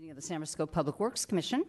[0.00, 1.62] meeting of the San Francisco Public Works Commission.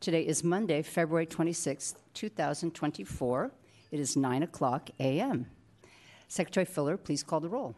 [0.00, 3.50] Today is Monday, February 26, 2024.
[3.90, 5.44] It is 9 o'clock a.m.
[6.26, 7.76] Secretary Fuller, please call the roll.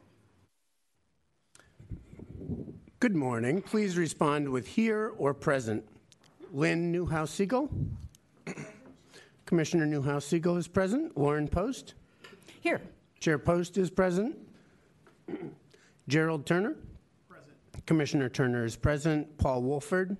[3.00, 3.60] Good morning.
[3.60, 5.84] Please respond with here or present.
[6.52, 7.68] Lynn Newhouse Segal.
[9.46, 11.16] Commissioner Newhouse Segal is present.
[11.16, 11.94] Warren Post.
[12.60, 12.80] Here.
[13.18, 14.36] Chair Post is present.
[16.06, 16.76] Gerald Turner.
[17.88, 17.96] Present.
[17.96, 19.38] Commissioner Turner is present.
[19.38, 20.14] Paul Woolford.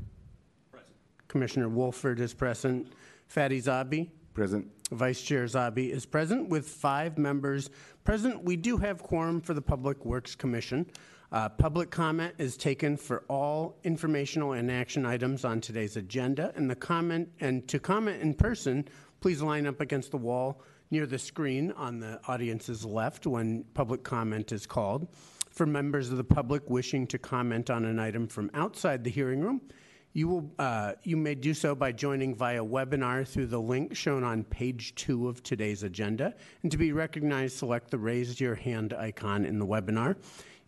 [0.72, 0.96] Present.
[1.28, 2.90] Commissioner Woolford is present.
[3.26, 4.08] Fatty Zabi.
[4.32, 4.66] Present.
[4.90, 7.68] Vice Chair Zabi is present with five members
[8.04, 8.42] present.
[8.42, 10.86] We do have quorum for the Public Works Commission.
[11.30, 16.54] Uh, public comment is taken for all informational and action items on today's agenda.
[16.56, 18.88] And the comment and to comment in person,
[19.20, 24.04] please line up against the wall near the screen on the audience's left when public
[24.04, 25.06] comment is called.
[25.58, 29.40] For members of the public wishing to comment on an item from outside the hearing
[29.40, 29.60] room,
[30.12, 34.22] you, will, uh, you may do so by joining via webinar through the link shown
[34.22, 36.32] on page two of today's agenda.
[36.62, 40.14] And to be recognized, select the raise your hand icon in the webinar.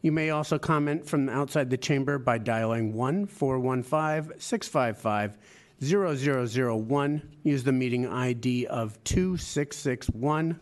[0.02, 5.38] You may also comment from outside the chamber by dialing 1 415 655
[5.80, 7.36] 0001.
[7.44, 10.58] Use the meeting ID of 2661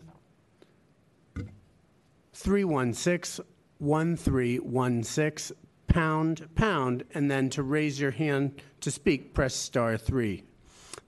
[2.31, 3.43] 316
[3.79, 10.43] 1316 pound pound and then to raise your hand to speak press star 3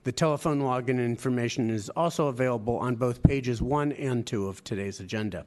[0.03, 4.99] the telephone login information is also available on both pages 1 and 2 of today's
[4.99, 5.45] agenda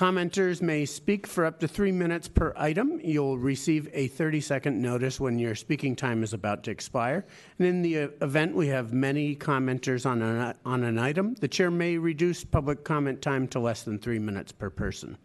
[0.00, 2.98] Commenters may speak for up to three minutes per item.
[3.04, 7.26] You'll receive a 30 second notice when your speaking time is about to expire.
[7.58, 11.48] And in the uh, event we have many commenters on an, on an item, the
[11.48, 15.18] chair may reduce public comment time to less than three minutes per person.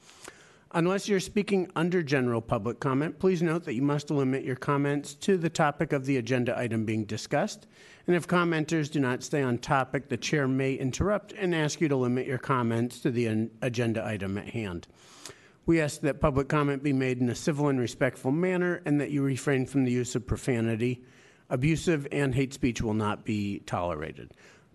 [0.75, 5.13] Unless you're speaking under general public comment, please note that you must limit your comments
[5.13, 7.65] to the topic of the agenda item being discussed.
[8.07, 11.87] And if commenters do not stay on topic, the chair may interrupt and ask you
[11.87, 14.85] to limit your comments to the agenda item at hand.
[15.65, 19.11] We ask that public comment be made in a civil and respectful manner and that
[19.11, 21.05] you refrain from the use of profanity.
[21.49, 24.33] Abusive and hate speech will not be tolerated.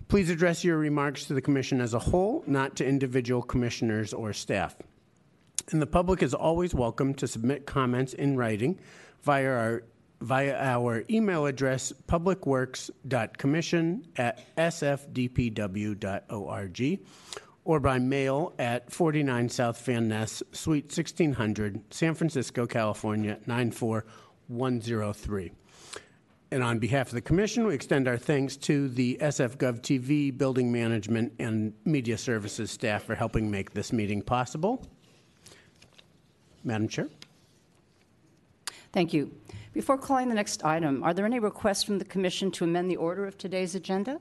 [0.09, 4.33] Please address your remarks to the Commission as a whole, not to individual commissioners or
[4.33, 4.77] staff.
[5.71, 8.79] And the public is always welcome to submit comments in writing
[9.23, 9.85] via our
[10.21, 16.01] via our email address publicworks.commission at sfdpw.org
[17.65, 25.53] or by mail at 49 South Van Ness, Suite 1600, San Francisco, California 94103.
[26.53, 30.73] And on behalf of the Commission, we extend our thanks to the SFGov TV, Building
[30.73, 34.85] Management, and Media Services staff for helping make this meeting possible.
[36.65, 37.09] Madam Chair.
[38.93, 39.33] Thank you.
[39.73, 42.97] Before calling the next item, are there any requests from the Commission to amend the
[42.97, 44.21] order of today's agenda?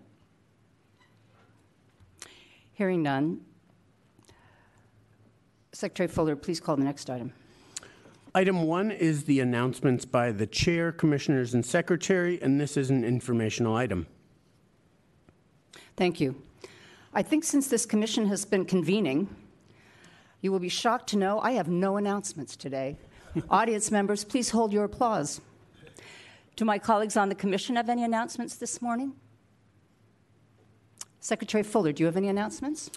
[2.74, 3.42] Hearing none.
[5.72, 7.34] Secretary Fuller, please call the next item.
[8.36, 13.04] Item one is the announcements by the Chair, Commissioners, and Secretary, and this is an
[13.04, 14.06] informational item.
[15.98, 16.42] Thank you.
[17.14, 19.36] I think since this commission has been convening,
[20.42, 22.98] you will be shocked to know I have no announcements today.
[23.50, 25.42] Audience members, please hold your applause.
[26.56, 29.14] Do my colleagues on the commission have any announcements this morning?
[31.20, 32.90] Secretary Fuller, do you have any announcements?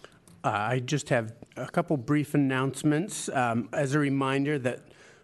[0.45, 3.29] Uh, I just have a couple brief announcements.
[3.29, 4.81] Um, as a reminder that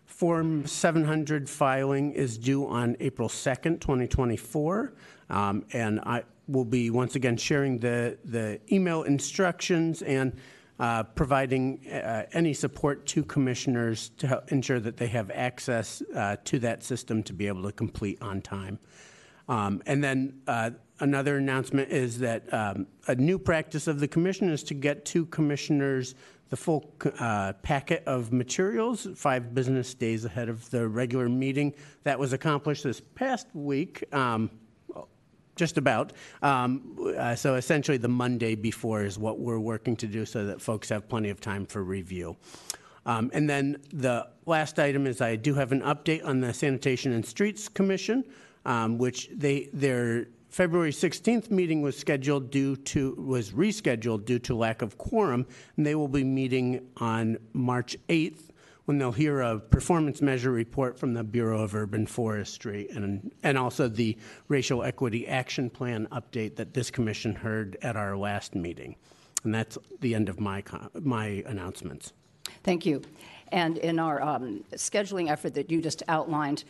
[0.08, 4.94] Form 700 filing is due on April 2nd, 2024.
[5.28, 10.32] Um, and I will be once again sharing the, the email instructions and
[10.78, 16.58] uh, providing uh, any support to commissioners to ensure that they have access uh, to
[16.60, 18.78] that system to be able to complete on time.
[19.48, 24.50] Um, and then uh, another announcement is that um, a new practice of the commission
[24.50, 26.14] is to get to commissioners
[26.50, 31.74] the full uh, packet of materials five business days ahead of the regular meeting.
[32.04, 34.04] That was accomplished this past week.
[34.14, 34.50] Um,
[35.58, 36.12] just about.
[36.40, 40.62] Um, uh, so essentially, the Monday before is what we're working to do so that
[40.62, 42.36] folks have plenty of time for review.
[43.04, 47.12] Um, and then the last item is I do have an update on the Sanitation
[47.12, 48.24] and Streets Commission,
[48.64, 54.54] um, which they their February 16th meeting was scheduled due to was rescheduled due to
[54.54, 55.46] lack of quorum,
[55.76, 58.47] and they will be meeting on March 8th
[58.88, 63.58] when they'll hear a performance measure report from the Bureau of Urban Forestry and, and
[63.58, 64.16] also the
[64.48, 68.96] Racial Equity Action Plan update that this commission heard at our last meeting.
[69.44, 70.64] And that's the end of my,
[71.02, 72.14] my announcements.
[72.64, 73.02] Thank you.
[73.52, 76.64] And in our um, scheduling effort that you just outlined,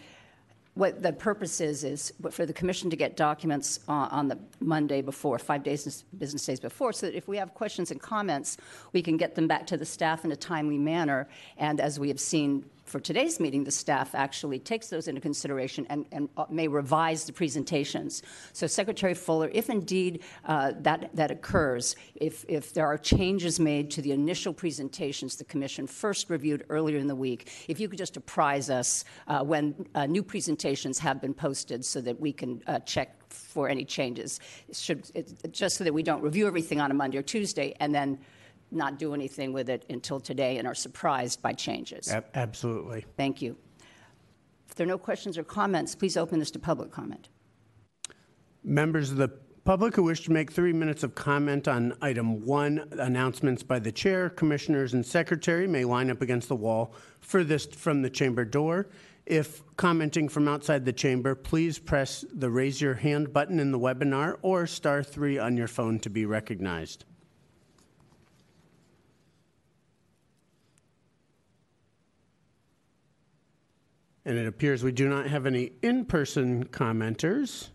[0.79, 5.03] What the purpose is, is for the commission to get documents uh, on the Monday
[5.03, 8.59] before, five days, business days before, so that if we have questions and comments,
[8.93, 11.29] we can get them back to the staff in a timely manner.
[11.57, 15.87] And as we have seen for today's meeting, the staff actually takes those into consideration
[15.91, 18.23] and, and uh, may revise the presentations.
[18.53, 23.91] So, Secretary Fuller, if indeed uh, that, that occurs, if, if there are changes made
[23.93, 27.99] to the initial presentations the Commission first reviewed earlier in the week, if you could
[27.99, 32.63] just apprise us uh, when uh, new presentations have been posted so that we can
[32.67, 34.41] uh, check for any changes,
[34.73, 37.95] Should, it, just so that we don't review everything on a Monday or Tuesday and
[37.95, 38.19] then
[38.71, 42.11] not do anything with it until today and are surprised by changes.
[42.11, 43.05] Ab- Absolutely.
[43.17, 43.57] Thank you.
[44.69, 47.29] If there are no questions or comments, please open this to public comment.
[48.63, 49.29] Members of the
[49.65, 53.93] public who wish to make three minutes of comment on item one, announcements by the
[53.93, 58.89] chair, commissioners, and secretary may line up against the wall furthest from the chamber door.
[59.27, 63.79] If commenting from outside the chamber, please press the raise your hand button in the
[63.79, 67.05] webinar or star three on your phone to be recognized.
[74.29, 77.71] And it appears we do not have any in person commenters.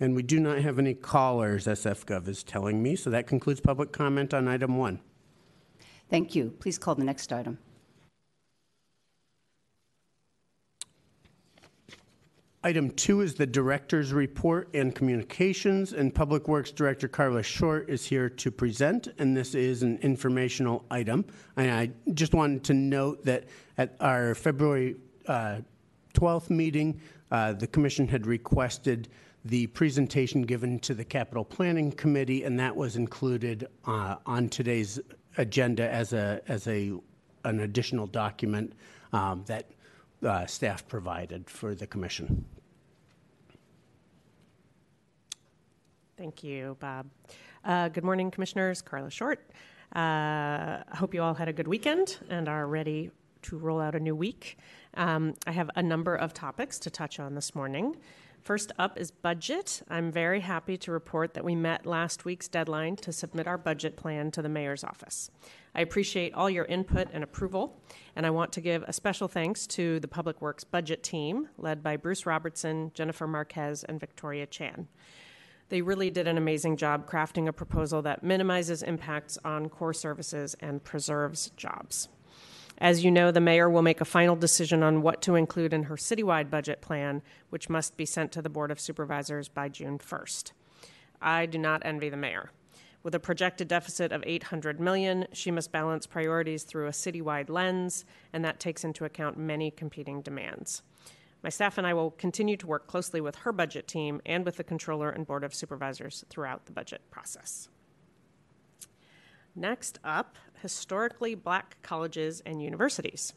[0.00, 2.96] And we do not have any callers, SFGov is telling me.
[2.96, 4.98] So that concludes public comment on item one.
[6.10, 6.52] Thank you.
[6.58, 7.58] Please call the next item.
[12.64, 18.04] Item two is the director's report and communications, and Public Works Director Carla Short is
[18.04, 21.24] here to present, and this is an informational item.
[21.56, 23.44] And I just wanted to note that
[23.78, 25.60] at our February uh,
[26.14, 27.00] 12th meeting,
[27.30, 29.08] uh, the commission had requested
[29.44, 35.00] the presentation given to the Capital Planning Committee, and that was included uh, on today's
[35.36, 36.92] agenda as a as a
[37.44, 38.72] an additional document
[39.12, 39.70] um, that
[40.24, 42.44] uh, staff provided for the commission.
[46.16, 47.06] Thank you, Bob.
[47.64, 48.80] Uh, good morning, Commissioners.
[48.80, 49.50] Carla Short.
[49.94, 53.10] Uh, I hope you all had a good weekend and are ready
[53.44, 54.58] to roll out a new week.
[54.94, 57.96] Um, I have a number of topics to touch on this morning.
[58.44, 59.82] First up is budget.
[59.88, 63.96] I'm very happy to report that we met last week's deadline to submit our budget
[63.96, 65.30] plan to the mayor's office.
[65.74, 67.80] I appreciate all your input and approval,
[68.14, 71.82] and I want to give a special thanks to the Public Works budget team led
[71.82, 74.88] by Bruce Robertson, Jennifer Marquez, and Victoria Chan.
[75.70, 80.54] They really did an amazing job crafting a proposal that minimizes impacts on core services
[80.60, 82.08] and preserves jobs.
[82.78, 85.84] As you know, the mayor will make a final decision on what to include in
[85.84, 89.98] her citywide budget plan, which must be sent to the Board of Supervisors by June
[89.98, 90.52] 1st.
[91.22, 92.50] I do not envy the mayor.
[93.04, 98.04] With a projected deficit of 800 million, she must balance priorities through a citywide lens,
[98.32, 100.82] and that takes into account many competing demands.
[101.42, 104.56] My staff and I will continue to work closely with her budget team and with
[104.56, 107.68] the controller and board of supervisors throughout the budget process.
[109.54, 113.34] Next up, historically black colleges and universities.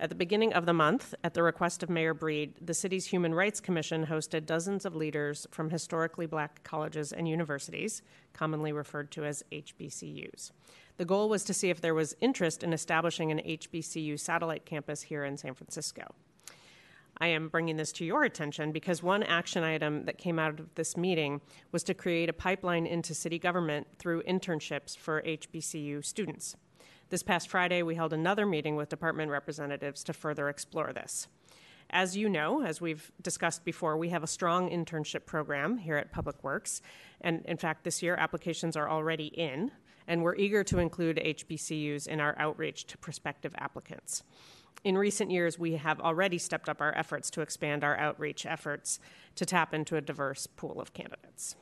[0.00, 3.32] At the beginning of the month, at the request of Mayor Breed, the city's Human
[3.32, 8.02] Rights Commission hosted dozens of leaders from historically black colleges and universities,
[8.32, 10.50] commonly referred to as HBCUs.
[10.96, 15.02] The goal was to see if there was interest in establishing an HBCU satellite campus
[15.02, 16.14] here in San Francisco.
[17.18, 20.74] I am bringing this to your attention because one action item that came out of
[20.74, 21.40] this meeting
[21.72, 26.56] was to create a pipeline into city government through internships for HBCU students.
[27.08, 31.28] This past Friday, we held another meeting with department representatives to further explore this.
[31.88, 36.12] As you know, as we've discussed before, we have a strong internship program here at
[36.12, 36.82] Public Works.
[37.20, 39.70] And in fact, this year applications are already in,
[40.08, 44.24] and we're eager to include HBCUs in our outreach to prospective applicants
[44.84, 49.00] in recent years, we have already stepped up our efforts to expand our outreach efforts
[49.34, 51.56] to tap into a diverse pool of candidates.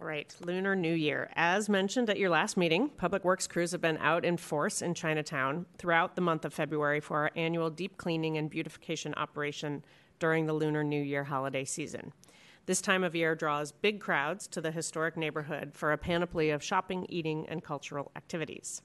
[0.00, 1.30] All right, Lunar New Year.
[1.34, 4.92] As mentioned at your last meeting, Public Works crews have been out in force in
[4.92, 9.84] Chinatown throughout the month of February for our annual deep cleaning and beautification operation
[10.18, 12.12] during the Lunar New Year holiday season.
[12.66, 16.62] This time of year draws big crowds to the historic neighborhood for a panoply of
[16.62, 18.82] shopping, eating, and cultural activities.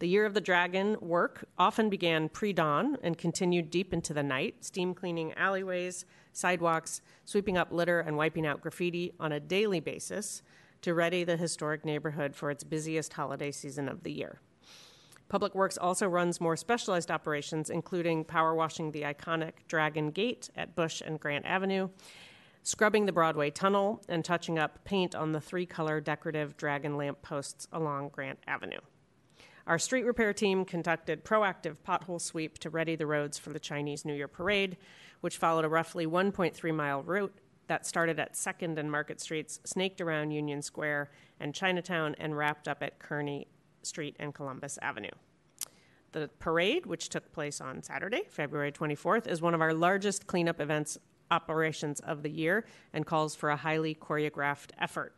[0.00, 4.22] The Year of the Dragon work often began pre dawn and continued deep into the
[4.22, 9.80] night, steam cleaning alleyways, sidewalks, sweeping up litter, and wiping out graffiti on a daily
[9.80, 10.42] basis
[10.82, 14.38] to ready the historic neighborhood for its busiest holiday season of the year.
[15.28, 20.76] Public Works also runs more specialized operations, including power washing the iconic Dragon Gate at
[20.76, 21.88] Bush and Grant Avenue,
[22.62, 27.20] scrubbing the Broadway Tunnel, and touching up paint on the three color decorative dragon lamp
[27.20, 28.78] posts along Grant Avenue.
[29.68, 34.06] Our street repair team conducted proactive pothole sweep to ready the roads for the Chinese
[34.06, 34.78] New Year parade,
[35.20, 37.34] which followed a roughly 1.3 mile route
[37.66, 42.66] that started at 2nd and Market Streets, snaked around Union Square and Chinatown, and wrapped
[42.66, 43.46] up at Kearny
[43.82, 45.10] Street and Columbus Avenue.
[46.12, 50.62] The parade, which took place on Saturday, February 24th, is one of our largest cleanup
[50.62, 50.96] events
[51.30, 55.14] operations of the year and calls for a highly choreographed effort.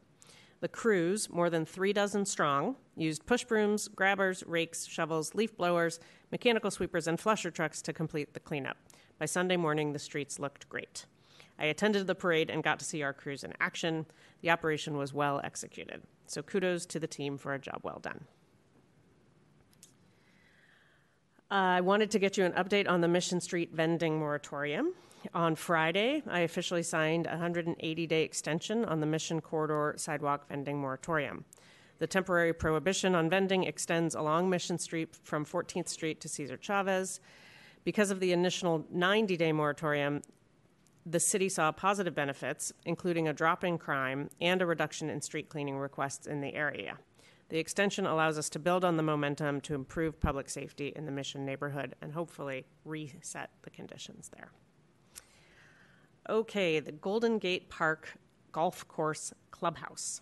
[0.61, 5.99] The crews, more than three dozen strong, used push brooms, grabbers, rakes, shovels, leaf blowers,
[6.31, 8.77] mechanical sweepers, and flusher trucks to complete the cleanup.
[9.19, 11.07] By Sunday morning, the streets looked great.
[11.59, 14.07] I attended the parade and got to see our crews in action.
[14.43, 16.03] The operation was well executed.
[16.27, 18.25] So kudos to the team for a job well done.
[21.51, 24.95] I wanted to get you an update on the Mission Street vending moratorium.
[25.35, 30.81] On Friday, I officially signed a 180 day extension on the Mission Corridor sidewalk vending
[30.81, 31.45] moratorium.
[31.99, 37.21] The temporary prohibition on vending extends along Mission Street from 14th Street to Cesar Chavez.
[37.85, 40.23] Because of the initial 90 day moratorium,
[41.05, 45.49] the city saw positive benefits, including a drop in crime and a reduction in street
[45.51, 46.99] cleaning requests in the area.
[47.51, 51.13] The extension allows us to build on the momentum to improve public safety in the
[51.13, 54.53] Mission neighborhood and hopefully reset the conditions there.
[56.31, 58.17] Okay, the Golden Gate Park
[58.53, 60.21] Golf Course Clubhouse.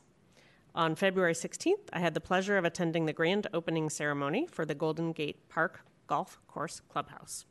[0.75, 4.75] On February 16th, I had the pleasure of attending the grand opening ceremony for the
[4.75, 7.45] Golden Gate Park Golf Course Clubhouse.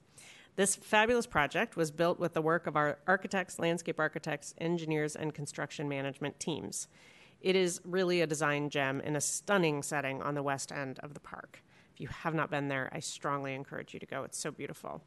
[0.56, 5.36] This fabulous project was built with the work of our architects, landscape architects, engineers, and
[5.36, 6.88] construction management teams.
[7.40, 11.14] It is really a design gem in a stunning setting on the west end of
[11.14, 11.62] the park.
[11.94, 14.24] If you have not been there, I strongly encourage you to go.
[14.24, 15.04] It's so beautiful.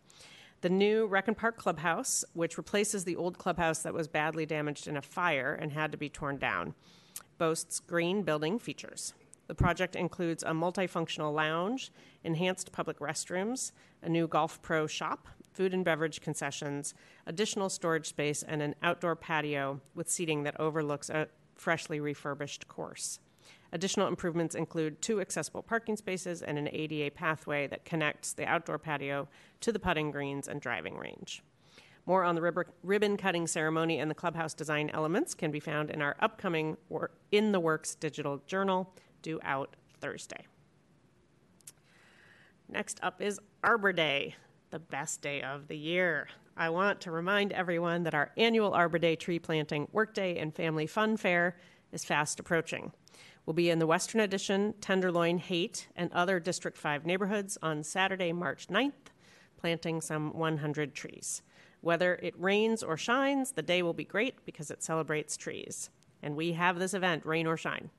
[0.62, 4.96] The new Reckon Park Clubhouse, which replaces the old clubhouse that was badly damaged in
[4.96, 6.74] a fire and had to be torn down,
[7.38, 9.14] boasts green building features.
[9.46, 11.90] The project includes a multifunctional lounge,
[12.24, 16.92] enhanced public restrooms, a new Golf Pro shop, food and beverage concessions,
[17.26, 23.18] additional storage space, and an outdoor patio with seating that overlooks a freshly refurbished course.
[23.72, 28.78] Additional improvements include two accessible parking spaces and an ADA pathway that connects the outdoor
[28.78, 29.28] patio
[29.60, 31.42] to the putting greens and driving range.
[32.06, 36.02] More on the ribbon cutting ceremony and the clubhouse design elements can be found in
[36.02, 36.76] our upcoming
[37.30, 40.46] In the Works digital journal, due out Thursday.
[42.68, 44.34] Next up is Arbor Day,
[44.70, 46.28] the best day of the year.
[46.56, 50.86] I want to remind everyone that our annual Arbor Day tree planting workday and family
[50.86, 51.56] fun fair
[51.92, 52.92] is fast approaching.
[53.50, 58.32] We'll be in the Western Addition, Tenderloin, Haight, and other District 5 neighborhoods on Saturday,
[58.32, 59.10] March 9th,
[59.56, 61.42] planting some 100 trees.
[61.80, 65.90] Whether it rains or shines, the day will be great because it celebrates trees.
[66.22, 67.90] And we have this event, rain or shine.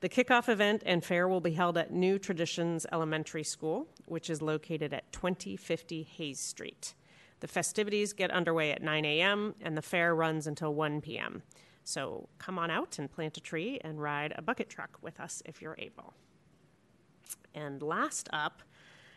[0.00, 4.40] The kickoff event and fair will be held at New Traditions Elementary School, which is
[4.40, 6.94] located at 2050 Hayes Street.
[7.40, 11.42] The festivities get underway at 9 a.m., and the fair runs until 1 p.m.
[11.90, 15.42] So come on out and plant a tree and ride a bucket truck with us
[15.44, 16.14] if you're able.
[17.52, 18.62] And last up,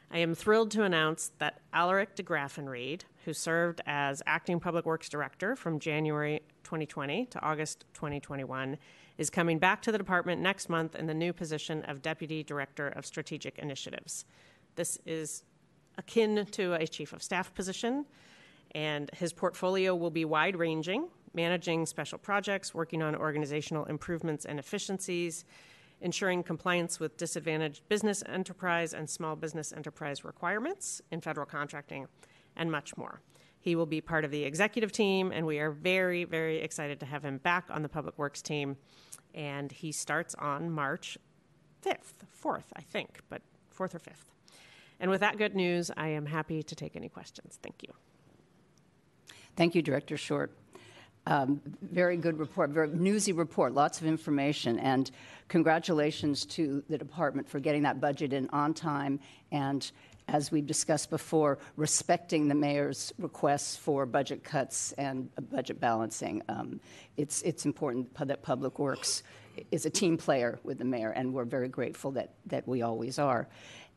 [0.09, 5.55] I am thrilled to announce that Alaric Degrafinried, who served as acting public works director
[5.55, 8.79] from January 2020 to August 2021,
[9.19, 12.87] is coming back to the department next month in the new position of deputy director
[12.87, 14.25] of strategic initiatives.
[14.75, 15.43] This is
[15.99, 18.07] akin to a chief of staff position,
[18.73, 24.59] and his portfolio will be wide ranging, managing special projects, working on organizational improvements and
[24.59, 25.45] efficiencies,
[26.01, 32.07] ensuring compliance with disadvantaged business enterprise and small business enterprise requirements in federal contracting,
[32.55, 33.21] and much more.
[33.59, 37.05] He will be part of the executive team, and we are very, very excited to
[37.05, 38.75] have him back on the Public Works team.
[39.33, 41.17] And he starts on March
[41.81, 43.41] 5th, 4th, I think, but
[43.75, 44.25] 4th or 5th.
[44.99, 47.57] And with that good news, I am happy to take any questions.
[47.63, 47.93] Thank you.
[49.55, 50.51] Thank you, Director Short.
[51.25, 55.09] Um, very good report, very newsy report, lots of information, and
[55.47, 59.89] congratulations to the department for getting that budget in on time and,
[60.27, 66.41] as we've discussed before, respecting the mayor's requests for budget cuts and budget balancing.
[66.49, 66.81] Um,
[67.15, 69.23] it's, it's important that Public Works
[69.71, 73.17] is a team player with the mayor, and we're very grateful that, that we always
[73.17, 73.47] are.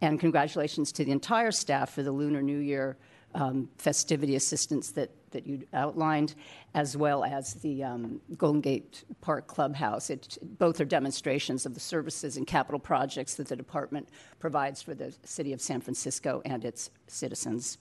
[0.01, 2.97] And congratulations to the entire staff for the Lunar New Year
[3.37, 6.35] um, festivity assistance that, that you outlined,
[6.75, 10.11] as well as the um, Golden Gate Park Clubhouse.
[10.11, 14.09] It, both are demonstrations of the services and capital projects that the department
[14.41, 17.79] provides for the city of San Francisco and its citizens.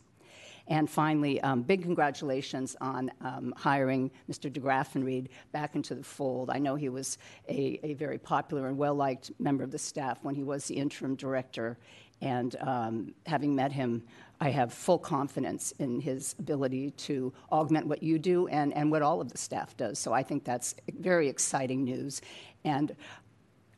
[0.67, 4.51] And finally, um, big congratulations on um, hiring Mr.
[4.51, 6.50] Degrafinried back into the fold.
[6.50, 10.17] I know he was a, a very popular and well liked member of the staff
[10.24, 11.77] when he was the interim director.
[12.21, 14.03] And um, having met him,
[14.39, 19.01] I have full confidence in his ability to augment what you do and, and what
[19.01, 19.98] all of the staff does.
[19.98, 22.22] So I think that's very exciting news.
[22.63, 22.96] And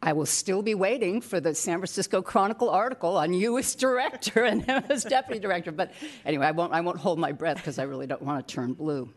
[0.01, 4.43] I will still be waiting for the San Francisco Chronicle article on you as director
[4.43, 5.71] and him as deputy director.
[5.71, 5.91] But
[6.25, 8.73] anyway, I won't, I won't hold my breath because I really don't want to turn
[8.73, 9.09] blue.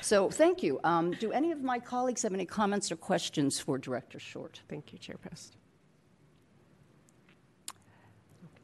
[0.00, 0.80] So thank you.
[0.84, 4.60] Um, do any of my colleagues have any comments or questions for Director Short?
[4.68, 5.50] Thank you, Chairperson.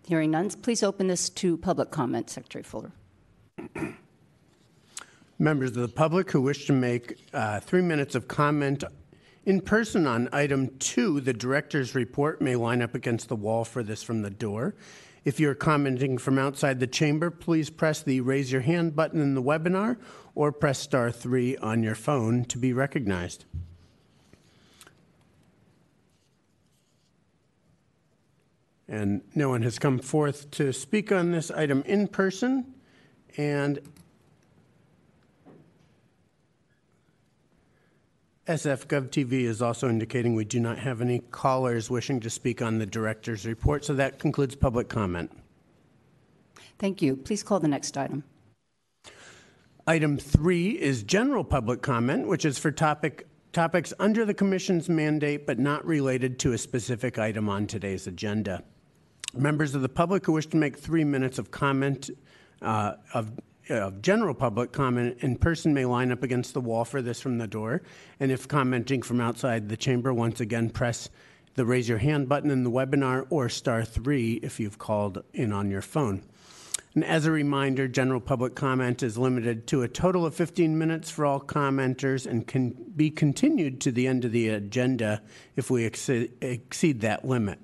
[0.08, 2.92] Hearing none, please open this to public comment, Secretary Fuller.
[5.38, 8.84] Members of the public who wish to make uh, three minutes of comment
[9.44, 13.82] in person on item two, the director's report may line up against the wall for
[13.82, 14.74] this from the door.
[15.26, 19.34] If you're commenting from outside the chamber, please press the raise your hand button in
[19.34, 19.98] the webinar
[20.34, 23.44] or press star three on your phone to be recognized.
[28.88, 32.74] And no one has come forth to speak on this item in person.
[33.36, 33.80] And
[38.48, 42.78] SF TV is also indicating we do not have any callers wishing to speak on
[42.78, 45.30] the director's report, so that concludes public comment.
[46.78, 47.14] Thank you.
[47.14, 48.24] Please call the next item.
[49.86, 55.46] Item three is general public comment, which is for topic, topics under the commission's mandate
[55.46, 58.64] but not related to a specific item on today's agenda.
[59.38, 62.10] Members of the public who wish to make three minutes of comment
[62.60, 63.30] uh, of
[64.02, 67.82] general public comment in person may line up against the wall furthest from the door.
[68.18, 71.08] And if commenting from outside the chamber, once again press
[71.54, 75.52] the raise your hand button in the webinar or star three if you've called in
[75.52, 76.22] on your phone.
[76.94, 81.10] And as a reminder, general public comment is limited to a total of 15 minutes
[81.10, 85.22] for all commenters and can be continued to the end of the agenda
[85.54, 87.60] if we exceed that limit.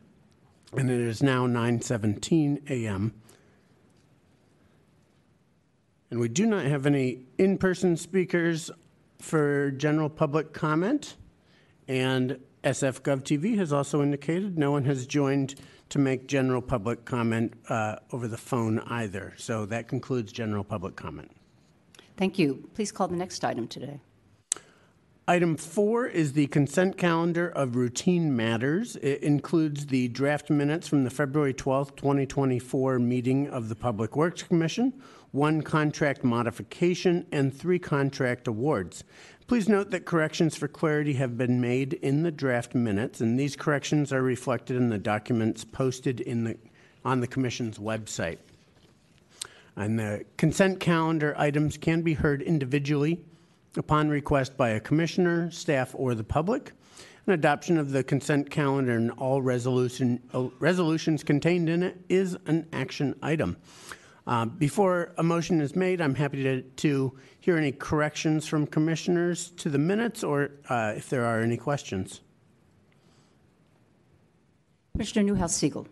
[0.77, 3.15] And it is now 9:17 a.m.
[6.11, 8.71] And we do not have any in person speakers
[9.19, 11.17] for general public comment.
[11.89, 15.55] And SF TV has also indicated no one has joined
[15.91, 19.35] to make general public comment uh, over the phone either.
[19.37, 21.31] So that concludes general public comment.
[22.17, 22.69] Thank you.
[22.75, 24.01] Please call the next item today.
[25.27, 28.97] Item four is the consent calendar of routine matters.
[28.97, 34.43] It includes the draft minutes from the February 12th, 2024 meeting of the Public Works
[34.43, 34.93] Commission,
[35.31, 39.03] one contract modification, and three contract awards.
[39.47, 43.57] Please note that corrections for clarity have been made in the draft minutes, and these
[43.57, 46.59] corrections are reflected in the documents posted in the,
[47.03, 48.41] on the Commission's website.
[49.75, 53.25] And the consent calendar items can be heard individually
[53.77, 56.73] upon request by a commissioner, staff, or the public.
[57.27, 62.37] An adoption of the consent calendar and all resolution, uh, resolutions contained in it is
[62.47, 63.57] an action item.
[64.27, 69.51] Uh, before a motion is made, I'm happy to, to hear any corrections from commissioners
[69.57, 72.21] to the minutes or uh, if there are any questions.
[74.93, 75.87] Commissioner Newhouse Segal.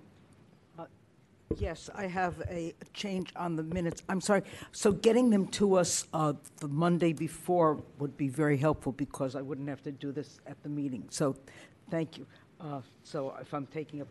[1.58, 4.02] Yes, I have a change on the minutes.
[4.08, 4.42] I'm sorry.
[4.72, 9.42] So getting them to us uh, the Monday before would be very helpful because I
[9.42, 11.04] wouldn't have to do this at the meeting.
[11.10, 11.36] So
[11.90, 12.26] thank you.
[12.60, 14.08] Uh, So if I'm taking up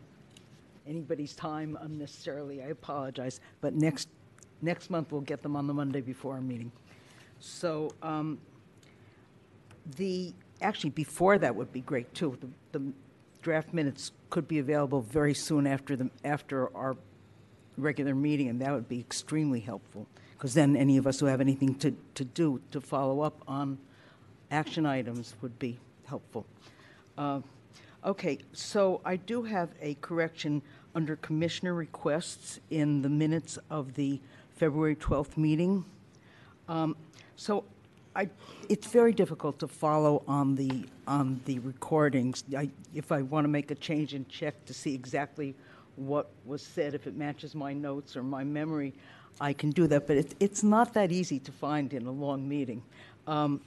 [0.86, 3.40] anybody's time unnecessarily, I apologize.
[3.60, 4.08] But next,
[4.60, 6.72] next month, we'll get them on the Monday before our meeting.
[7.40, 8.38] So um,
[9.96, 12.36] the, actually, before that would be great, too.
[12.40, 12.92] The the
[13.42, 16.96] draft minutes could be available very soon after the, after our
[17.82, 21.40] regular meeting, and that would be extremely helpful, because then any of us who have
[21.40, 23.78] anything to, to do to follow up on
[24.50, 26.46] action items would be helpful.
[27.18, 27.40] Uh,
[28.04, 30.60] Okay, so I do have a correction
[30.92, 34.18] under commissioner requests in the minutes of the
[34.56, 35.84] February 12th meeting.
[36.68, 36.96] Um,
[37.36, 37.62] So
[38.16, 38.28] I,
[38.68, 42.42] it's very difficult to follow on the, on the recordings.
[42.56, 45.54] I- If I want to make a change and check to see exactly
[45.96, 48.92] what was said, if it matches my notes or my memory,
[49.40, 52.48] I can do that, but it's, it's not that easy to find in a long
[52.48, 52.82] meeting.
[53.26, 53.60] Um,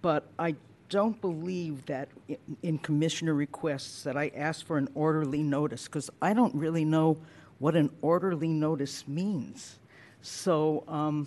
[0.00, 0.56] But I
[0.88, 6.10] don't believe that i- in commissioner requests that I ask for an orderly notice, because
[6.22, 7.18] I don't really know
[7.58, 9.78] what an orderly notice means.
[10.22, 11.26] So um,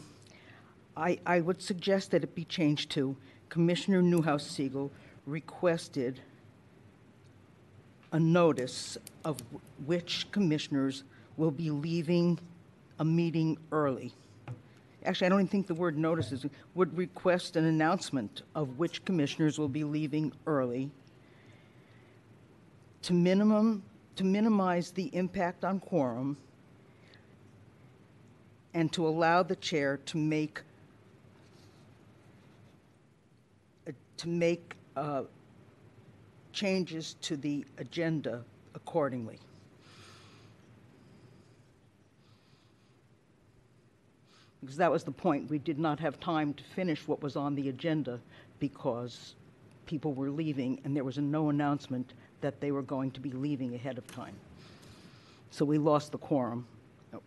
[0.95, 3.15] I, I would suggest that it be changed to
[3.49, 4.89] Commissioner Newhouse Segal
[5.25, 6.21] requested
[8.11, 9.37] a notice of
[9.85, 11.03] which commissioners
[11.35, 12.39] will be leaving
[12.99, 14.13] a meeting early.
[15.05, 19.59] actually, I don't even think the word notices, would request an announcement of which commissioners
[19.59, 20.89] will be leaving early
[23.03, 23.83] to minimum,
[24.15, 26.35] to minimize the impact on quorum
[28.73, 30.61] and to allow the chair to make,
[33.87, 35.23] uh, to make uh,
[36.57, 38.43] changes to the agenda
[38.73, 39.37] accordingly.
[44.61, 45.51] Because that was the point.
[45.51, 48.19] We did not have time to finish what was on the agenda
[48.59, 49.35] because
[49.85, 53.75] people were leaving and there was no announcement that they were going to be leaving
[53.75, 54.33] ahead of time.
[55.51, 56.65] So we lost the quorum.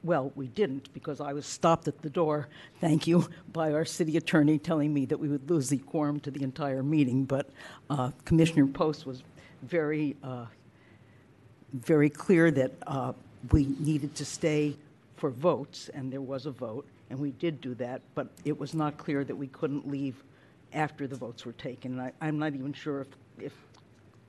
[0.03, 2.49] Well, we didn't because I was stopped at the door,
[2.81, 6.31] thank you, by our city attorney telling me that we would lose the quorum to
[6.31, 7.25] the entire meeting.
[7.25, 7.51] But
[7.89, 9.23] uh, Commissioner Post was
[9.63, 10.47] very, uh,
[11.73, 13.13] very clear that uh,
[13.53, 14.77] we needed to stay
[15.17, 18.75] for votes, and there was a vote, and we did do that, but it was
[18.75, 20.23] not clear that we couldn't leave
[20.73, 21.93] after the votes were taken.
[21.93, 23.53] And I, I'm not even sure if, if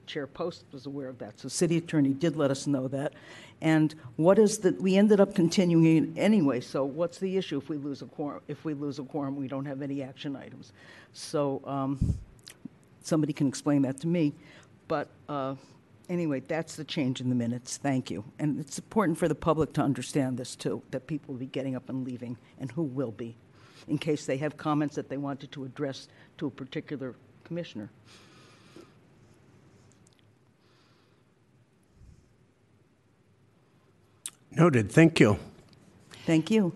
[0.06, 1.40] Chair Post was aware of that.
[1.40, 3.14] So city attorney did let us know that.
[3.62, 7.78] And what is the, we ended up continuing anyway, so what's the issue if we
[7.78, 8.42] lose a quorum?
[8.48, 10.74] If we lose a quorum, we don't have any action items.
[11.14, 12.18] So, um,
[13.04, 14.34] somebody can explain that to me.
[14.88, 15.56] But, uh,
[16.10, 17.78] anyway, that's the change in the minutes.
[17.78, 18.24] Thank you.
[18.40, 21.76] And it's important for the public to understand this too, that people will be getting
[21.76, 23.36] up and leaving, and who will be,
[23.88, 26.08] in case they have comments that they wanted to address
[26.40, 27.90] to a particular commissioner.
[34.52, 35.40] Noted, thank you.
[36.26, 36.74] Thank you.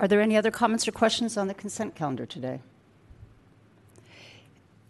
[0.00, 2.60] Are there any other comments or questions on the consent calendar today?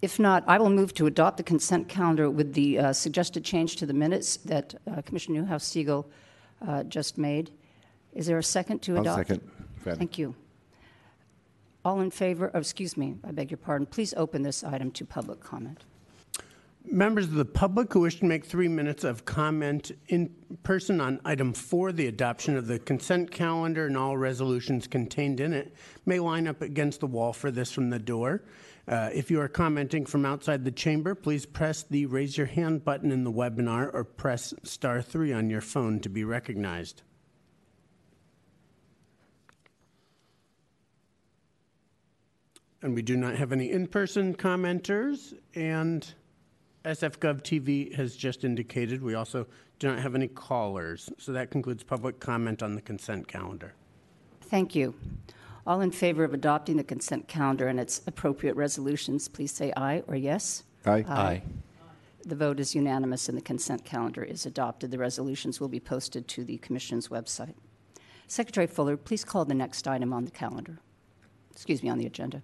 [0.00, 3.76] If not, I will move to adopt the consent calendar with the uh, suggested change
[3.76, 6.04] to the minutes that uh, Commissioner Newhouse Segal
[6.66, 7.50] uh, just made.
[8.12, 9.18] Is there a second to I'll adopt?
[9.18, 9.50] second.
[9.82, 9.98] Fadden.
[9.98, 10.34] Thank you.
[11.84, 13.86] All in favor, oh, excuse me, I beg your pardon.
[13.86, 15.84] Please open this item to public comment.
[16.86, 20.30] Members of the public who wish to make three minutes of comment in
[20.62, 25.54] person on item four, the adoption of the consent calendar and all resolutions contained in
[25.54, 28.42] it, may line up against the wall for this from the door.
[28.86, 32.84] Uh, if you are commenting from outside the chamber, please press the raise your hand
[32.84, 37.02] button in the webinar or press star three on your phone to be recognized.
[42.82, 45.32] And we do not have any in person commenters.
[45.54, 46.06] And
[46.84, 49.46] SFGov TV has just indicated we also
[49.78, 51.10] do not have any callers.
[51.18, 53.74] So that concludes public comment on the consent calendar.
[54.42, 54.94] Thank you.
[55.66, 60.02] All in favor of adopting the consent calendar and its appropriate resolutions, please say aye
[60.06, 60.64] or yes.
[60.84, 61.04] Aye.
[61.08, 61.42] Aye.
[62.26, 64.90] The vote is unanimous and the consent calendar is adopted.
[64.90, 67.54] The resolutions will be posted to the Commission's website.
[68.26, 70.78] Secretary Fuller, please call the next item on the calendar.
[71.52, 72.42] Excuse me, on the agenda.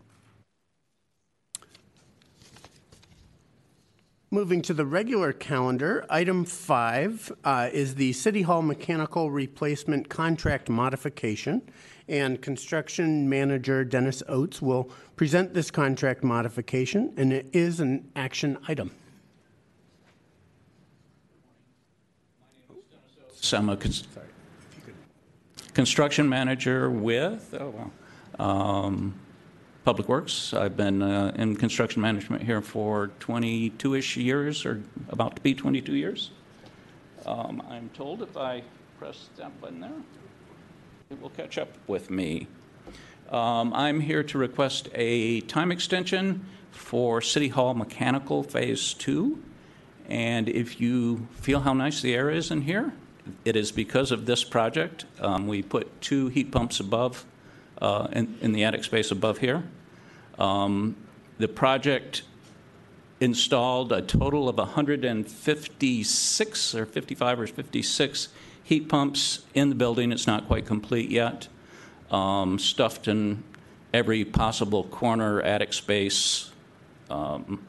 [4.32, 10.68] Moving to the regular calendar, item five uh, is the City Hall mechanical replacement contract
[10.68, 11.62] modification.
[12.06, 18.56] And construction manager Dennis Oates will present this contract modification, and it is an action
[18.68, 18.92] item.
[23.34, 24.06] So I'm a cons-
[25.74, 27.90] construction manager with oh,
[28.38, 29.14] well, um,
[29.84, 30.52] Public Works.
[30.52, 35.96] I've been uh, in construction management here for 22-ish years, or about to be 22
[35.96, 36.30] years.
[37.24, 38.62] Um, I'm told if I
[38.98, 39.90] press that button there,
[41.10, 42.46] it will catch up with me.
[43.30, 49.42] Um, I'm here to request a time extension for City Hall Mechanical Phase 2.
[50.08, 52.92] And if you feel how nice the air is in here,
[53.44, 55.04] it is because of this project.
[55.20, 57.24] Um, we put two heat pumps above,
[57.80, 59.64] uh, in, in the attic space above here.
[60.38, 60.96] Um,
[61.38, 62.22] the project
[63.20, 68.28] installed a total of 156 or 55 or 56
[68.62, 70.12] heat pumps in the building.
[70.12, 71.48] It's not quite complete yet.
[72.10, 73.44] Um, stuffed in
[73.92, 76.50] every possible corner, attic space.
[77.08, 77.64] Um,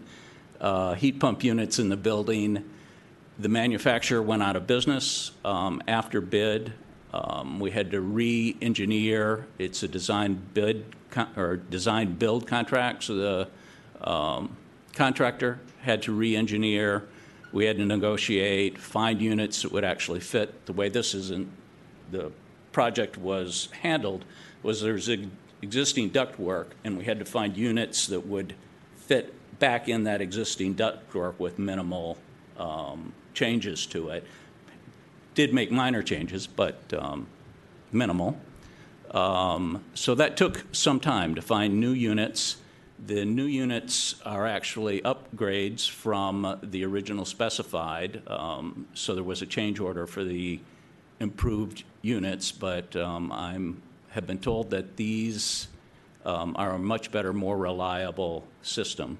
[0.60, 2.64] uh, heat pump units in the building,
[3.40, 6.72] the manufacturer went out of business um, after bid.
[7.12, 9.46] Um, we had to re-engineer.
[9.58, 13.48] It's a design bid con- or design build contract, so the
[14.08, 14.56] um,
[14.94, 17.08] contractor had to re-engineer.
[17.52, 20.66] We had to negotiate, find units that would actually fit.
[20.66, 21.50] The way this isn't,
[22.10, 22.30] the
[22.72, 24.24] project was handled
[24.62, 25.26] was there's ex-
[25.62, 28.54] existing ductwork, and we had to find units that would
[28.96, 32.18] fit back in that existing ductwork with minimal
[32.56, 34.24] um, changes to it.
[35.34, 37.26] Did make minor changes, but um,
[37.92, 38.38] minimal.
[39.10, 42.56] Um, so that took some time to find new units.
[43.04, 48.22] The new units are actually upgrades from the original specified.
[48.26, 50.60] Um, so there was a change order for the
[51.18, 55.68] improved units, but um, I'm have been told that these
[56.24, 59.18] um, are a much better, more reliable system.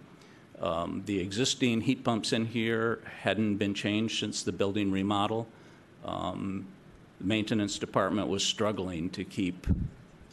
[0.60, 5.48] Um, the existing heat pumps in here hadn't been changed since the building remodel.
[6.04, 6.66] Um,
[7.18, 9.66] the maintenance department was struggling to keep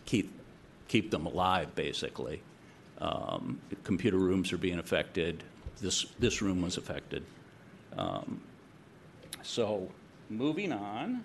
[0.05, 0.31] keep
[0.87, 2.41] keep them alive, basically.
[2.99, 5.43] Um, computer rooms are being affected.
[5.81, 7.23] This this room was affected.
[7.97, 8.41] Um,
[9.43, 9.89] so,
[10.29, 11.23] moving on.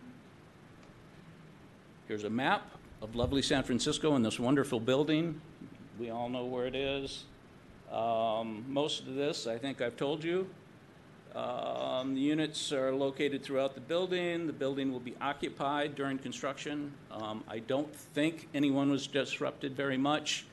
[2.07, 5.41] Here's a map of lovely San Francisco and this wonderful building.
[5.99, 7.25] We all know where it is.
[7.93, 10.49] Um, most of this, I think I've told you.
[11.35, 14.47] Um, the units are located throughout the building.
[14.47, 16.93] The building will be occupied during construction.
[17.11, 20.47] Um, I don't think anyone was disrupted very much.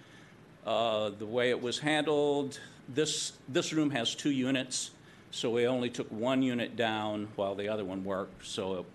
[0.65, 4.91] Uh, the way it was handled, this, this room has two units,
[5.31, 8.85] so we only took one unit down while the other one worked, so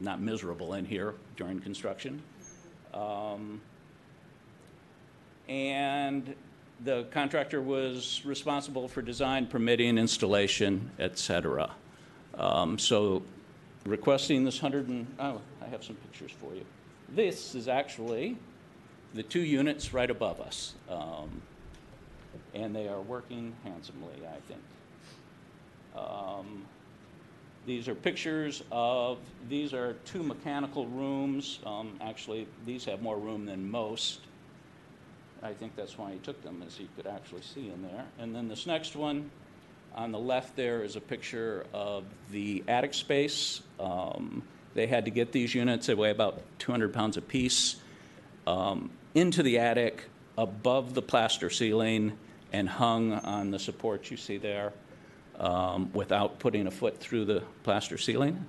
[0.00, 2.22] not miserable in here during construction.
[2.94, 3.60] Um,
[5.48, 6.34] and
[6.84, 11.70] the contractor was responsible for design, permitting, installation, et cetera.
[12.34, 13.22] Um, so
[13.84, 16.64] requesting this 100 and, oh, I have some pictures for you.
[17.08, 18.36] This is actually
[19.14, 20.74] the two units right above us.
[20.90, 21.40] Um,
[22.54, 24.60] and they are working handsomely, I think.
[25.96, 26.64] Um,
[27.66, 31.58] these are pictures of, these are two mechanical rooms.
[31.64, 34.20] Um, actually, these have more room than most.
[35.46, 38.04] I think that's why he took them, as you could actually see in there.
[38.18, 39.30] And then this next one,
[39.94, 43.60] on the left there is a picture of the attic space.
[43.78, 44.42] Um,
[44.74, 47.76] they had to get these units, they weigh about 200 pounds apiece,
[48.48, 50.06] um, into the attic
[50.36, 52.18] above the plaster ceiling
[52.52, 54.72] and hung on the supports you see there
[55.38, 58.44] um, without putting a foot through the plaster ceiling.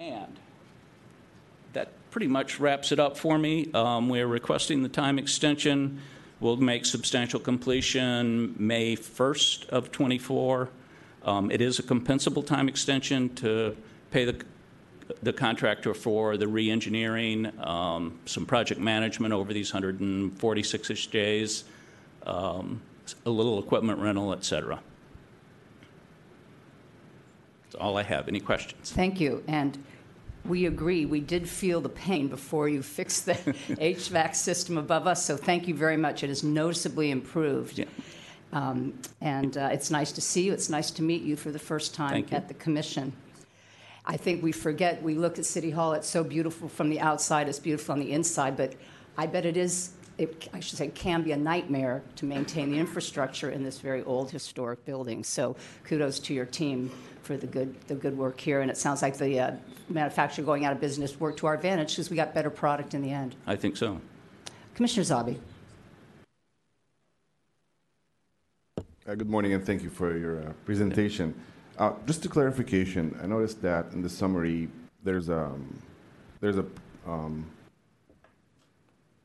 [0.00, 0.40] And
[2.10, 3.70] pretty much wraps it up for me.
[3.72, 6.00] Um, we're requesting the time extension.
[6.40, 10.70] We'll make substantial completion May 1st of 24.
[11.22, 13.76] Um, it is a compensable time extension to
[14.10, 14.42] pay the,
[15.22, 21.64] the contractor for the re-engineering, um, some project management over these 146-ish days,
[22.24, 22.80] um,
[23.26, 24.80] a little equipment rental, et cetera.
[27.64, 28.26] That's all I have.
[28.26, 28.90] Any questions?
[28.90, 29.44] Thank you.
[29.46, 29.78] And
[30.44, 35.24] we agree, we did feel the pain before you fixed the HVAC system above us,
[35.24, 36.22] so thank you very much.
[36.22, 37.78] It is noticeably improved.
[37.78, 37.84] Yeah.
[38.52, 40.52] Um, And uh, it's nice to see you.
[40.52, 43.12] It's nice to meet you for the first time at the commission.
[44.06, 47.48] I think we forget, we look at City Hall, it's so beautiful from the outside,
[47.48, 48.74] it's beautiful on the inside, but
[49.16, 52.78] I bet it is, it, I should say, can be a nightmare to maintain the
[52.78, 55.22] infrastructure in this very old historic building.
[55.22, 56.90] So kudos to your team
[57.30, 58.60] for the good, the good work here.
[58.60, 59.52] And it sounds like the uh,
[59.88, 63.02] manufacturer going out of business worked to our advantage because we got better product in
[63.02, 63.36] the end.
[63.46, 64.00] I think so.
[64.74, 65.38] Commissioner Zabi.
[69.06, 71.32] Uh, Good morning, and thank you for your uh, presentation.
[71.78, 74.68] Uh, Just a clarification, I noticed that in the summary,
[75.04, 75.78] there's um,
[76.40, 76.66] there's a
[77.06, 77.46] um,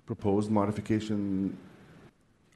[0.05, 1.57] proposed modification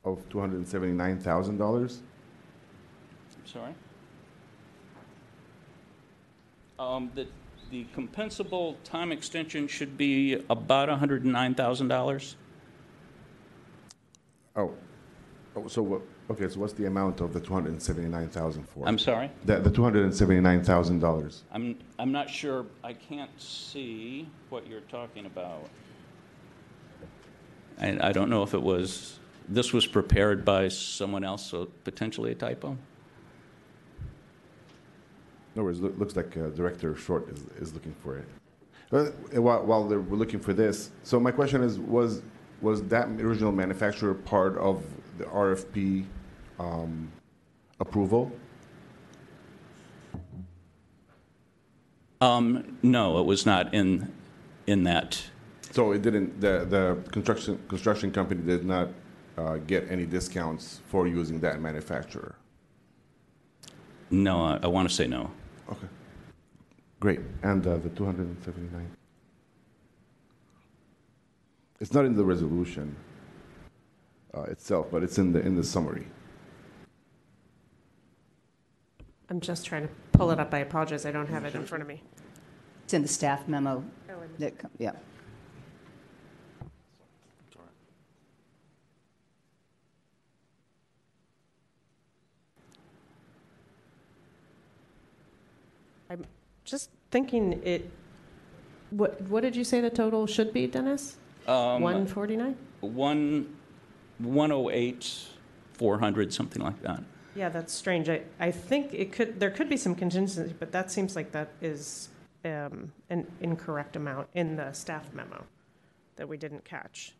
[0.06, 1.60] of $279,000.
[1.60, 3.74] I'm sorry?
[6.80, 7.28] Um, The,
[7.70, 12.36] the compensable time extension should be about $109,000.
[14.56, 14.74] Oh,
[15.56, 18.88] oh, so what, Okay, so what's the amount of the 279,000 for?
[18.88, 19.32] I'm sorry?
[19.46, 21.42] The, the $279,000.
[21.52, 25.68] I'm, I'm not sure, I can't see what you're talking about.
[27.80, 32.32] And I don't know if it was, this was prepared by someone else, so potentially
[32.32, 32.78] a typo?
[35.56, 38.28] No worries, loo- looks like uh, Director Short is, is looking for it.
[38.90, 42.22] But uh, while, while they're, we're looking for this, so my question is, was,
[42.62, 44.84] was that original manufacturer part of
[45.18, 46.06] the RFP
[46.60, 47.12] um,
[47.80, 48.32] approval?
[52.22, 54.12] Um, no, it was not in,
[54.68, 55.24] in that,
[55.72, 58.90] So it didn't, the, the construction, construction company did not
[59.38, 62.36] uh, get any discounts for using that manufacturer?
[64.12, 65.32] no, I, I want to say no.
[65.72, 65.88] Okay.
[67.00, 67.20] Great.
[67.44, 68.92] And uh, the 279?
[71.80, 72.96] It's not in the resolution
[74.36, 76.06] uh, itself, but it's in the, in the summary.
[79.30, 80.54] I'm just trying to pull it up.
[80.54, 81.06] I apologize.
[81.06, 82.02] I don't have it in front of me.
[82.84, 83.84] It's in the staff memo.
[84.10, 84.92] Oh, that Yeah.
[96.10, 96.26] I'm
[96.70, 97.90] just thinking it,
[98.92, 101.18] what, what did you say the total should be, Dennis?
[101.48, 102.56] Um, 149?
[102.82, 103.56] One,
[104.20, 105.26] 108,
[105.74, 107.04] 400, something like that.
[107.36, 108.10] Yeah, that's strange.
[108.10, 111.50] I, I think it could, there could be some contingency, but that seems like that
[111.62, 112.10] is
[112.46, 115.44] um, an incorrect amount in the staff memo
[116.16, 117.14] that we didn't catch.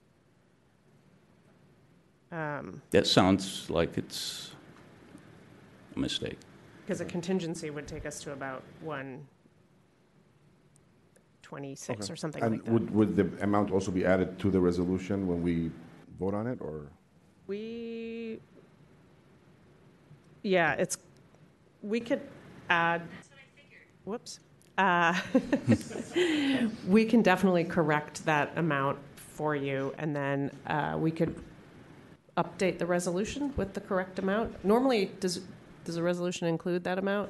[2.32, 4.52] Um, That sounds like it's
[5.96, 6.38] a mistake.
[6.86, 8.64] Because a contingency would take us to about
[11.52, 12.14] 126 Okay.
[12.14, 12.72] or something And like that.
[12.72, 15.72] would, would the amount also be added to the resolution when we
[16.20, 16.88] vote on it, or?
[17.48, 18.40] We,
[20.44, 20.98] yeah, it's,
[21.82, 22.22] we could
[22.70, 23.02] add.
[24.06, 24.40] Whoops.
[24.78, 25.20] Uh,
[26.88, 31.36] We can definitely correct that amount for you, and then uh, we could
[32.38, 34.64] update the resolution with the correct amount.
[34.66, 35.42] Normally, does,
[35.86, 37.30] does a resolution include that amount?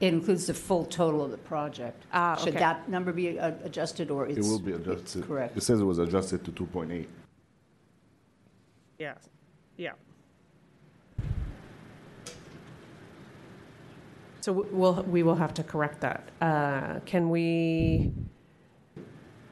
[0.00, 2.04] It includes the full total of the project.
[2.12, 2.60] Ah, Should okay.
[2.60, 4.38] that number be uh, adjusted, or it's?
[4.38, 5.26] It will be adjusted.
[5.26, 5.56] Correct.
[5.56, 7.06] It says it was adjusted to 2.8.
[8.98, 9.14] Yeah,
[9.76, 9.92] yeah.
[14.40, 16.28] So w- we'll, we will have to correct that.
[16.40, 18.12] Uh, Can we,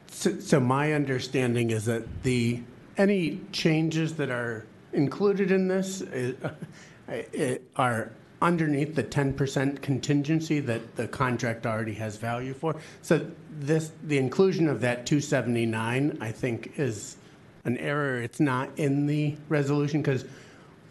[0.09, 2.61] So, so my understanding is that the,
[2.97, 6.33] any changes that are included in this uh,
[7.09, 12.75] uh, are underneath the 10% contingency that the contract already has value for.
[13.01, 17.17] So this, the inclusion of that 279, I think, is
[17.65, 18.21] an error.
[18.21, 20.25] It's not in the resolution because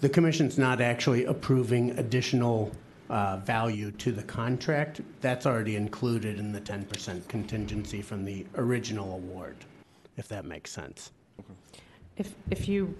[0.00, 2.72] the commission's not actually approving additional
[3.08, 5.00] uh, value to the contract.
[5.20, 9.56] That's already included in the 10% contingency from the original award,
[10.16, 11.12] if that makes sense.
[12.16, 12.96] if, if you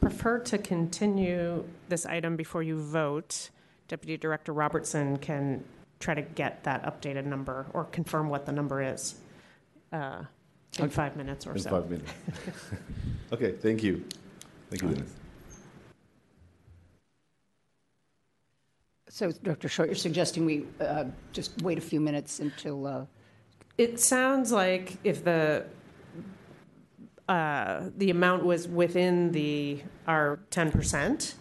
[0.00, 3.50] prefer to continue this item before you vote,
[3.92, 5.62] Deputy Director Robertson can
[6.00, 9.16] try to get that updated number or confirm what the number is
[9.92, 10.22] uh,
[10.78, 11.68] in five minutes or In so.
[11.68, 12.10] five minutes.
[13.34, 14.02] Okay, thank you.
[14.70, 15.12] Thank you, Dennis.
[19.10, 19.68] So, Dr.
[19.68, 23.04] Short, you're suggesting we uh, just wait a few minutes until, uh,
[23.76, 25.66] It sounds like if the,
[27.28, 31.34] uh, the amount was within the, our 10%,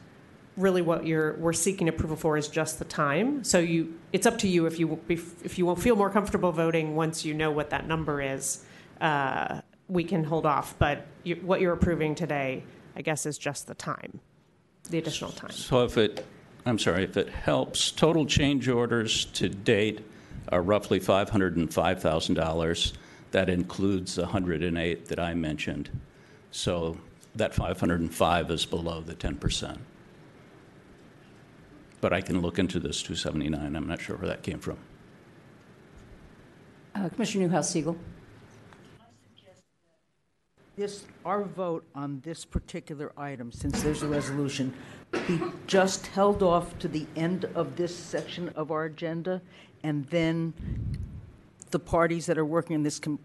[0.57, 3.43] really what you're, we're seeking approval for is just the time.
[3.43, 6.95] So you, it's up to you if you, if you will feel more comfortable voting
[6.95, 8.63] once you know what that number is,
[8.99, 10.77] uh, we can hold off.
[10.77, 12.63] But you, what you're approving today,
[12.95, 14.19] I guess, is just the time,
[14.89, 15.51] the additional time.
[15.51, 16.25] So if it,
[16.65, 20.05] I'm sorry, if it helps, total change orders to date
[20.49, 22.93] are roughly $505,000.
[23.31, 25.89] That includes the 108 that I mentioned.
[26.51, 26.97] So
[27.35, 29.77] that 505 is below the 10%.
[32.01, 33.75] But I can look into this 279.
[33.75, 34.77] I'm not sure where that came from.
[36.95, 37.95] uh, Commissioner Newhouse Segal.
[40.75, 44.73] This, our vote on this particular item, since there's a resolution,
[45.27, 49.41] be just held off to the end of this section of our agenda,
[49.83, 50.53] and then
[51.69, 53.19] the parties that are working on this can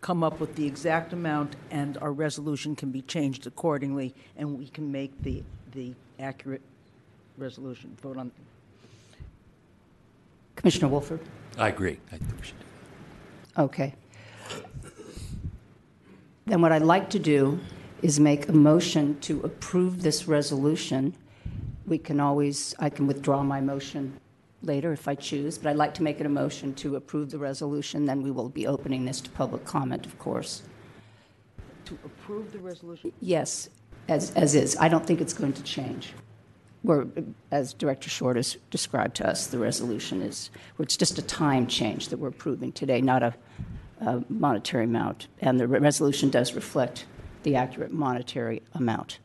[0.00, 4.66] come up with the exact amount, and our resolution can be changed accordingly, and we
[4.66, 6.62] can make the, the accurate
[7.38, 8.30] resolution, vote on,
[10.56, 11.20] Commissioner Woolford?
[11.58, 11.98] I agree.
[12.12, 12.54] I think we should.
[13.58, 13.94] Okay.
[16.46, 17.58] Then what I'd like to do
[18.02, 21.14] is make a motion to approve this resolution
[21.86, 24.18] we can always, I can withdraw my motion
[24.62, 27.38] later if I choose, but I'd like to make it a motion to approve the
[27.38, 30.62] resolution, then we will be opening this to public comment, of course.
[31.86, 33.12] To approve the resolution?
[33.20, 33.68] Yes,
[34.08, 34.76] as, as is.
[34.78, 36.12] I don't think it's going to change.
[36.82, 37.06] Where,
[37.52, 42.08] as Director Short has described to us, the resolution is it's just a time change
[42.08, 43.34] that we're approving today, not a,
[44.00, 45.28] a monetary amount.
[45.40, 47.06] And the re- resolution does reflect
[47.44, 49.20] the accurate monetary amount.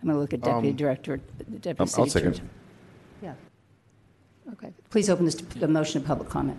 [0.00, 2.40] I'm going to look at Deputy Um, Director, the Deputy um, City I'll second.
[3.22, 3.34] Yeah.
[4.52, 4.72] Okay.
[4.90, 6.58] Please open this, to the motion of public comment.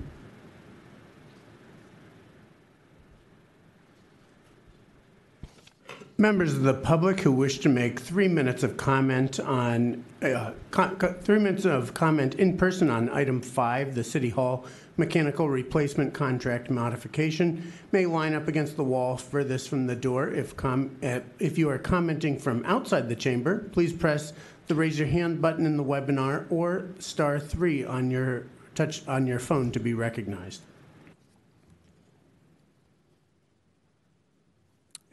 [6.20, 10.94] Members of the public who wish to make three minutes of comment on, uh, co-
[10.96, 14.66] co- three minutes of comment in person on item five, the City Hall
[14.98, 20.30] mechanical replacement contract modification, may line up against the wall furthest from the door.
[20.30, 24.34] If, com- uh, if you are commenting from outside the chamber, please press
[24.68, 28.44] the raise your hand button in the webinar or star three on your
[28.76, 30.64] touch on your phone to be recognized.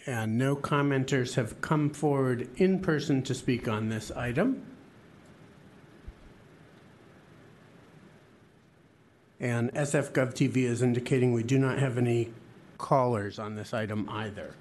[0.07, 4.63] And no commenters have come forward in person to speak on this item.
[9.41, 12.33] And SF Gov TV is indicating we do not have any
[12.79, 14.55] callers on this item either.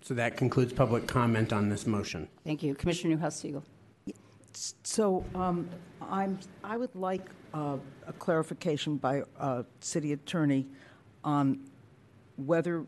[0.00, 2.28] So that concludes public comment on this motion.
[2.42, 2.74] Thank you.
[2.74, 3.62] Commissioner Newhouse Segal.
[4.82, 5.68] So um,
[6.00, 7.76] I'm, I would like uh,
[8.06, 10.66] a clarification by uh, city attorney
[11.22, 11.60] on
[12.36, 12.86] whether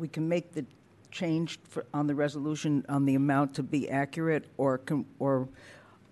[0.00, 0.64] we can make the
[1.10, 5.46] change for- on the resolution on the amount to be accurate, or, can- or,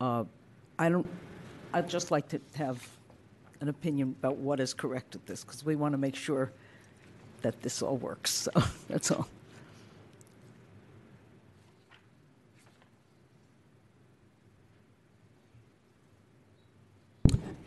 [0.01, 0.25] uh,
[0.79, 1.09] I don't,
[1.73, 2.87] I'd just like to have
[3.61, 6.53] an opinion about what is correct at this, because we want to make sure
[7.43, 8.51] that this all works, so
[8.89, 9.27] that's all.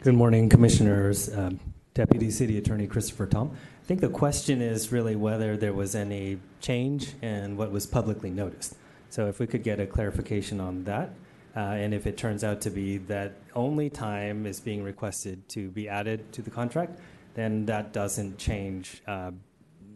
[0.03, 1.35] Good morning, Commissioners.
[1.35, 1.59] Um,
[1.93, 3.55] Deputy City Attorney Christopher Tom.
[3.91, 8.29] I think the question is really whether there was any change in what was publicly
[8.29, 8.77] noticed.
[9.09, 11.09] So if we could get a clarification on that,
[11.57, 15.67] uh, and if it turns out to be that only time is being requested to
[15.71, 17.01] be added to the contract,
[17.33, 19.01] then that doesn't change.
[19.05, 19.31] Uh,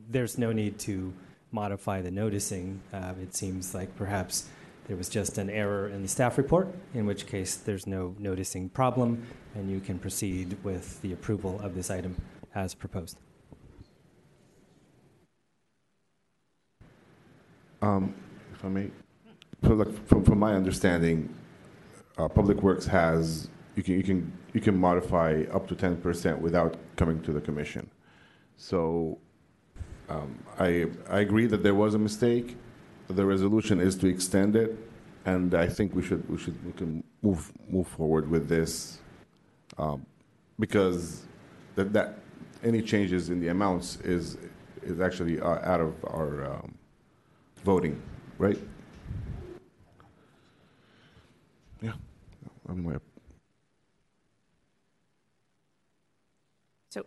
[0.09, 1.13] there's no need to
[1.53, 2.81] modify the noticing.
[2.91, 4.49] Uh, it seems like perhaps
[4.89, 8.67] there was just an error in the staff report, in which case there's no noticing
[8.67, 12.17] problem, and you can proceed with the approval of this item
[12.53, 13.15] as proposed.
[17.86, 18.15] Um,
[18.53, 18.89] If I may,
[19.61, 21.29] from, from my understanding,
[22.17, 26.41] uh, Public Works has, you can, you can, you can modify up to ten percent
[26.41, 27.88] without coming to the commission.
[28.57, 29.19] So,
[30.09, 32.57] um, I, I agree that there was a mistake.
[33.07, 34.75] The resolution is to extend it,
[35.25, 38.99] and I think we should, we should, we can move, move forward with this.
[39.77, 40.05] um,
[40.57, 41.25] Because
[41.75, 42.17] that, that,
[42.63, 44.38] any changes in the amounts is,
[44.81, 46.73] is actually uh, out of our, um,
[47.66, 47.99] voting,
[48.38, 48.57] right?
[51.82, 51.93] Yeah.
[52.70, 52.99] I mean, my-
[56.91, 57.05] So,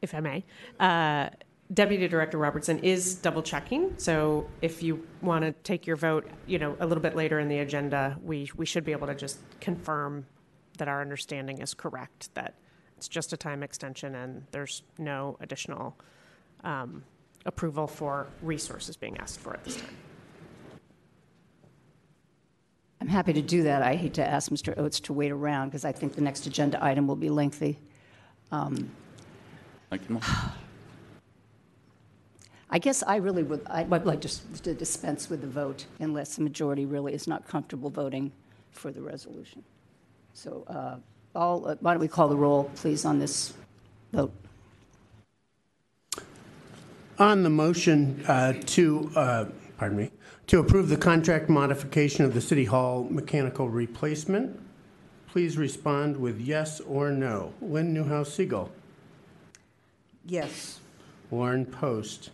[0.00, 0.44] if I may,
[0.80, 1.28] uh,
[1.72, 3.96] Deputy Director Robertson is double checking.
[3.98, 7.48] So, if you want to take your vote, you know, a little bit later in
[7.48, 10.26] the agenda, we we should be able to just confirm
[10.78, 12.34] that our understanding is correct.
[12.34, 12.54] That
[12.96, 15.96] it's just a time extension and there's no additional
[16.64, 17.04] um,
[17.46, 19.96] approval for resources being asked for at this time.
[23.00, 23.82] I'm happy to do that.
[23.82, 24.76] I hate to ask Mr.
[24.76, 27.78] Oates to wait around because I think the next agenda item will be lengthy.
[28.52, 28.66] I
[29.98, 30.20] can-
[32.72, 36.36] I guess I really would, I would like just to dispense with the vote unless
[36.36, 38.30] the majority really is not comfortable voting
[38.70, 39.64] for the resolution.
[40.34, 40.96] So uh,
[41.34, 43.54] all, uh, why don't we call the roll, please, on this
[44.12, 44.32] vote?
[47.20, 49.44] On the motion uh, to, uh,
[49.76, 50.10] pardon me,
[50.46, 54.58] to approve the contract modification of the City Hall mechanical replacement,
[55.26, 57.52] please respond with yes or no.
[57.60, 58.70] Lynn Newhouse Segal.
[60.24, 60.80] Yes.
[61.28, 62.30] Warren Post.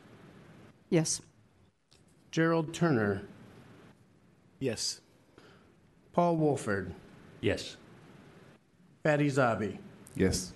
[0.88, 1.20] Yes.
[2.30, 3.22] Gerald Turner.
[4.60, 5.00] Yes.
[6.12, 6.94] Paul Woolford.
[7.40, 7.76] Yes.
[9.02, 9.78] Fatty Zabi.
[10.14, 10.52] Yes.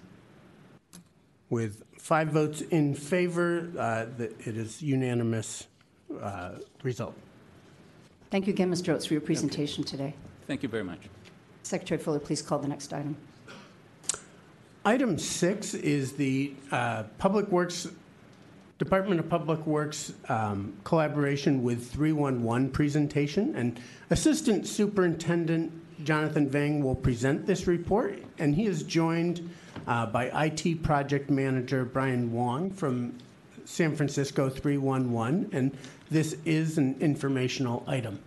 [1.48, 5.66] With five votes in favor, uh, the- it is unanimous
[6.20, 7.14] uh, result.
[8.30, 8.94] Thank you again, Mr.
[8.94, 10.14] Oates, for your presentation today.
[10.46, 10.98] Thank you very much.
[11.62, 13.16] Secretary Fuller, please call the next item.
[14.84, 17.86] Item six is the uh, Public Works
[18.78, 23.78] Department of Public Works um, collaboration with 311 presentation, and
[24.08, 25.70] Assistant Superintendent
[26.04, 29.48] Jonathan Vang will present this report, and he is joined
[29.86, 33.18] uh, by IT Project Manager Brian Wong from
[33.64, 35.76] San Francisco 311, and
[36.10, 38.20] this is an informational item.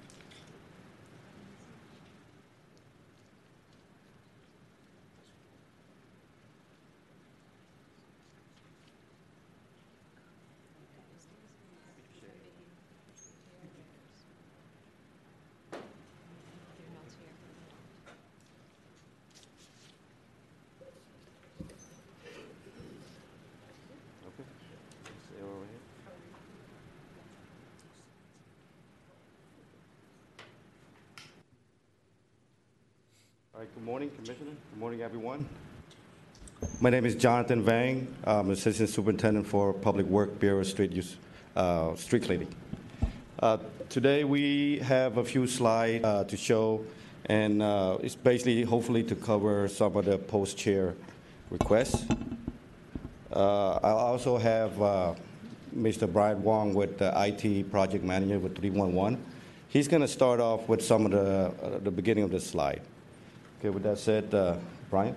[33.53, 34.49] All right, good morning, Commissioner.
[34.71, 35.03] Good morning,
[35.33, 35.49] everyone.
[36.79, 38.07] My name is Jonathan Vang.
[38.23, 41.17] I'm Assistant Superintendent for Public Work Bureau Street Use,
[41.55, 42.53] uh, Street Cleaning.
[43.39, 43.57] Uh,
[43.89, 46.85] today we have a few slides uh, to show,
[47.25, 50.93] and uh, it's basically hopefully to cover some of the post-chair
[51.49, 52.05] requests.
[53.31, 55.15] Uh, I also have uh,
[55.75, 56.11] Mr.
[56.11, 59.17] Brian Wong with the IT Project Manager with 311.
[59.69, 62.81] He's going to start off with some of the, the beginning of the slide.
[63.59, 64.31] Okay, with that said,
[64.93, 65.15] Brian?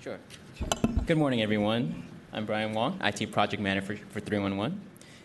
[0.00, 0.18] Sure.
[1.04, 2.02] Good morning, everyone.
[2.32, 4.80] I'm Brian Wong, IT Project Manager for, for 311.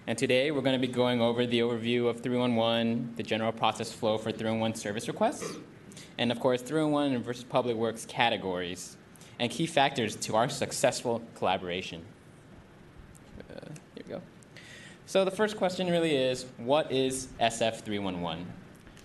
[0.08, 3.94] And today we're going to be going over the overview of 311, the general process
[3.94, 5.56] flow for 311 service requests,
[6.18, 8.98] and of course, 311 versus Public Works categories,
[9.40, 12.04] and key factors to our successful collaboration.
[13.40, 14.22] Uh, here we go.
[15.06, 18.44] So the first question really is, what is SF311?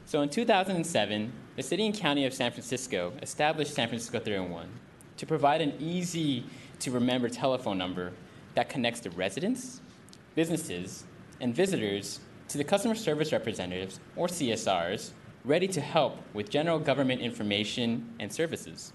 [0.06, 4.68] So in 2007, the City and County of San Francisco established San Francisco 301
[5.16, 6.44] to provide an easy
[6.78, 8.12] to remember telephone number
[8.54, 9.80] that connects the residents,
[10.34, 11.04] businesses,
[11.40, 15.10] and visitors to the customer service representatives, or CSRs,
[15.44, 18.92] ready to help with general government information and services.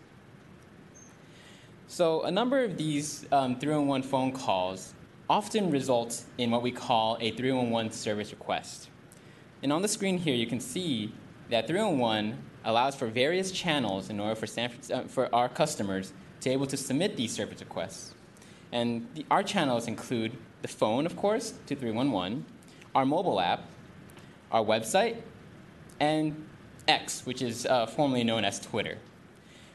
[1.87, 4.93] So, a number of these um, 311 phone calls
[5.29, 8.89] often result in what we call a 311 service request.
[9.63, 11.13] And on the screen here, you can see
[11.49, 14.47] that 301 allows for various channels in order for,
[14.93, 18.13] uh, for our customers to be able to submit these service requests.
[18.71, 22.45] And the, our channels include the phone, of course, to 311,
[22.93, 23.63] our mobile app,
[24.51, 25.17] our website,
[25.99, 26.45] and
[26.87, 28.97] X, which is uh, formerly known as Twitter.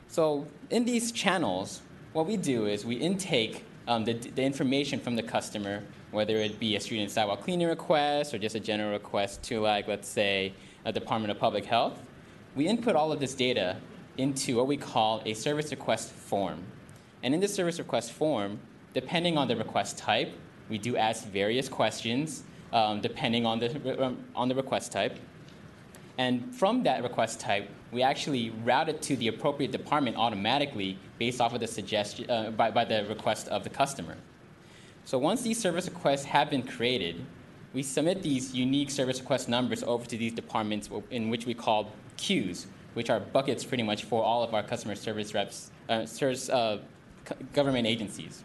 [0.08, 5.16] So, in these channels, what we do is we intake um, the, the information from
[5.16, 9.42] the customer, whether it be a student sidewalk cleaning request or just a general request
[9.44, 10.52] to, like, let's say,
[10.84, 12.02] a Department of Public Health.
[12.54, 13.76] We input all of this data
[14.16, 16.64] into what we call a service request form.
[17.22, 18.58] And in this service request form,
[18.94, 20.32] depending on the request type,
[20.68, 25.18] we do ask various questions um, depending on the, um, on the request type.
[26.18, 31.40] And from that request type, we actually route it to the appropriate department automatically based
[31.40, 34.16] off of the suggestion, uh, by, by the request of the customer.
[35.04, 37.24] So once these service requests have been created,
[37.72, 41.92] we submit these unique service request numbers over to these departments in which we call
[42.16, 46.48] queues, which are buckets pretty much for all of our customer service reps, uh, service,
[46.48, 46.78] uh,
[47.52, 48.42] government agencies.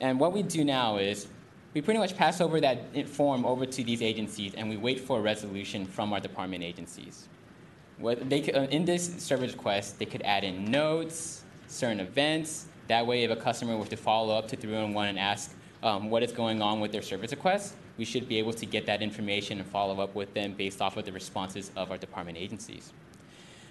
[0.00, 1.28] And what we do now is
[1.72, 5.18] we pretty much pass over that form over to these agencies and we wait for
[5.18, 7.28] a resolution from our department agencies.
[7.98, 12.66] Could, uh, in this service request, they could add in notes, certain events.
[12.88, 16.22] That way, if a customer were to follow up to 311 and ask um, what
[16.22, 19.58] is going on with their service request, we should be able to get that information
[19.58, 22.92] and follow up with them based off of the responses of our department agencies.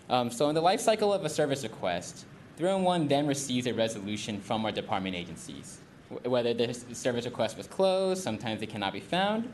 [0.10, 2.26] Um, so, in the life cycle of a service request,
[2.58, 5.80] 311 then receives a resolution from our department agencies
[6.24, 9.52] whether the service request was closed, sometimes it cannot be found.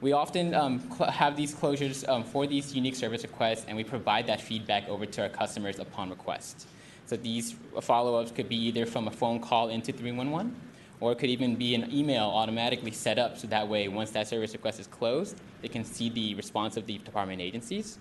[0.00, 4.26] We often um, have these closures um, for these unique service requests, and we provide
[4.26, 6.66] that feedback over to our customers upon request.
[7.06, 10.54] So these follow ups could be either from a phone call into 311,
[11.04, 14.26] or it could even be an email automatically set up so that way, once that
[14.26, 17.98] service request is closed, they can see the response of the department agencies.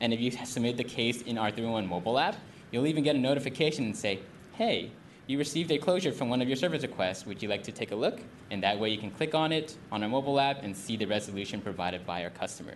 [0.00, 2.36] And if you submit the case in our 311 mobile app,
[2.70, 4.20] you'll even get a notification and say,
[4.54, 4.90] hey,
[5.26, 7.26] you received a closure from one of your service requests.
[7.26, 8.20] Would you like to take a look?
[8.50, 11.04] And that way you can click on it on our mobile app and see the
[11.04, 12.74] resolution provided by our customer.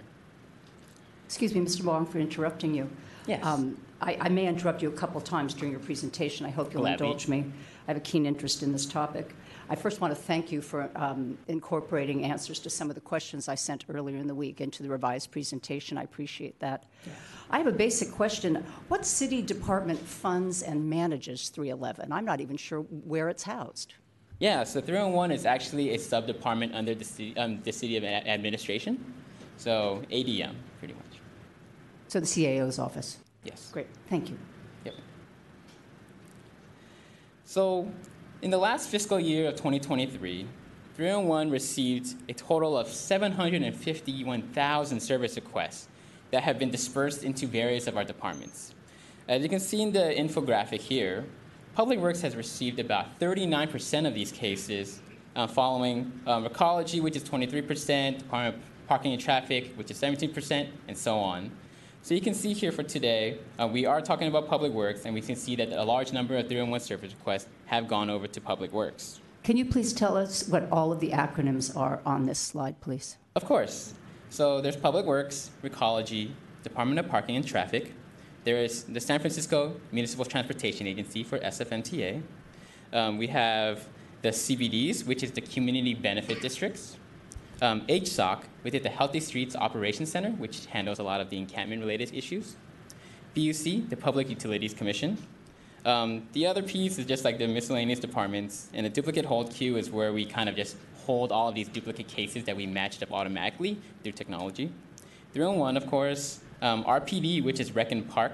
[1.24, 1.84] Excuse me, Mr.
[1.84, 2.90] Wong, for interrupting you.
[3.26, 3.42] Yes.
[3.46, 6.44] Um, I, I, may interrupt you a couple times during your presentation.
[6.44, 7.06] I hope you'll Gladly.
[7.06, 7.44] indulge me.
[7.86, 9.34] I have a keen interest in this topic.
[9.70, 13.48] I first want to thank you for um, incorporating answers to some of the questions
[13.48, 15.96] I sent earlier in the week into the revised presentation.
[15.96, 16.86] I appreciate that.
[17.50, 18.64] I have a basic question.
[18.88, 22.10] What city department funds and manages 311?
[22.10, 23.94] I'm not even sure where it's housed.
[24.40, 28.28] Yeah, so 301 is actually a sub-department under the city, um, the city of A-
[28.28, 28.98] administration.
[29.56, 31.20] So ADM, pretty much.
[32.08, 33.18] So the CAO's office.
[33.44, 33.70] Yes.
[33.72, 34.38] Great, thank you.
[34.84, 34.94] Yep.
[37.44, 37.88] So,
[38.42, 40.46] in the last fiscal year of 2023,
[40.94, 45.88] 301 received a total of 751,000 service requests
[46.30, 48.74] that have been dispersed into various of our departments.
[49.28, 51.26] As you can see in the infographic here,
[51.74, 55.02] Public Works has received about 39% of these cases,
[55.36, 60.68] uh, following um, Recology, which is 23%, Department of Parking and Traffic, which is 17%,
[60.88, 61.50] and so on.
[62.02, 65.14] So you can see here for today, uh, we are talking about Public Works, and
[65.14, 68.40] we can see that a large number of 301 service requests have gone over to
[68.40, 69.20] Public Works.
[69.42, 73.18] Can you please tell us what all of the acronyms are on this slide, please?
[73.36, 73.92] Of course.
[74.30, 76.30] So there's Public Works, Recology,
[76.62, 77.92] Department of Parking and Traffic.
[78.44, 82.22] There is the San Francisco Municipal Transportation Agency for SFMTA.
[82.94, 83.86] Um, we have
[84.22, 86.96] the CBDs, which is the Community Benefit Districts.
[87.62, 91.36] Um, HSOC, which is the Healthy Streets Operations Center, which handles a lot of the
[91.36, 92.56] encampment-related issues.
[93.34, 95.18] PUC, the Public Utilities Commission.
[95.84, 99.76] Um, the other piece is just like the miscellaneous departments, and the duplicate hold queue
[99.76, 103.02] is where we kind of just hold all of these duplicate cases that we matched
[103.02, 104.72] up automatically through technology.
[105.32, 108.32] 301, of course, um, RPD, which is Rec and Park,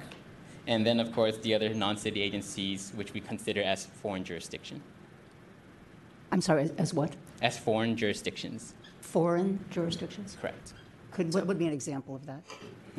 [0.66, 4.82] and then, of course, the other non-city agencies, which we consider as foreign jurisdiction,
[6.32, 7.14] I'm sorry, as what?
[7.42, 8.74] as foreign jurisdictions.
[9.16, 10.36] Foreign jurisdictions?
[10.38, 10.74] Correct.
[11.10, 12.42] Could, what would be an example of that?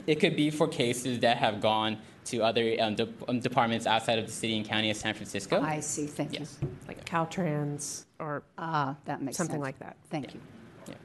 [0.07, 4.17] It could be for cases that have gone to other um, de- um, departments outside
[4.17, 5.61] of the city and county of San Francisco.
[5.61, 6.47] I see, thank you.
[6.87, 9.47] Like Caltrans or Ah, that makes sense.
[9.47, 9.95] something like that.
[10.09, 10.39] Thank you.
[10.87, 10.95] Yeah.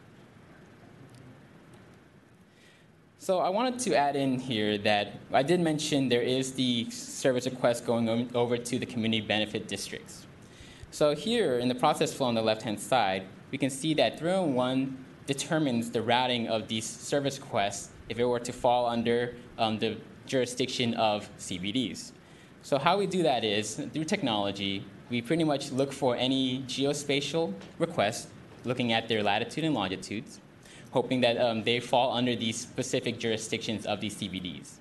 [3.18, 7.44] So I wanted to add in here that I did mention there is the service
[7.44, 10.26] request going over to the community benefit districts.
[10.90, 14.96] So here in the process flow on the left-hand side, we can see that 301
[15.26, 19.96] determines the routing of these service requests if it were to fall under um, the
[20.26, 22.12] jurisdiction of CBDs.
[22.62, 27.52] So how we do that is through technology, we pretty much look for any geospatial
[27.78, 28.28] request,
[28.64, 30.40] looking at their latitude and longitudes,
[30.90, 34.74] hoping that um, they fall under these specific jurisdictions of these CBDs.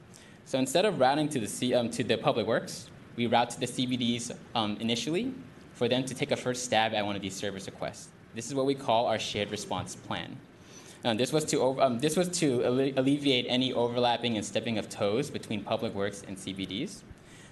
[0.46, 3.60] So instead of routing to the, C, um, to the public works, we route to
[3.60, 5.34] the CBDs um, initially
[5.74, 8.10] for them to take a first stab at one of these service requests.
[8.34, 10.38] This is what we call our shared response plan.
[11.04, 15.30] This was to um, this was to alle- alleviate any overlapping and stepping of toes
[15.30, 17.02] between public works and CBDs.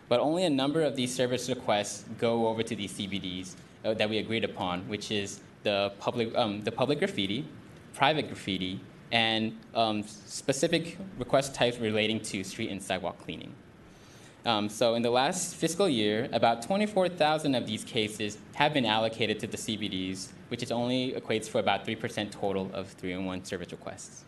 [0.07, 3.55] But only a number of these service requests go over to these CBDs
[3.85, 7.45] uh, that we agreed upon, which is the public um, the public graffiti,
[7.93, 8.79] private graffiti,
[9.11, 13.53] and um, specific request types relating to street and sidewalk cleaning.
[14.49, 19.39] Um, so in the last fiscal year, about 24,000 of these cases have been allocated
[19.41, 24.25] to the CBDs, which is only equates for about 3% total of 301 service requests.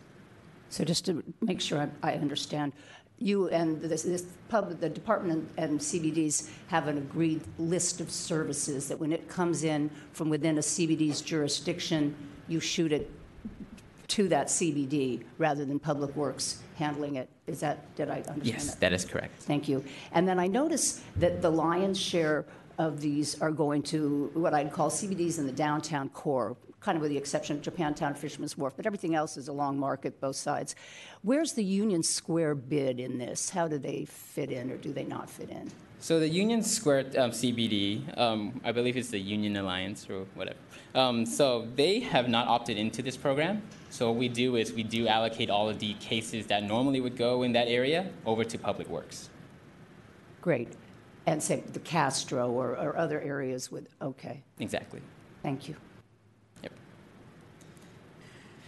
[0.68, 2.72] So just to make sure I I understand,
[3.18, 8.86] you and this, this pub, the department and CBDs have an agreed list of services
[8.88, 12.14] that when it comes in from within a CBD's jurisdiction,
[12.46, 13.10] you shoot it
[14.12, 17.30] to that CBD rather than Public Works handling it.
[17.46, 18.80] Is that, did I understand Yes, that?
[18.80, 19.42] that is correct.
[19.42, 19.82] Thank you.
[20.12, 22.44] And then I notice that the lion's share
[22.76, 27.02] of these are going to what I'd call CBDs in the downtown core, kind of
[27.02, 30.74] with the exception of Japantown, Fisherman's Wharf, but everything else is along Market, both sides.
[31.22, 33.48] Where's the Union Square bid in this?
[33.48, 35.70] How do they fit in or do they not fit in?
[36.02, 40.58] So the Union Square um, CBD, um, I believe it's the Union Alliance or whatever.
[40.96, 43.62] Um, so they have not opted into this program.
[43.90, 47.16] So what we do is we do allocate all of the cases that normally would
[47.16, 49.30] go in that area over to Public Works.
[50.40, 50.72] Great.
[51.26, 55.00] And say the Castro or, or other areas with, okay, Exactly.
[55.44, 55.76] thank you.
[56.64, 56.72] Yep.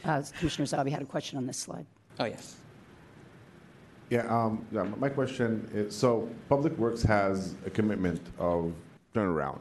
[0.05, 1.87] Uh, Commissioner Zabi had a question on this slide.
[2.21, 2.55] Oh yes.
[4.15, 8.73] Yeah, um, yeah, my question is, so Public Works has a commitment of
[9.13, 9.59] turnaround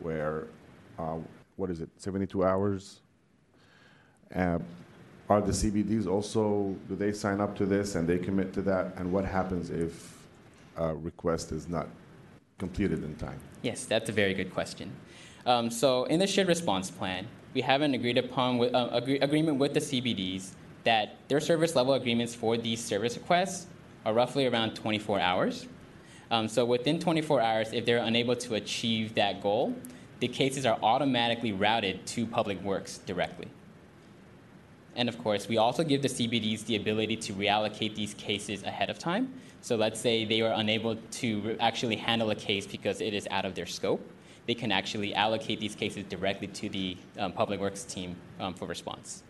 [0.00, 0.48] where,
[0.98, 1.18] uh,
[1.54, 2.98] what is it, 72 hours?
[4.34, 4.58] Uh,
[5.30, 8.92] Are the CBDs also, do they sign up to this and they commit to that?
[8.96, 10.18] And what happens if
[10.76, 11.86] a request is not
[12.58, 13.38] completed in time?
[13.62, 14.90] Yes, that's a very good question.
[15.46, 19.20] Um, so, in the shared response plan, we have an agreed upon with, uh, agree-
[19.20, 23.68] agreement with the CBDs that their service level agreements for these service requests
[24.04, 25.66] are roughly around 24 hours.
[26.30, 29.74] Um, so, within 24 hours, if they're unable to achieve that goal,
[30.20, 33.48] the cases are automatically routed to Public Works directly.
[34.94, 38.90] And of course, we also give the CBDs the ability to reallocate these cases ahead
[38.90, 39.32] of time.
[39.62, 43.44] So let's say they are unable to actually handle a case because it is out
[43.44, 44.00] of their scope.
[44.46, 48.66] they can actually allocate these cases directly to the um, Public Works team um, for
[48.66, 49.22] response.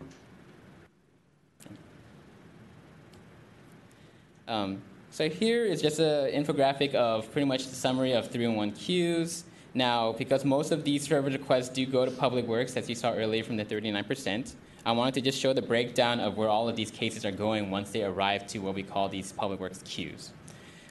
[4.47, 9.43] Um, so here is just an infographic of pretty much the summary of 311 queues.
[9.75, 13.13] Now, because most of these service requests do go to Public Works, as you saw
[13.13, 14.53] earlier from the 39%,
[14.85, 17.71] I wanted to just show the breakdown of where all of these cases are going
[17.71, 20.31] once they arrive to what we call these Public Works queues.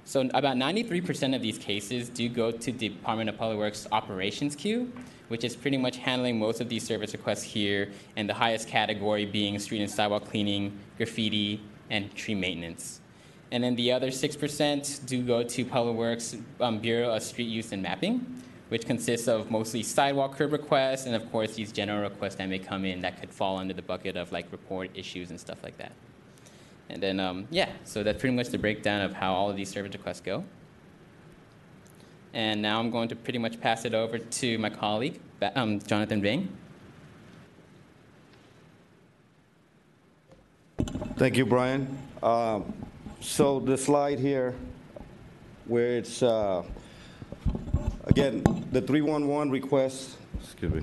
[0.04, 4.56] So about 93% of these cases do go to the Department of Public Works operations
[4.56, 4.90] queue,
[5.28, 9.26] which is pretty much handling most of these service requests here, and the highest category
[9.26, 13.01] being street and sidewalk cleaning, graffiti, and tree maintenance.
[13.52, 17.72] And then the other 6% do go to Public Works um, Bureau of Street Use
[17.72, 22.36] and Mapping, which consists of mostly sidewalk curb requests and, of course, these general requests
[22.36, 25.38] that may come in that could fall under the bucket of like report issues and
[25.38, 25.92] stuff like that.
[26.88, 29.68] And then, um, yeah, so that's pretty much the breakdown of how all of these
[29.68, 30.44] service requests go.
[32.32, 35.20] And now I'm going to pretty much pass it over to my colleague,
[35.54, 36.48] um, Jonathan Vang.
[41.16, 41.98] Thank you, Brian.
[42.22, 42.72] Um,
[43.22, 44.52] So the slide here,
[45.66, 46.64] where it's, uh,
[48.06, 48.42] again,
[48.72, 50.82] the 311 request, excuse me,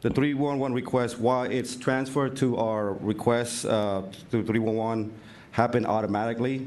[0.00, 5.12] the 311 request, while it's transferred to our requests uh, to 311,
[5.50, 6.66] happen automatically.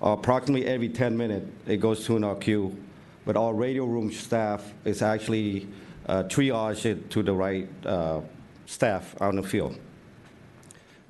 [0.00, 2.74] Approximately every 10 minutes, it goes to our queue.
[3.26, 5.68] But our radio room staff is actually
[6.06, 8.22] uh, triage it to the right uh,
[8.64, 9.78] staff on the field.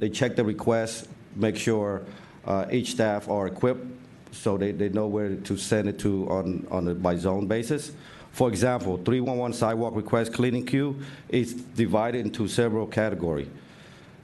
[0.00, 1.06] They check the request,
[1.36, 2.02] make sure
[2.46, 3.86] uh, each staff are equipped
[4.32, 7.92] so they, they know where to send it to on, on a by zone basis.
[8.32, 13.48] For example, 311 sidewalk request cleaning queue is divided into several categories.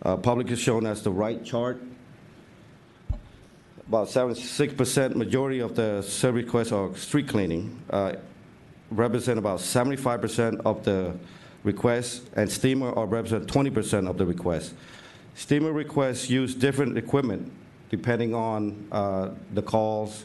[0.02, 1.80] Uh, public is shown as the right chart.
[3.86, 8.14] About 76% majority of the service requests are street cleaning, uh,
[8.90, 11.14] represent about 75% of the
[11.64, 14.74] requests, and steamer are represent 20% of the requests.
[15.34, 17.50] Steamer requests use different equipment
[17.90, 20.24] depending on uh, the calls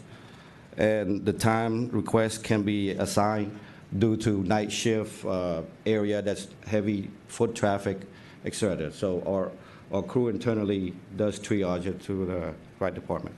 [0.78, 3.57] and the time requests can be assigned
[3.99, 8.01] due to night shift uh, area that's heavy foot traffic,
[8.45, 8.91] et cetera.
[8.91, 9.51] So our,
[9.95, 13.36] our crew internally does triage it to the right department.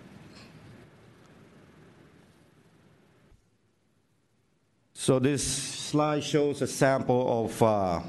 [4.93, 8.01] So this slide shows a sample of uh,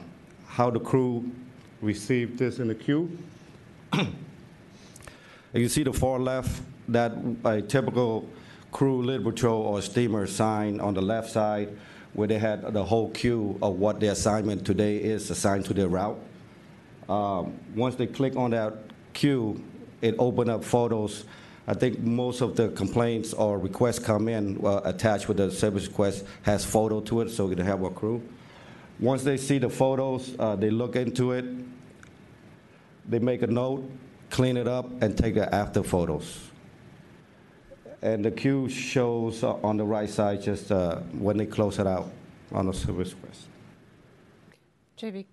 [0.47, 1.31] how the crew
[1.83, 3.19] received this in the queue.
[5.57, 8.29] You see the far left, that a typical
[8.73, 11.75] crew lid patrol or steamer sign on the left side
[12.13, 15.89] where they had the whole queue of what their assignment today is assigned to their
[15.89, 16.19] route.
[17.09, 18.75] Um, once they click on that
[19.15, 19.65] queue,
[20.03, 21.25] it opened up photos.
[21.67, 25.87] I think most of the complaints or requests come in uh, attached with the service
[25.87, 28.23] request has photo to it, so we can have our crew.
[29.01, 31.47] Once they see the photos, uh, they look into it,
[33.09, 33.91] they make a note,
[34.31, 36.51] clean it up, and take the after photos.
[38.03, 41.87] And the queue shows uh, on the right side just uh, when they close it
[41.87, 42.11] out
[42.53, 43.49] on the service request.
[44.99, 45.24] JV,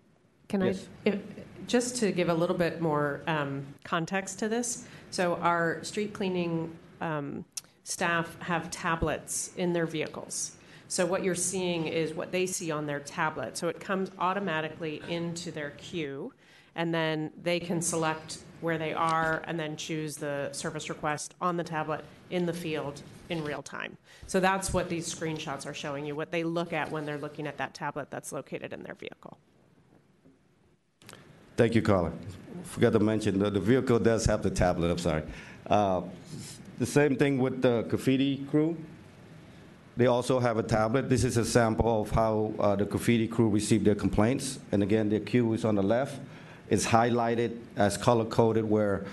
[0.48, 0.88] can Yes.
[1.06, 1.20] I, if,
[1.68, 6.76] just to give a little bit more um, context to this, so our street cleaning
[7.02, 7.46] um,
[7.84, 10.58] staff have tablets in their vehicles.
[10.88, 13.58] So what you're seeing is what they see on their tablet.
[13.58, 16.34] So it comes automatically into their queue,
[16.76, 21.58] and then they can select where they are and then choose the service request on
[21.58, 23.98] the tablet in the field in real time.
[24.26, 27.46] So that's what these screenshots are showing you, what they look at when they're looking
[27.46, 29.38] at that tablet that's located in their vehicle.
[31.58, 32.12] Thank you, Carla.
[32.64, 35.24] Forgot to mention, the, the vehicle does have the tablet, I'm sorry.
[35.68, 36.02] Uh,
[36.80, 38.76] The same thing with the graffiti crew.
[39.96, 41.08] They also have a tablet.
[41.08, 44.60] This is a sample of how uh, the graffiti crew received their complaints.
[44.72, 46.20] And again, the queue is on the left.
[46.70, 49.06] It's highlighted as color-coded where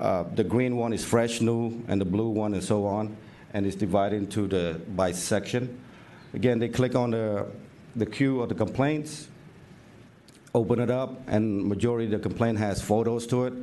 [0.00, 3.16] uh, the green one is fresh, new, and the blue one and so on,
[3.54, 5.80] and it's divided into the, by section.
[6.34, 7.46] Again, they click on the,
[7.94, 9.28] the queue of the complaints,
[10.54, 13.54] open it up, and majority of the complaint has photos to it.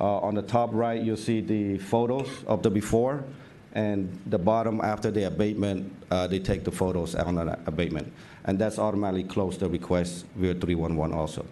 [0.00, 3.24] Uh, on the top right, you'll see the photos of the before,
[3.72, 8.12] and the bottom, after the abatement, uh, they take the photos on the abatement.
[8.44, 11.44] And that's automatically closed the request via 311 also.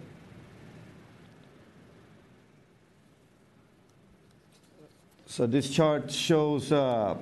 [5.33, 7.15] So this chart shows uh,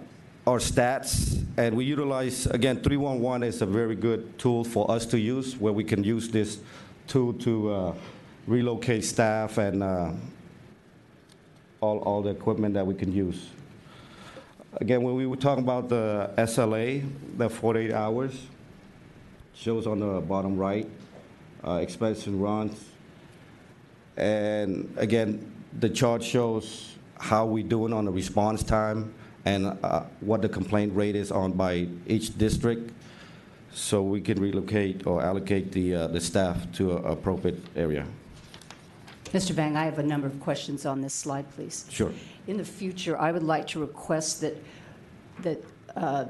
[0.45, 5.17] our stats, and we utilize, again, 311 is a very good tool for us to
[5.17, 6.59] use, where we can use this
[7.07, 7.93] tool to uh,
[8.47, 10.11] relocate staff and uh,
[11.79, 13.47] all, all the equipment that we can use.
[14.81, 18.37] Again, when we were talking about the SLA, the 48 hours,
[19.53, 20.89] shows on the bottom right,
[21.65, 22.89] uh, expansion runs.
[24.17, 25.49] And again,
[25.79, 29.13] the chart shows how we doing on the response time
[29.45, 32.91] and uh, what the complaint rate is on by each district,
[33.71, 38.05] so we can relocate or allocate the, uh, the staff to a appropriate area.
[39.25, 39.51] Mr.
[39.51, 41.85] Vang, I have a number of questions on this slide, please.
[41.89, 42.11] Sure.
[42.47, 44.57] In the future, I would like to request that,
[45.41, 45.63] that
[45.95, 46.25] uh,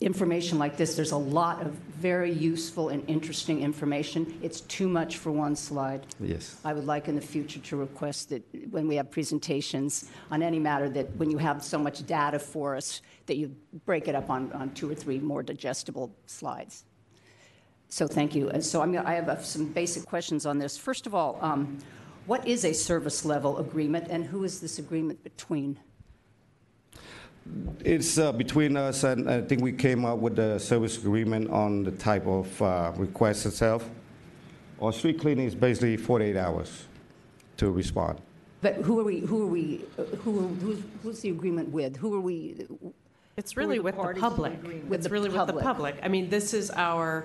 [0.00, 4.38] information like this, there's a lot of very useful and interesting information.
[4.42, 6.06] It's too much for one slide.
[6.20, 6.58] Yes.
[6.64, 10.58] I would like in the future to request that when we have presentations on any
[10.58, 13.54] matter, that when you have so much data for us, that you
[13.86, 16.84] break it up on, on two or three more digestible slides.
[17.88, 18.50] So thank you.
[18.50, 20.76] And so I'm, I have some basic questions on this.
[20.76, 21.78] First of all, um,
[22.26, 25.80] what is a service level agreement, and who is this agreement between?
[27.84, 31.82] It's uh, between us, and I think we came up with the service agreement on
[31.82, 33.88] the type of uh, request itself.
[34.80, 36.84] Our street cleaning is basically 48 hours
[37.56, 38.20] to respond.
[38.60, 39.20] But who are we?
[39.20, 39.84] Who are we?
[39.98, 40.38] uh, Who?
[40.44, 41.96] Are, who's, who's the agreement with?
[41.96, 42.66] Who are we?
[43.36, 44.62] It's really the with the parties to the public.
[44.62, 45.64] With It's the really with the public.
[45.64, 45.96] public.
[46.02, 47.24] I mean, this is our,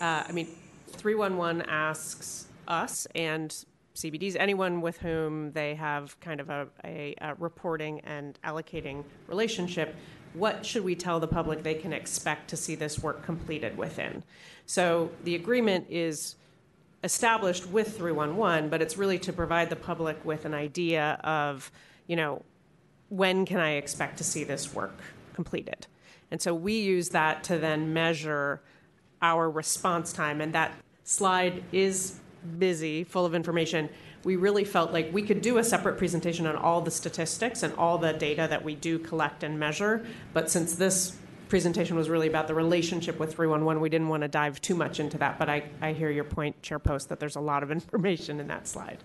[0.00, 0.46] uh, I mean,
[0.92, 3.52] 311 asks us and
[3.96, 9.96] CBDs, anyone with whom they have kind of a, a, a reporting and allocating relationship,
[10.34, 14.22] what should we tell the public they can expect to see this work completed within?
[14.66, 16.36] So the agreement is
[17.02, 21.70] established with 311, but it's really to provide the public with an idea of,
[22.06, 22.42] you know,
[23.08, 24.98] when can I expect to see this work
[25.32, 25.86] completed?
[26.30, 28.60] And so we use that to then measure
[29.22, 30.40] our response time.
[30.40, 30.72] And that
[31.04, 32.20] slide is
[32.58, 33.88] busy, full of information.
[34.24, 37.72] We really felt like we could do a separate presentation on all the statistics and
[37.74, 40.04] all the data that we do collect and measure.
[40.32, 41.16] But since this
[41.48, 44.98] presentation was really about the relationship with 311, we didn't want to dive too much
[44.98, 45.38] into that.
[45.38, 48.48] But I, I hear your point, Chair Post, that there's a lot of information in
[48.48, 48.98] that slide.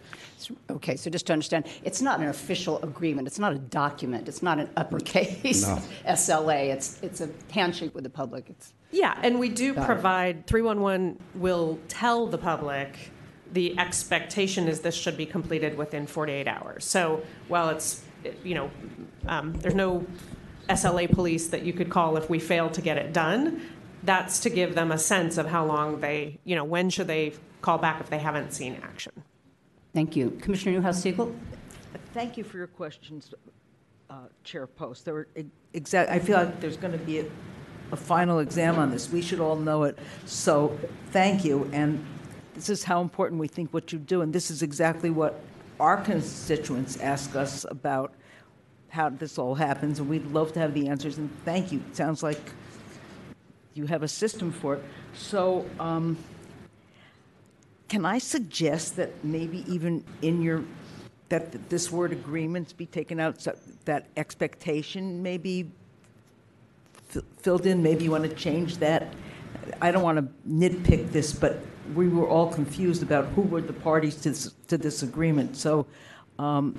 [0.72, 3.28] Okay, so just to understand, it's not an official agreement.
[3.28, 4.28] It's not a document.
[4.28, 5.76] It's not an uppercase No.
[6.08, 6.74] SLA.
[6.74, 8.46] It's it's a handshake with the public.
[8.50, 9.86] It's Yeah, and we do Got it.
[9.86, 13.12] provide, 311 will tell the public
[13.52, 16.86] the expectation is this should be completed within 48 hours.
[16.86, 18.04] So while it's,
[18.44, 18.72] you know,
[19.28, 20.06] um, there's no
[20.70, 23.62] SLA police that you could call if we fail to get it done,
[24.04, 27.34] that's to give them a sense of how long they, you know, when should they
[27.62, 29.12] call back if they haven't seen action.
[29.94, 31.38] thank you, Commissioner Newhouse Segal.
[32.14, 33.34] Thank you for your questions,
[34.10, 35.06] uh, Chair Post.
[35.06, 35.28] There were
[35.74, 37.26] exact, I feel like there's going to be a,
[37.92, 39.10] a final exam on this.
[39.12, 39.98] We should all know it.
[40.26, 40.78] So,
[41.12, 41.70] thank you.
[41.72, 42.04] And
[42.62, 44.22] this is how important we think what you do.
[44.22, 45.40] And this is exactly what
[45.80, 48.14] our constituents ask us about
[48.90, 49.98] how this all happens.
[49.98, 51.18] And we'd love to have the answers.
[51.18, 51.82] And thank you.
[51.90, 52.40] It sounds like
[53.74, 54.84] you have a system for it.
[55.16, 56.18] So, um,
[57.90, 60.64] can I suggest that maybe even in your,
[61.30, 65.72] that this word agreements be taken out, so that expectation maybe
[67.08, 69.12] fi- filled in, maybe you want to change that?
[69.82, 71.60] I don't want to nitpick this, but
[71.96, 75.58] we were all confused about who were the parties to this, to this agreement.
[75.58, 75.86] So
[76.40, 76.78] um,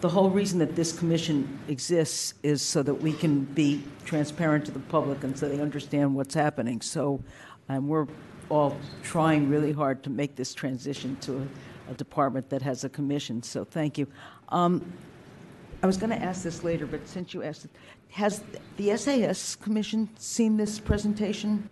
[0.00, 4.72] the whole reason that this commission exists is so that we can be transparent to
[4.72, 6.80] the public and so they understand what's happening.
[6.80, 7.22] So
[7.68, 8.06] um, we're
[8.48, 11.48] all trying really hard to make this transition to
[11.88, 13.42] a, a department that has a commission.
[13.42, 14.06] So thank you.
[14.48, 14.92] Um,
[15.82, 17.70] I was going to ask this later, but since you asked it,
[18.10, 18.44] has
[18.76, 21.68] the SAS Commission seen this presentation?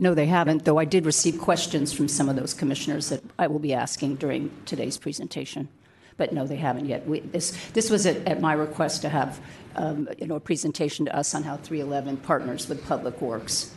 [0.00, 3.48] No, they haven't, though I did receive questions from some of those commissioners that I
[3.48, 5.68] will be asking during today's presentation.
[6.16, 7.06] But no, they haven't yet.
[7.06, 9.40] We, this, this was at, at my request to have
[9.76, 13.72] um, you know, a presentation to us on how 311 partners with Public Works.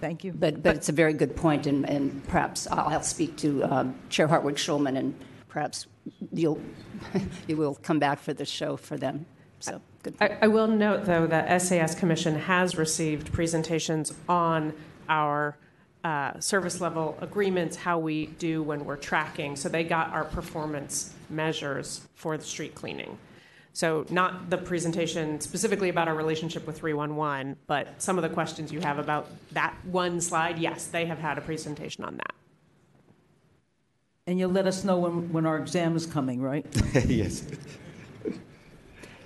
[0.00, 0.32] Thank you.
[0.32, 3.94] But, but it's a very good point, and, and perhaps I'll, I'll speak to um,
[4.10, 5.14] Chair Hartwig Schulman, and
[5.48, 5.86] perhaps
[6.32, 6.60] you'll,
[7.48, 9.26] you will come back for the show for them.
[9.60, 10.14] So, good.
[10.20, 14.72] I, I will note, though, that SAS Commission has received presentations on
[15.08, 15.56] our
[16.04, 19.56] uh, service level agreements, how we do when we're tracking.
[19.56, 23.18] So they got our performance measures for the street cleaning.
[23.72, 28.72] So not the presentation specifically about our relationship with 311, but some of the questions
[28.72, 32.34] you have about that one slide, yes, they have had a presentation on that.
[34.26, 36.66] And you'll let us know when, when our exam is coming, right?
[37.06, 37.44] yes.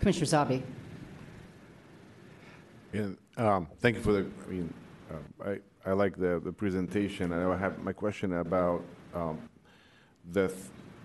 [0.00, 0.62] Commissioner Zabi.
[2.92, 4.74] And, um, thank you for the, I mean,
[5.10, 7.32] um, I, I like the, the presentation.
[7.32, 8.82] And I have my question about
[9.14, 9.38] um,
[10.32, 10.58] the, th-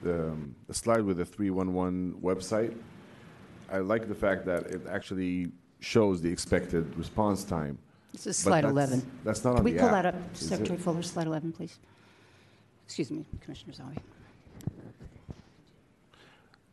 [0.03, 2.75] the, um, the slide with the 311 website.
[3.71, 7.78] I like the fact that it actually shows the expected response time.
[8.13, 9.11] This is slide that's- 11.
[9.23, 9.82] That's not on Can the we app.
[9.82, 10.38] pull that up, it?
[10.38, 11.78] Secretary Fuller, slide 11, please?
[12.86, 13.97] Excuse me, Commissioner Zawi.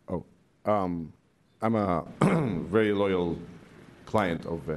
[0.09, 0.25] Oh,
[0.71, 1.13] um,
[1.61, 3.37] I'm a very loyal
[4.07, 4.77] client of uh,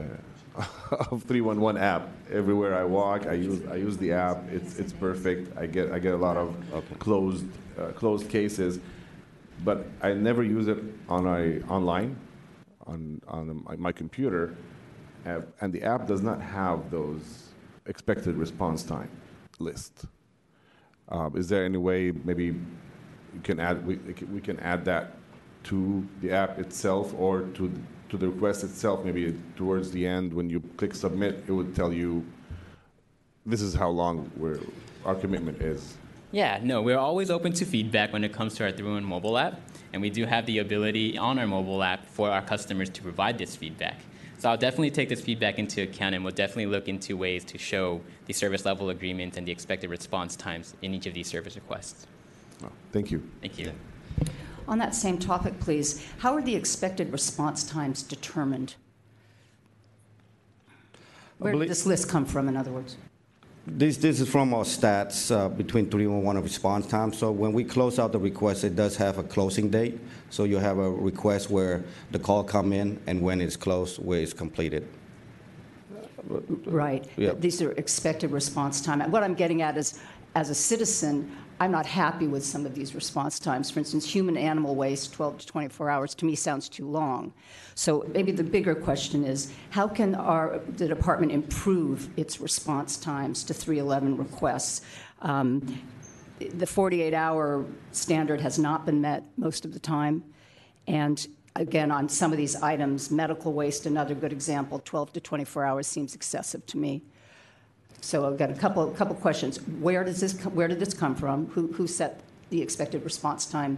[1.12, 2.10] of 311 app.
[2.32, 4.44] Everywhere I walk, I use I use the app.
[4.52, 5.56] It's it's perfect.
[5.58, 6.56] I get I get a lot of
[7.00, 7.46] closed
[7.80, 8.80] uh, closed cases,
[9.64, 10.80] but I never use it
[11.10, 12.16] on a online
[12.86, 14.56] on on my, my computer,
[15.26, 17.50] uh, and the app does not have those
[17.86, 19.10] expected response time
[19.60, 20.06] list.
[21.10, 23.98] Uh, is there any way maybe you can add we,
[24.34, 25.14] we can add that
[25.64, 27.72] to the app itself or to
[28.10, 31.92] to the request itself maybe towards the end when you click submit it would tell
[31.92, 32.26] you
[33.46, 34.60] this is how long we're,
[35.06, 35.98] our commitment is
[36.32, 39.38] Yeah, no, we're always open to feedback when it comes to our Through One mobile
[39.38, 39.62] app,
[39.94, 43.38] and we do have the ability on our mobile app for our customers to provide
[43.38, 44.02] this feedback.
[44.38, 47.58] So I'll definitely take this feedback into account, and we'll definitely look into ways to
[47.58, 51.56] show the service level agreement and the expected response times in each of these service
[51.56, 52.06] requests.
[52.64, 53.72] Oh, thank you Thank you.
[54.68, 58.76] On that same topic, please, how are the expected response times determined?
[61.38, 62.98] Where did this list come from, in other words?
[63.66, 67.12] This, this is from our stats uh, between 311 and response time.
[67.12, 70.00] So when we close out the request, it does have a closing date.
[70.30, 74.22] So you have a request where the call come in and when it's closed, where
[74.22, 74.88] it's completed.
[76.66, 77.06] Right.
[77.18, 77.34] Yeah.
[77.38, 79.02] These are expected response time.
[79.02, 80.00] And What I'm getting at is,
[80.36, 83.72] as a citizen, I'm not happy with some of these response times.
[83.72, 87.34] For instance, human animal waste, 12 to 24 hours, to me sounds too long.
[87.74, 93.44] So maybe the bigger question is, how can our, the department improve its response times
[93.46, 94.82] to 311 requests?
[95.22, 95.82] Um,
[96.40, 100.24] the 48-hour standard has not been met most of the time.
[100.86, 105.66] And again, on some of these items, medical waste, another good example, 12 to 24
[105.66, 107.02] hours seems excessive to me.
[108.02, 109.58] So I've got a couple, couple questions.
[109.80, 111.48] Where does this, co- where did this come from?
[111.48, 113.78] Who, who set the expected response time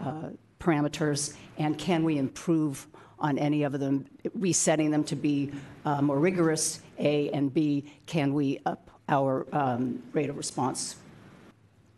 [0.00, 1.34] uh, parameters?
[1.58, 2.86] And can we improve
[3.18, 5.52] on any of them, resetting them to be
[5.84, 10.96] uh, more rigorous, A, and B, can we up our um, rate of response?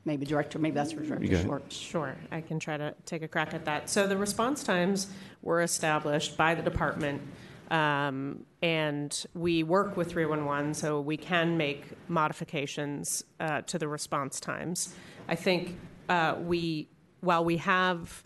[0.04, 1.42] Maybe Director, maybe that's for Director go.
[1.44, 1.72] Short.
[1.72, 3.88] Sure, I can try to take a crack at that.
[3.88, 5.06] So the response times
[5.42, 7.22] were established by the department,
[7.72, 14.38] um, and we work with 311, so we can make modifications uh, to the response
[14.38, 14.94] times.
[15.26, 15.78] I think
[16.10, 16.88] uh, we,
[17.20, 18.22] while we have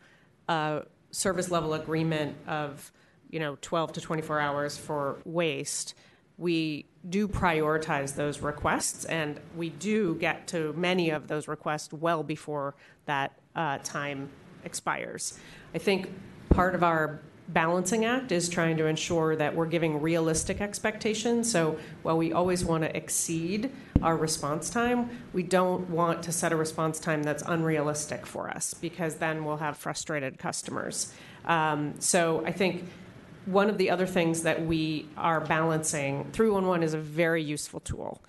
[0.48, 0.82] a
[1.12, 2.90] service level agreement of,
[3.30, 5.94] you know, 12 to 24 hours for waste,
[6.38, 12.24] we do prioritize those requests, and we do get to many of those requests well
[12.24, 12.74] before
[13.04, 14.28] that uh, time
[14.64, 15.38] expires.
[15.72, 16.10] I think
[16.50, 21.50] part of our balancing act is trying to ensure that we're giving realistic expectations.
[21.50, 23.70] So while we always want to exceed
[24.02, 28.74] our response time, we don't want to set a response time that's unrealistic for us
[28.74, 31.12] because then we'll have frustrated customers.
[31.44, 32.84] Um, so I think
[33.46, 38.20] one of the other things that we are balancing, 311 is a very useful tool,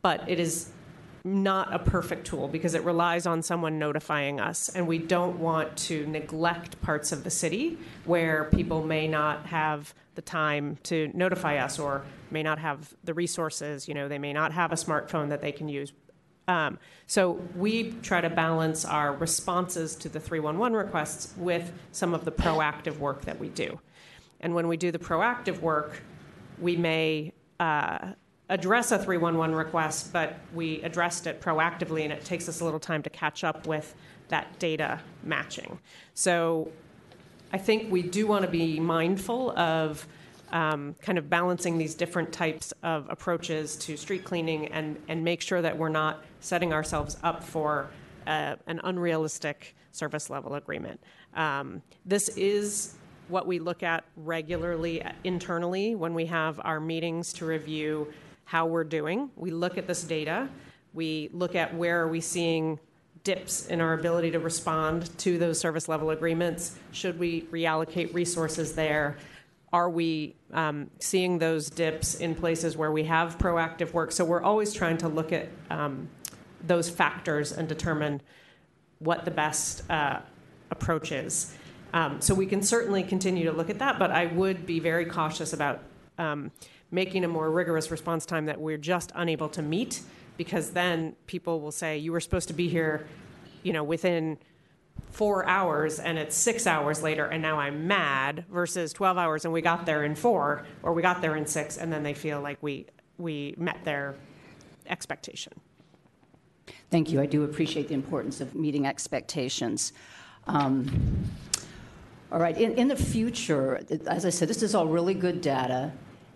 [0.00, 0.70] but it is
[1.24, 5.74] not a perfect tool because it relies on someone notifying us, and we don't want
[5.76, 11.56] to neglect parts of the city where people may not have the time to notify
[11.56, 13.88] us or may not have the resources.
[13.88, 15.94] You know, they may not have a smartphone that they can use.
[16.46, 22.26] Um, so we try to balance our responses to the 311 requests with some of
[22.26, 23.80] the proactive work that we do.
[24.40, 26.02] And when we do the proactive work,
[26.58, 28.12] we may uh,
[28.48, 32.80] address a 311 request, but we addressed it proactively, and it takes us a little
[32.80, 33.94] time to catch up with
[34.28, 35.78] that data matching.
[36.14, 36.70] So
[37.52, 40.06] I think we do want to be mindful of
[40.52, 45.40] um, kind of balancing these different types of approaches to street cleaning and, and make
[45.40, 47.88] sure that we're not setting ourselves up for
[48.26, 51.00] uh, an unrealistic service level agreement.
[51.34, 52.94] Um, this is
[53.28, 58.12] what we look at regularly internally when we have our meetings to review
[58.44, 59.30] how we're doing.
[59.36, 60.48] We look at this data.
[60.92, 62.78] We look at where are we seeing
[63.24, 66.78] dips in our ability to respond to those service level agreements.
[66.92, 69.16] Should we reallocate resources there?
[69.72, 74.12] Are we um, seeing those dips in places where we have proactive work?
[74.12, 76.08] So we're always trying to look at um,
[76.62, 78.20] those factors and determine
[78.98, 80.20] what the best uh,
[80.70, 81.54] approach is.
[81.92, 85.06] Um, so we can certainly continue to look at that, but I would be very
[85.06, 85.82] cautious about
[86.18, 86.50] um,
[86.94, 90.00] making a more rigorous response time that we're just unable to meet,
[90.36, 93.06] because then people will say you were supposed to be here,
[93.64, 94.38] you know, within
[95.10, 99.52] four hours and it's six hours later and now I'm mad versus 12 hours and
[99.52, 102.40] we got there in four or we got there in six and then they feel
[102.40, 102.86] like we,
[103.18, 104.14] we met their
[104.86, 105.52] expectation.
[106.90, 107.20] Thank you.
[107.20, 109.92] I do appreciate the importance of meeting expectations.
[110.46, 111.26] Um,
[112.30, 115.92] All right, in, in the future, as I said, this is all really good data.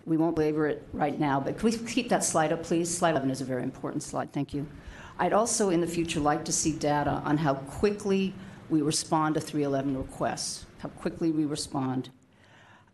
[0.09, 2.89] We won't belabor it right now, but can we keep that slide up, please?
[2.89, 4.33] Slide 11 is a very important slide.
[4.33, 4.65] Thank you.
[5.19, 8.33] I'd also, in the future, like to see data on how quickly
[8.71, 12.09] we respond to 311 requests, how quickly we respond,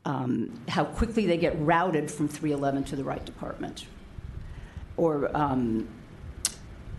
[0.04, 3.86] um, how quickly they get routed from 311 to the right department,
[4.98, 5.88] or um,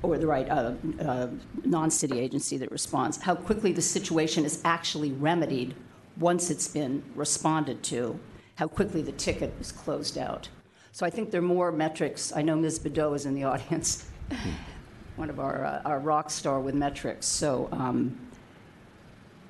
[0.03, 1.29] or the right uh, uh,
[1.63, 5.75] non-city agency that responds, how quickly the situation is actually remedied
[6.17, 8.19] once it's been responded to,
[8.57, 10.49] how quickly the ticket is closed out.
[10.93, 12.33] So I think there are more metrics.
[12.35, 12.79] I know Ms.
[12.79, 14.07] Bedeau is in the audience,
[15.17, 17.27] one of our, uh, our rock star with metrics.
[17.27, 18.19] So um,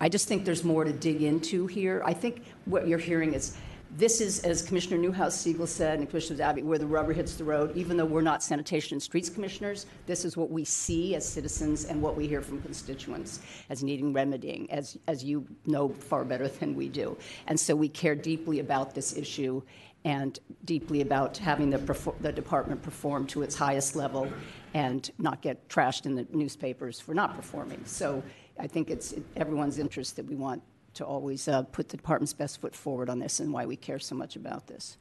[0.00, 2.02] I just think there's more to dig into here.
[2.04, 3.56] I think what you're hearing is
[3.96, 7.44] this is, as Commissioner Newhouse Segal said, and Commissioner Abbey, where the rubber hits the
[7.44, 7.74] road.
[7.76, 11.86] Even though we're not sanitation and streets commissioners, this is what we see as citizens
[11.86, 13.40] and what we hear from constituents
[13.70, 17.16] as needing remedying, as, as you know far better than we do.
[17.46, 19.62] And so we care deeply about this issue
[20.04, 24.30] and deeply about having the, the department perform to its highest level
[24.74, 27.82] and not get trashed in the newspapers for not performing.
[27.86, 28.22] So
[28.60, 30.62] I think it's everyone's interest that we want
[30.96, 33.98] to always uh, put the department's best foot forward on this and why we care
[33.98, 34.96] so much about this.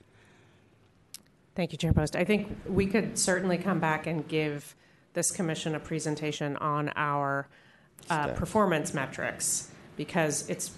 [1.56, 2.16] Thank you, Chair Post.
[2.16, 4.76] I think we could certainly come back and give
[5.14, 7.48] this commission a presentation on our
[8.10, 10.72] uh, performance metrics because it's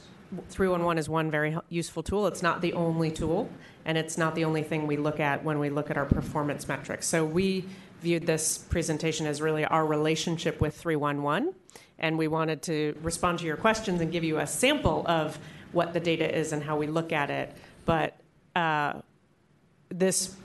[0.49, 2.27] 311 is one very useful tool.
[2.27, 3.49] It's not the only tool,
[3.85, 6.67] and it's not the only thing we look at when we look at our performance
[6.67, 7.07] metrics.
[7.07, 7.65] So we
[8.01, 11.55] viewed this presentation as really our relationship with 311
[11.99, 15.37] and we wanted to respond to your questions and give you a sample of
[15.71, 17.55] what the data is and how we look at it.
[17.85, 18.19] But
[18.55, 19.01] uh,
[19.89, 20.35] this,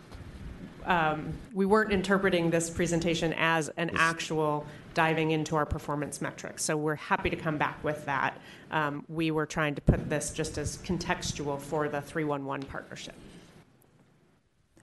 [0.84, 6.64] um, we weren't interpreting this presentation as an actual diving into our performance metrics.
[6.64, 8.38] So we're happy to come back with that.
[8.70, 13.14] Um, we were trying to put this just as contextual for the 311 partnership.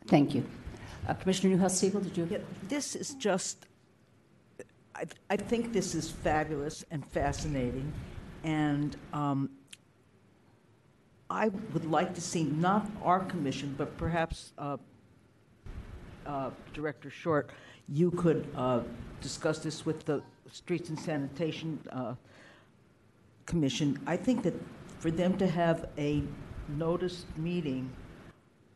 [0.07, 0.43] Thank you.
[1.07, 2.28] Uh, Commissioner Newhouse Segal, did you?
[2.30, 3.65] Yeah, this is just
[5.00, 7.93] I, I think this is fabulous and fascinating,
[8.43, 9.50] and um,
[11.30, 14.76] I would like to see not our commission, but perhaps uh,
[16.26, 17.50] uh, Director Short,
[17.88, 18.82] you could uh,
[19.22, 20.22] discuss this with the
[20.52, 22.16] Streets and Sanitation uh,
[23.45, 23.97] Commission.
[24.06, 24.54] I think that
[25.00, 26.24] for them to have a
[26.68, 27.89] noticed meeting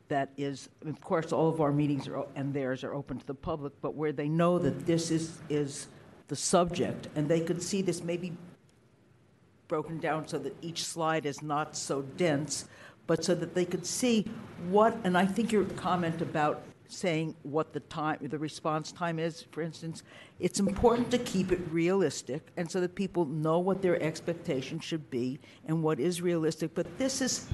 [0.08, 3.34] that is, of course, all of our meetings are, and theirs are open to the
[3.34, 5.88] public, but where they know that this is, is
[6.28, 8.34] the subject, and they could see this maybe
[9.68, 12.66] broken down so that each slide is not so dense,
[13.08, 14.26] but so that they could see
[14.70, 19.46] what, and I think your comment about saying what the time, the response time is,
[19.52, 20.04] for instance,
[20.40, 25.10] it's important to keep it realistic and so that people know what their expectations should
[25.10, 26.76] be and what is realistic.
[26.76, 27.48] But this is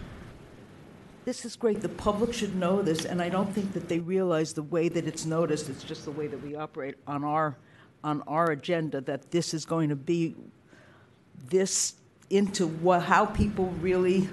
[1.26, 1.82] this is great.
[1.82, 5.06] The public should know this, and I don't think that they realize the way that
[5.06, 5.70] it's noticed.
[5.70, 7.56] It's just the way that we operate on our
[8.04, 10.36] on our agenda that this is going to be
[11.48, 11.96] this
[12.30, 14.30] into what, how people really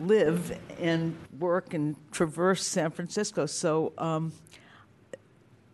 [0.00, 3.46] live and work and traverse San Francisco.
[3.46, 4.32] So um,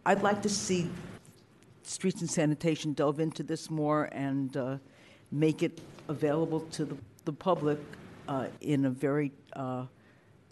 [0.05, 0.91] I'd like to see
[1.83, 4.77] Streets and Sanitation delve into this more and uh,
[5.33, 7.79] make it available to the, the public
[8.27, 9.85] uh, in a very uh,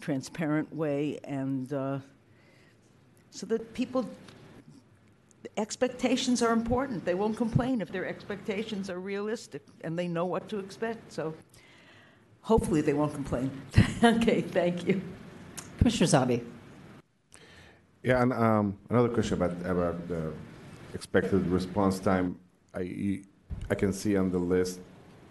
[0.01, 1.99] transparent way and uh,
[3.29, 4.07] so that people
[5.57, 7.05] expectations are important.
[7.05, 11.11] They won't complain if their expectations are realistic and they know what to expect.
[11.11, 11.33] So
[12.41, 13.51] hopefully they won't complain.
[14.03, 15.01] okay, thank you.
[15.77, 16.43] Commissioner Zabi.
[18.03, 20.31] Yeah, and um, another question about about the
[20.93, 22.39] expected response time.
[22.73, 23.21] I
[23.69, 24.79] I can see on the list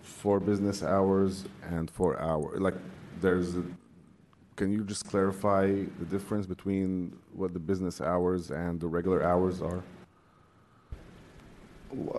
[0.03, 2.61] four business hours and four hours.
[2.61, 2.75] Like
[3.21, 3.57] there's.
[3.57, 3.63] A,
[4.57, 9.61] can you just clarify the difference between what the business hours and the regular hours
[9.61, 9.83] are?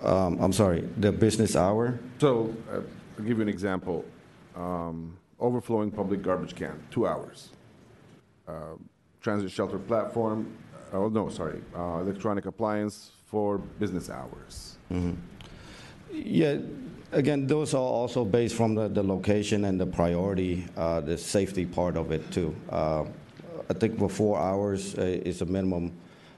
[0.02, 2.00] Um, I'm sorry, the business hour?
[2.20, 2.82] So, uh,
[3.18, 4.06] I'll give you an example.
[4.56, 7.50] Um, overflowing public garbage can, two hours.
[8.48, 8.76] Uh,
[9.22, 10.48] transit shelter platform,
[10.94, 14.78] oh no, sorry, uh, electronic appliance for business hours.
[14.92, 15.14] Mm-hmm.
[16.12, 16.58] Yeah,
[17.12, 21.66] again, those are also based from the, the location and the priority, uh, the safety
[21.66, 22.56] part of it too.
[22.70, 23.04] Uh,
[23.70, 25.92] I think for four hours uh, is a minimum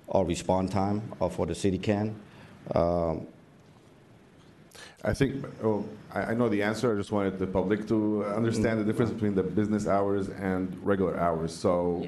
[0.07, 2.15] of response time uh, for the city can.
[2.76, 3.27] Um,
[5.03, 6.94] I think, oh, I, I know the answer.
[6.94, 11.18] I just wanted the public to understand the difference between the business hours and regular
[11.18, 11.56] hours.
[11.56, 12.07] So,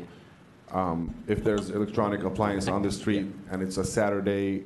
[0.72, 4.64] um, if there's electronic appliance on the street and it's a Saturday,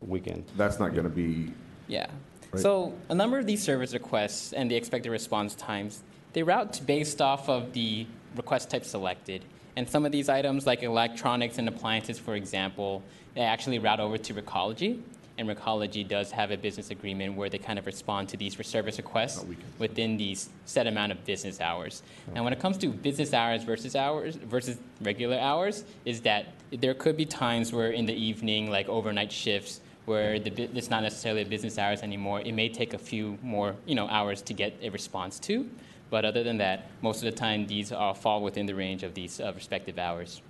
[0.00, 0.44] Weekend.
[0.56, 1.52] that's not going to be.
[1.88, 2.06] Yeah.
[2.52, 2.62] Right.
[2.62, 6.02] So a number of these service requests and the expected response times,
[6.32, 8.06] they route based off of the
[8.36, 9.44] request type selected.
[9.76, 13.02] And some of these items, like electronics and appliances, for example,
[13.34, 15.02] they actually route over to Recology.
[15.38, 18.62] And Recology does have a business agreement where they kind of respond to these for
[18.62, 19.44] service requests
[19.78, 22.02] within these set amount of business hours.
[22.34, 26.94] Now, when it comes to business hours versus hours versus regular hours, is that there
[26.94, 31.44] could be times where in the evening, like overnight shifts, where the, it's not necessarily
[31.44, 32.40] business hours anymore.
[32.40, 35.68] It may take a few more, you know, hours to get a response to,
[36.10, 39.14] but other than that, most of the time these uh, fall within the range of
[39.14, 40.40] these uh, respective hours.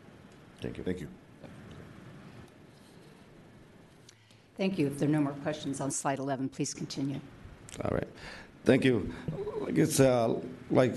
[0.61, 0.85] Thank you.
[0.85, 1.09] Thank you.
[4.57, 4.87] Thank you.
[4.87, 7.21] If there are no more questions on slide 11, please continue.
[7.85, 8.09] All right.
[8.65, 9.13] Thank you.
[9.69, 10.35] It's uh,
[10.71, 10.95] like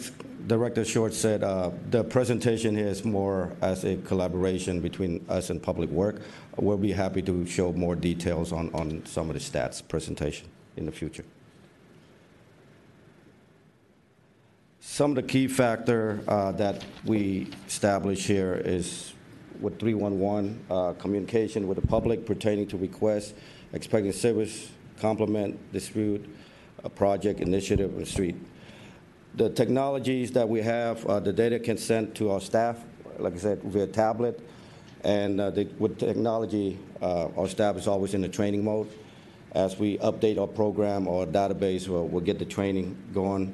[0.47, 5.61] Director Short said, uh, the presentation here is more as a collaboration between us and
[5.61, 6.21] Public Work.
[6.57, 10.85] We'll be happy to show more details on, on some of the stats presentation in
[10.85, 11.25] the future.
[14.79, 19.13] Some of the key factor uh, that we establish here is
[19.59, 23.33] with 311, uh, communication with the public pertaining to requests,
[23.73, 26.27] expecting service, compliment, dispute,
[26.83, 28.35] a project, initiative, and street.
[29.35, 32.77] The technologies that we have, uh, the data can send to our staff,
[33.17, 34.39] like I said, via tablet.
[35.03, 38.89] And uh, the, with technology, uh, our staff is always in the training mode.
[39.53, 43.53] As we update our program or database, we'll, we'll get the training going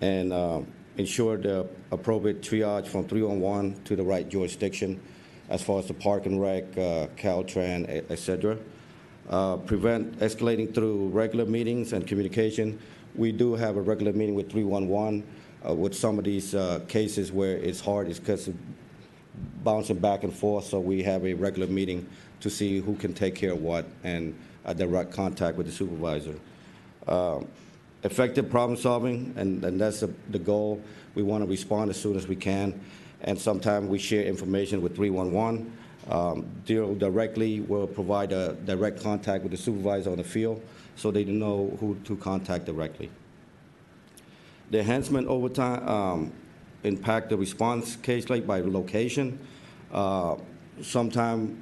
[0.00, 0.60] and uh,
[0.96, 5.00] ensure the appropriate triage from 311 to the right jurisdiction
[5.48, 8.58] as far as the park and rec, uh, Caltran, et, et cetera.
[9.28, 12.78] Uh, prevent escalating through regular meetings and communication.
[13.14, 15.24] We do have a regular meeting with 311
[15.66, 18.50] uh, with some of these uh, cases where it's hard, it's because
[19.62, 22.06] bouncing back and forth, so we have a regular meeting
[22.40, 26.34] to see who can take care of what and a direct contact with the supervisor.
[27.06, 27.48] Um,
[28.04, 30.82] effective problem solving, and, and that's the, the goal.
[31.14, 32.78] We want to respond as soon as we can,
[33.22, 35.72] and sometimes we share information with 311.
[36.08, 40.62] Um, deal directly will provide a direct contact with the supervisor on the field
[40.96, 43.10] so they know who to contact directly.
[44.70, 46.32] The enhancement over time um,
[46.84, 49.38] impact the response case rate by location.
[49.92, 50.36] Uh,
[50.82, 51.60] Sometime,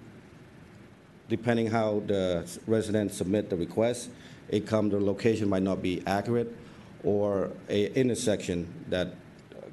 [1.29, 4.11] depending how the residents submit the request,
[4.49, 6.55] it come, the location might not be accurate,
[7.03, 9.15] or a intersection that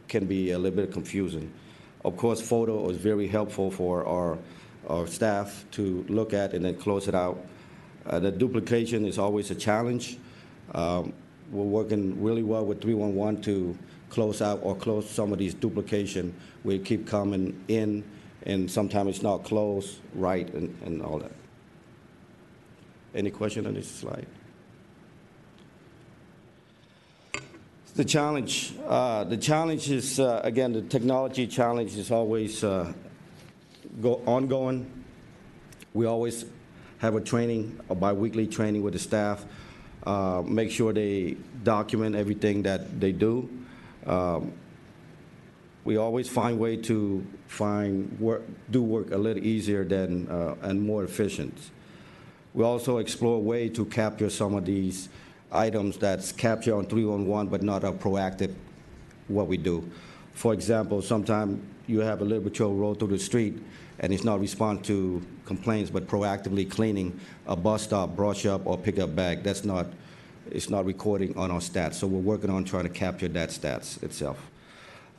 [0.07, 1.51] can be a little bit confusing.
[2.05, 4.37] Of course, photo is very helpful for our,
[4.87, 7.43] our staff to look at and then close it out.
[8.05, 10.17] Uh, the duplication is always a challenge.
[10.73, 11.13] Um,
[11.51, 13.77] we're working really well with 311 to
[14.09, 16.33] close out or close some of these duplication.
[16.63, 18.03] We keep coming in,
[18.43, 21.31] and sometimes it's not closed right and, and all that.
[23.15, 24.27] Any question on this slide?
[27.95, 32.91] The challenge, uh, the challenge is uh, again the technology challenge is always uh,
[34.01, 34.89] go ongoing.
[35.93, 36.45] We always
[36.97, 39.45] have a training, a biweekly training with the staff.
[40.07, 43.47] Uh, make sure they document everything that they do.
[44.07, 44.53] Um,
[45.85, 48.41] we always find way to find work,
[48.71, 51.55] do work a little easier than uh, and more efficient.
[52.55, 55.09] We also explore way to capture some of these
[55.55, 58.53] items that's captured on 311 but not a proactive
[59.27, 59.89] what we do.
[60.33, 63.61] For example, sometimes you have a little patrol roll through the street
[63.99, 68.77] and it's not respond to complaints but proactively cleaning a bus stop, brush up, or
[68.77, 69.43] pick up bag.
[69.43, 69.87] That's not,
[70.49, 71.95] it's not recording on our stats.
[71.95, 74.49] So we're working on trying to capture that stats itself.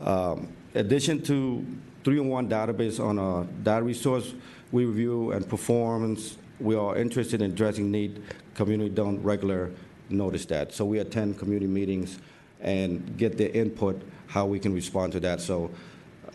[0.01, 1.65] Um, addition to
[2.03, 4.35] 301 database on our data resource,
[4.73, 6.37] we review and performance.
[6.59, 8.23] We are interested in addressing need.
[8.55, 9.71] Community don't regular
[10.11, 10.73] notice that.
[10.73, 12.19] So we attend community meetings
[12.61, 15.41] and get their input how we can respond to that.
[15.41, 15.71] So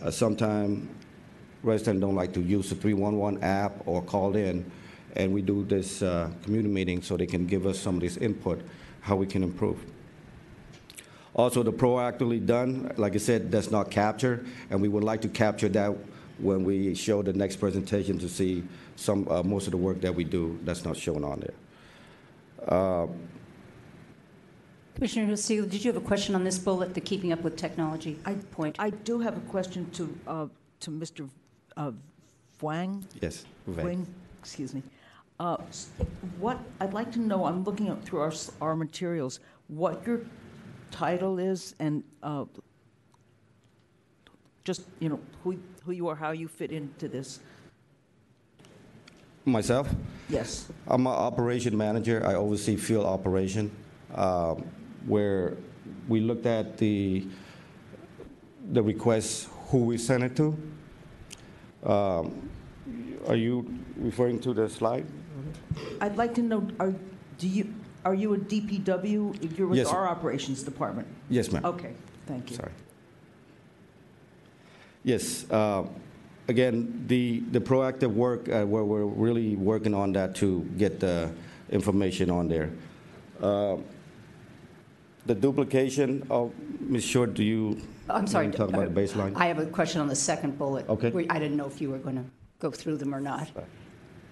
[0.02, 0.88] uh, sometimes
[1.64, 4.70] residents don't like to use the 311 app or call in,
[5.16, 8.18] and we do this uh, community meeting so they can give us some of this
[8.18, 8.62] input
[9.02, 9.84] how we can improve.
[11.36, 15.30] Also, the proactively done, like I said, that's not captured, and we would like to
[15.30, 15.96] capture that
[16.38, 18.64] when we show the next presentation to see
[18.96, 21.54] some uh, most of the work that we do that's not shown on there.
[25.00, 28.20] Commissioner Lucille, did you have a question on this bullet, the keeping up with technology
[28.26, 28.76] I, point?
[28.80, 30.48] I do have a question to, uh,
[30.82, 31.30] to Mr.
[31.78, 31.92] uh,
[32.60, 33.06] Wang.
[33.22, 33.84] yes, Vivek.
[33.86, 34.08] Wing,
[34.42, 34.84] excuse me.
[35.40, 35.56] Uh,
[36.38, 39.40] What, I'd like to know, I'm looking up through our, our materials,
[39.70, 40.20] what your
[40.92, 42.44] title is and uh,
[44.66, 47.40] just, you know, who, who you are, how you fit into this.
[49.46, 49.88] Myself,
[50.28, 50.68] Yes.
[50.88, 52.22] I'm an operation manager.
[52.28, 53.72] I oversee field operation,
[54.14, 54.66] um,
[55.06, 55.58] where
[56.08, 57.26] we looked at the
[58.72, 60.58] the requests, who we sent it to.
[61.84, 62.50] Um,
[63.28, 63.66] are you
[63.98, 65.06] referring to the slide?
[66.02, 66.94] I'd like to know, are,
[67.38, 67.74] do you,
[68.06, 69.58] are you a DPW?
[69.58, 71.08] You're with Yes, our operations department?
[71.30, 71.66] Yes, ma'am.
[71.66, 71.94] Okay,
[72.26, 72.56] thank you.
[72.58, 72.72] Sorry.
[75.04, 75.50] Yes.
[75.50, 75.86] Uh,
[76.48, 81.32] again, the, the proactive work, uh, where we're really working on that to get the
[81.70, 82.72] information on there.
[83.42, 83.78] Uh,
[85.26, 86.52] the duplication of,
[86.82, 87.04] Ms.
[87.04, 88.46] Short, do you I'm sorry.
[88.46, 89.34] want to talk about the baseline?
[89.36, 90.88] I have a question on the second bullet.
[90.90, 91.10] Okay.
[91.12, 92.26] where I didn't know if you were going to
[92.60, 93.48] go through them or not.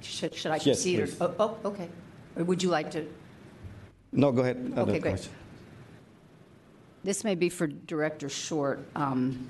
[0.01, 0.99] Should should I Yes, proceed?
[0.99, 1.18] or- please.
[1.22, 1.89] Oh, oh, okay.
[2.35, 3.05] Or would you like to?
[4.11, 4.57] no, go ahead.
[4.57, 5.11] Another Okay, great.
[5.11, 5.31] question.
[7.03, 8.80] This may be for Director Short.
[8.95, 9.49] Um,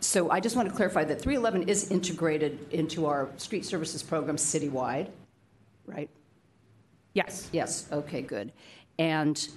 [0.00, 4.36] So I just want to clarify that 311 is integrated into our street services program
[4.36, 5.08] citywide,
[5.86, 6.08] right?
[7.14, 7.48] Yes.
[7.50, 8.52] Yes, okay, good.
[8.98, 9.48] And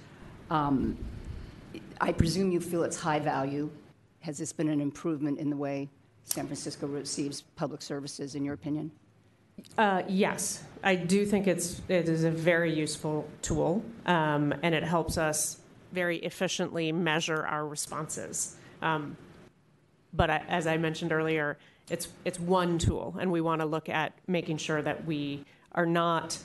[2.00, 3.70] I presume you feel it's high value.
[4.20, 5.88] Has this been an improvement in the way
[6.24, 8.90] San Francisco receives public services, in your opinion?
[9.76, 14.82] Uh, yes, I do think it's it is a very useful tool, um, and it
[14.82, 15.58] helps us
[15.92, 18.56] very efficiently measure our responses.
[18.80, 19.16] Um,
[20.14, 21.58] but I, as I mentioned earlier,
[21.90, 25.86] it's it's one tool, and we want to look at making sure that we are
[25.86, 26.38] not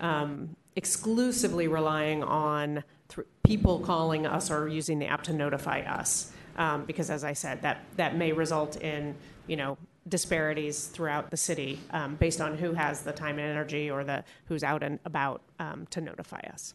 [0.00, 6.32] um, exclusively relying on th- people calling us or using the app to notify us,
[6.56, 9.14] um, because as I said, that that may result in
[9.46, 9.76] you know
[10.08, 14.24] disparities throughout the city um, based on who has the time and energy or the
[14.46, 16.74] who's out and about um, to notify us.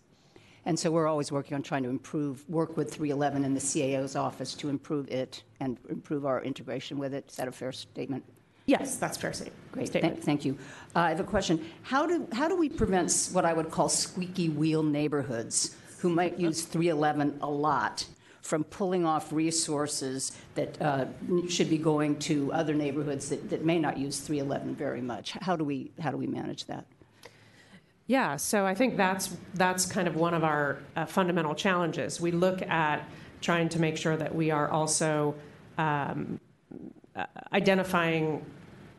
[0.67, 4.15] And so we're always working on trying to improve, work with 311 and the CAO's
[4.15, 7.25] office to improve it and improve our integration with it.
[7.29, 8.23] Is that a fair statement?
[8.65, 10.15] Yes, that's fair sta- Great, statement.
[10.15, 10.57] thank, thank you.
[10.95, 11.63] Uh, I have a question.
[11.83, 16.39] How do, how do we prevent what I would call squeaky wheel neighborhoods who might
[16.39, 18.05] use 311 a lot
[18.41, 21.05] from pulling off resources that uh,
[21.49, 25.31] should be going to other neighborhoods that, that may not use 311 very much?
[25.41, 26.85] How do we, how do we manage that?
[28.07, 32.21] Yeah, so I think that's that's kind of one of our uh, fundamental challenges.
[32.21, 33.03] We look at
[33.41, 35.33] trying to make sure that we are also
[35.79, 36.39] um,
[37.15, 38.45] uh, identifying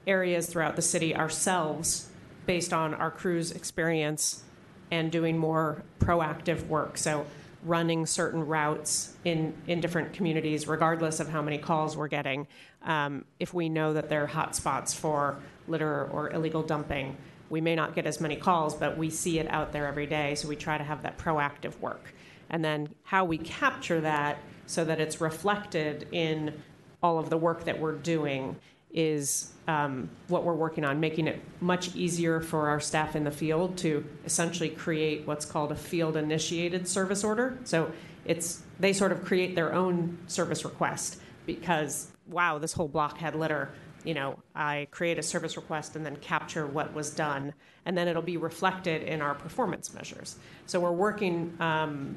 [0.08, 2.08] areas throughout the city ourselves
[2.46, 4.42] based on our crew's experience
[4.90, 6.96] and doing more proactive work.
[6.98, 7.26] So
[7.64, 12.46] running certain routes in, in different communities, regardless of how many calls we're getting,
[12.82, 15.36] um, if we know that there are hot spots for
[15.66, 17.16] litter or illegal dumping.
[17.50, 20.34] We may not get as many calls, but we see it out there every day,
[20.34, 22.14] so we try to have that proactive work.
[22.50, 26.54] And then how we capture that so that it's reflected in
[27.02, 28.56] all of the work that we're doing
[28.92, 33.30] is um, what we're working on, making it much easier for our staff in the
[33.30, 37.58] field to essentially create what's called a field initiated service order.
[37.64, 37.90] So
[38.24, 43.34] it's they sort of create their own service request because wow, this whole block had
[43.34, 43.70] litter.
[44.04, 47.52] You know, I create a service request and then capture what was done,
[47.84, 50.36] and then it'll be reflected in our performance measures.
[50.66, 51.56] So we're working.
[51.60, 52.16] Um,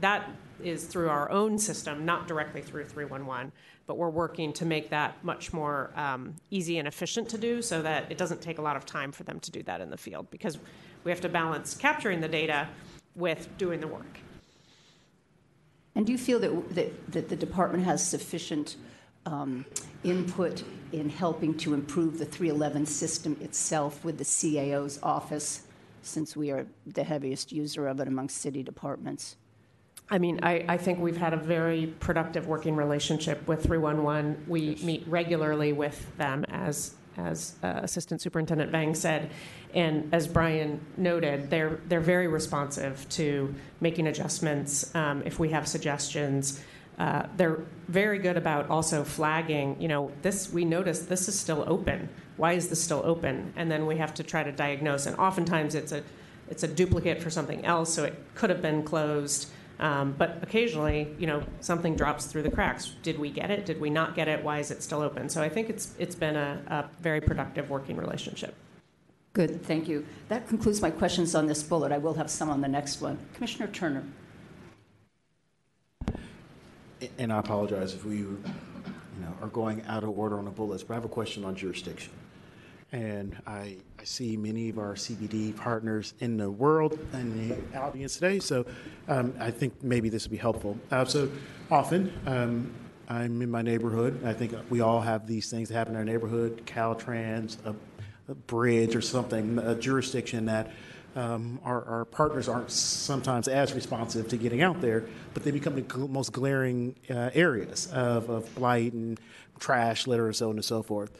[0.00, 0.28] that
[0.62, 3.52] is through our own system, not directly through 311,
[3.86, 7.82] but we're working to make that much more um, easy and efficient to do so
[7.82, 9.96] that it doesn't take a lot of time for them to do that in the
[9.96, 10.58] field because
[11.04, 12.68] we have to balance capturing the data
[13.14, 14.20] with doing the work.
[15.94, 18.76] And do you feel that, that, that the department has sufficient
[19.26, 19.64] um,
[20.04, 20.62] input
[20.92, 25.62] in helping to improve the 311 system itself with the CAO's office,
[26.02, 29.36] since we are the heaviest user of it among city departments?
[30.10, 34.44] I mean, I, I think we've had a very productive working relationship with 311.
[34.48, 39.30] We meet regularly with them, as, as uh, Assistant Superintendent Vang said.
[39.72, 45.68] And as Brian noted, they're, they're very responsive to making adjustments um, if we have
[45.68, 46.60] suggestions.
[46.98, 51.64] Uh, they're very good about also flagging, you know, this, we noticed this is still
[51.68, 52.08] open.
[52.36, 53.52] Why is this still open?
[53.56, 55.06] And then we have to try to diagnose.
[55.06, 56.02] And oftentimes it's a,
[56.50, 59.48] it's a duplicate for something else, so it could have been closed.
[59.80, 62.92] Um, but occasionally, you know, something drops through the cracks.
[63.02, 63.64] Did we get it?
[63.64, 64.44] Did we not get it?
[64.44, 65.30] Why is it still open?
[65.30, 68.54] So I think it's it's been a, a very productive working relationship.
[69.32, 70.04] Good, thank you.
[70.28, 71.92] That concludes my questions on this bullet.
[71.92, 73.18] I will have some on the next one.
[73.32, 74.04] Commissioner Turner.
[77.16, 78.42] And I apologize if we, you
[79.20, 81.54] know, are going out of order on the bullets, but I have a question on
[81.54, 82.12] jurisdiction.
[82.92, 88.14] And I, I see many of our CBD partners in the world and the audience
[88.14, 88.40] today.
[88.40, 88.66] So
[89.08, 90.78] um, I think maybe this will be helpful.
[90.90, 91.30] Uh, so
[91.70, 92.72] often um,
[93.08, 94.24] I'm in my neighborhood.
[94.24, 97.74] I think we all have these things that happen in our neighborhood: Caltrans, a,
[98.28, 100.70] a bridge, or something, a jurisdiction that.
[101.16, 105.74] Um, our, our, partners aren't sometimes as responsive to getting out there, but they become
[105.74, 109.18] the gl- most glaring uh, areas of, of blight and
[109.58, 111.10] trash, litter, and so on and so forth.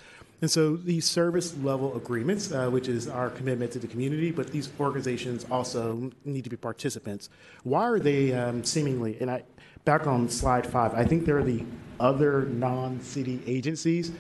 [0.43, 4.51] And so these service level agreements, uh, which is our commitment to the community, but
[4.51, 7.29] these organizations also need to be participants.
[7.62, 9.43] Why are they um, seemingly, and I,
[9.85, 11.65] back on slide five, I think they're the
[11.99, 14.12] other non city agencies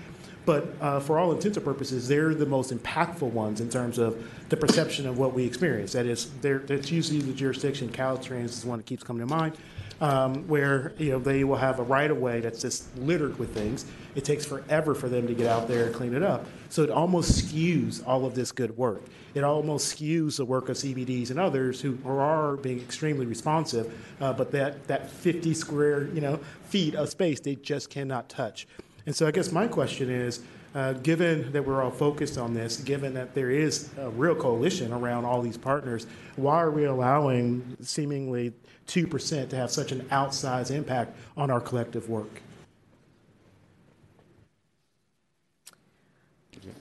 [0.46, 4.20] but uh, for all intents and purposes, they're the most impactful ones in terms of
[4.48, 5.92] the perception of what we experience.
[5.92, 7.88] That is, that's usually the jurisdiction.
[7.90, 9.56] Caltrans is one that keeps coming to mind,
[10.00, 13.54] um, where you know they will have a right of way that's just littered with
[13.54, 13.84] things.
[14.14, 16.46] It takes forever for them to get out there and clean it up.
[16.68, 19.02] So it almost skews all of this good work.
[19.34, 24.32] It almost skews the work of CBDs and others who are being extremely responsive, uh,
[24.32, 28.66] but that that 50 square you know feet of space they just cannot touch.
[29.06, 30.40] And so I guess my question is,
[30.74, 34.92] uh, given that we're all focused on this, given that there is a real coalition
[34.92, 36.06] around all these partners,
[36.36, 38.52] why are we allowing seemingly
[38.90, 42.42] 2% to have such an outsized impact on our collective work?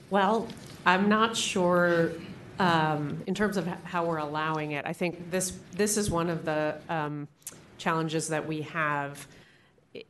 [0.09, 0.47] Well,
[0.85, 2.11] I'm not sure
[2.57, 4.85] um, in terms of how we're allowing it.
[4.85, 7.27] I think this this is one of the um,
[7.77, 9.27] challenges that we have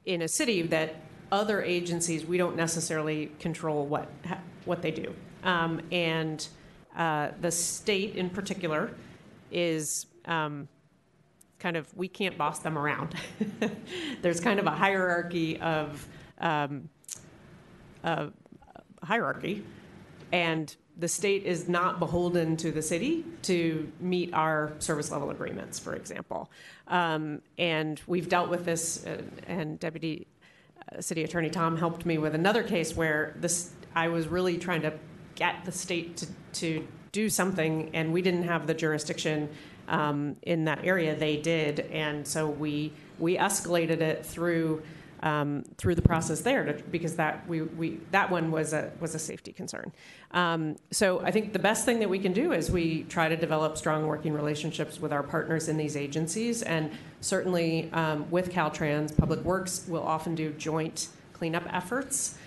[0.06, 0.96] in a city that
[1.32, 4.10] other agencies, we don't necessarily control what
[4.66, 5.14] what they do,
[5.44, 6.48] um, and
[6.98, 8.92] uh, the state in particular
[9.52, 10.68] is um,
[11.60, 13.16] kind of we can't boss them around.
[14.22, 16.08] There's kind of a hierarchy of
[16.40, 16.90] um,
[18.04, 18.28] uh,
[19.04, 19.64] hierarchy,
[20.32, 25.80] and the state is not beholden to the city to meet our service level agreements,
[25.80, 26.52] for example.
[26.88, 30.28] Um, and we've dealt with this, uh, and Deputy
[30.92, 34.82] uh, City Attorney Tom helped me with another case where this I was really trying
[34.82, 34.94] to
[35.36, 39.50] get the state to, to do something, and we didn't have the jurisdiction
[39.90, 41.16] um, in that area.
[41.16, 44.82] They did, and so we we escalated it through
[45.22, 49.16] um, through the process there to, because that we, we that one was a was
[49.16, 49.92] a safety concern.
[50.32, 53.36] Um, so I think the best thing that we can do is we try to
[53.36, 56.92] develop strong working relationships with our partners in these agencies, and
[57.22, 62.38] certainly um, with Caltrans, Public Works will often do joint cleanup efforts.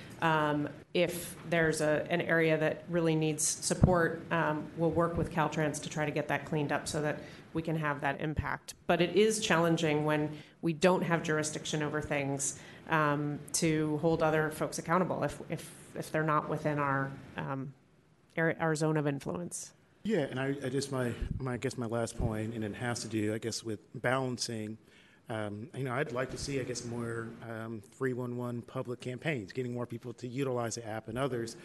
[0.94, 5.88] If there's a, an area that really needs support, um, we'll work with Caltrans to
[5.88, 7.18] try to get that cleaned up so that
[7.54, 8.74] we can have that impact.
[8.86, 12.58] But it is challenging when we don't have jurisdiction over things
[12.90, 17.72] um, to hold other folks accountable if, if, if they're not within our, um,
[18.36, 19.72] area, our zone of influence.
[20.04, 23.00] Yeah, and I, I just my, my I guess my last point, and it has
[23.02, 24.78] to do I guess with balancing.
[25.32, 29.72] Um, you know, I'd like to see I guess more um, 311 public campaigns, getting
[29.72, 31.56] more people to utilize the app and others.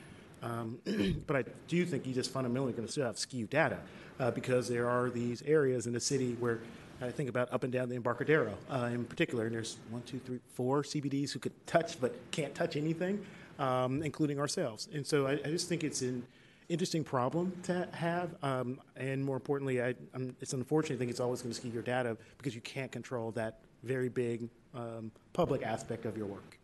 [0.41, 0.79] Um,
[1.27, 3.79] but I do think you just fundamentally going to still have skewed data
[4.19, 6.59] uh, because there are these areas in the city where
[7.01, 10.19] I think about up and down the Embarcadero uh, in particular, and there's one, two,
[10.19, 13.23] three, four CBDs who could touch but can't touch anything,
[13.59, 14.87] um, including ourselves.
[14.93, 16.25] And so I, I, just think it's an
[16.69, 19.95] interesting problem to have, um, and more importantly, I,
[20.41, 20.95] it's unfortunate.
[20.95, 24.09] I think it's always going to skew your data because you can't control that very
[24.09, 26.57] big um, public aspect of your work.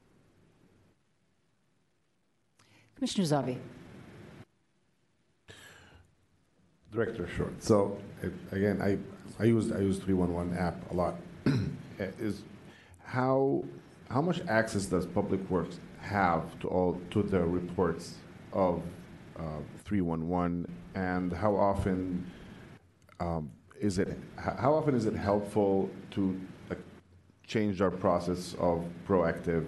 [2.95, 3.57] Commissioner Zabi.
[6.91, 7.63] Director Short.
[7.63, 7.97] So
[8.51, 8.97] again, I
[9.41, 11.15] I use I use 311 app a lot.
[11.99, 12.43] is
[13.03, 13.63] how
[14.09, 18.15] how much access does Public Works have to all to the reports
[18.51, 18.83] of
[19.83, 22.25] 311, and how often
[23.19, 26.39] um, is it how often is it helpful to
[26.71, 26.75] uh,
[27.45, 29.65] change our process of proactive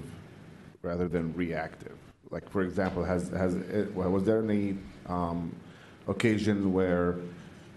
[0.81, 1.97] rather than reactive?
[2.31, 4.77] Like for example, has has it, was there any
[5.07, 5.55] um,
[6.07, 7.17] occasions where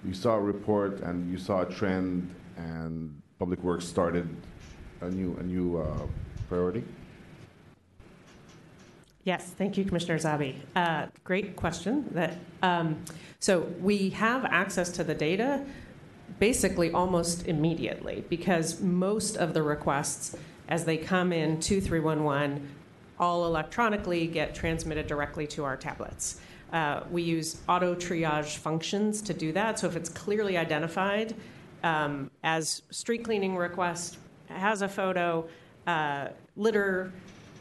[0.05, 4.29] you saw a report and you saw a trend, and Public Works started
[5.01, 6.07] a new a new uh,
[6.49, 6.85] priority?
[9.25, 10.55] Yes, thank you, Commissioner Zabi.
[10.75, 12.07] Uh, great question.
[12.13, 13.05] That um,
[13.41, 15.65] so we have access to the data
[16.39, 20.37] basically almost immediately because most of the requests,
[20.69, 22.69] as they come in to 311,
[23.19, 26.41] all electronically get transmitted directly to our tablets.
[26.73, 29.79] Uh, we use auto triage functions to do that.
[29.79, 31.35] So if it's clearly identified
[31.83, 34.19] um, as street cleaning request,
[34.49, 35.49] has a photo,
[35.87, 37.13] uh, litter,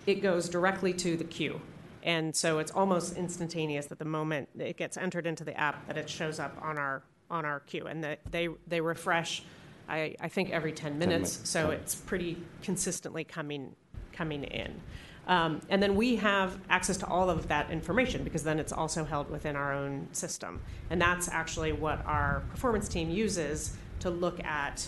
[0.07, 1.61] it goes directly to the queue.
[2.03, 5.97] and so it's almost instantaneous that the moment it gets entered into the app that
[5.97, 9.43] it shows up on our on our queue, and that they they refresh.
[9.89, 13.75] I, I think every 10 minutes, so it's pretty consistently coming
[14.11, 14.81] coming in.
[15.27, 19.03] Um, and then we have access to all of that information because then it's also
[19.03, 20.61] held within our own system.
[20.89, 24.87] And that's actually what our performance team uses to look at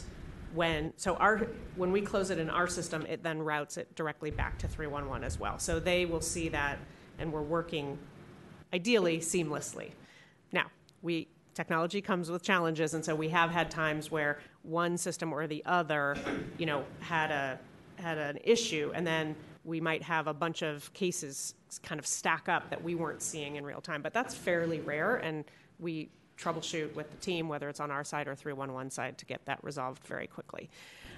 [0.54, 4.32] when so our when we close it in our system it then routes it directly
[4.32, 5.60] back to 311 as well.
[5.60, 6.80] So they will see that
[7.18, 7.98] and we're working
[8.74, 9.92] ideally seamlessly.
[10.52, 10.68] Now
[11.02, 15.48] we technology comes with challenges and so we have had times where one system or
[15.48, 16.18] the other
[16.58, 17.60] you know had a
[17.98, 19.36] had an issue and then
[19.66, 21.54] we might have a bunch of cases
[21.84, 24.02] kind of stack up that we weren't seeing in real time.
[24.02, 25.46] But that's fairly rare and
[25.80, 26.10] we
[26.40, 29.64] troubleshoot with the team, whether it's on our side or 311 side, to get that
[29.64, 30.70] resolved very quickly.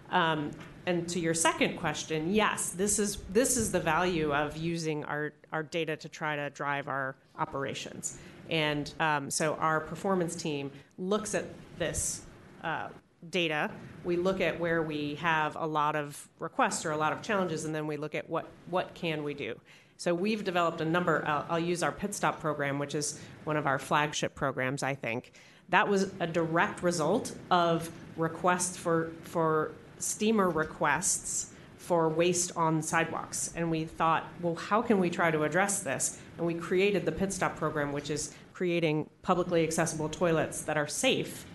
[0.10, 0.52] Um,
[0.86, 5.34] and to your second question, yes, this is this is the value of using our
[5.54, 8.18] our data to try to drive our operations.
[8.50, 11.46] And um, so our performance team looks at
[11.78, 12.22] this.
[12.64, 12.90] Uh,
[13.30, 13.70] data
[14.04, 17.66] we look at where we have a lot of requests or a lot of challenges
[17.66, 19.60] and then we look at what what can we do
[20.02, 21.24] so we've developed a number.
[21.28, 24.82] I'll, I'll, use our pit stop program, which is one of our flagship programs.
[24.82, 25.32] I think
[25.70, 27.88] that was a direct result of
[28.18, 35.00] requests for for steamer requests for waste on sidewalks, and we thought, well, how can
[35.00, 36.20] we try to address this?
[36.40, 40.88] And we created the pit stop program, which is creating publicly accessible toilets that are
[40.88, 41.46] safe.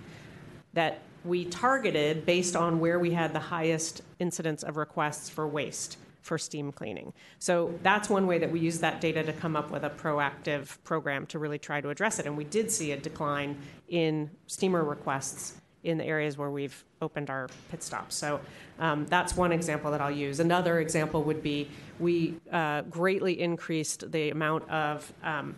[0.72, 5.96] That we targeted based on where we had the highest incidence of requests for waste
[6.26, 7.12] for steam cleaning.
[7.38, 10.76] So that's one way that we use that data to come up with a proactive
[10.82, 12.26] program to really try to address it.
[12.26, 13.56] And we did see a decline
[13.88, 15.54] in steamer requests
[15.84, 18.16] in the areas where we've opened our pit stops.
[18.16, 18.40] So
[18.80, 20.40] um, that's one example that I'll use.
[20.40, 21.70] Another example would be
[22.00, 25.54] we uh, greatly increased the amount of um,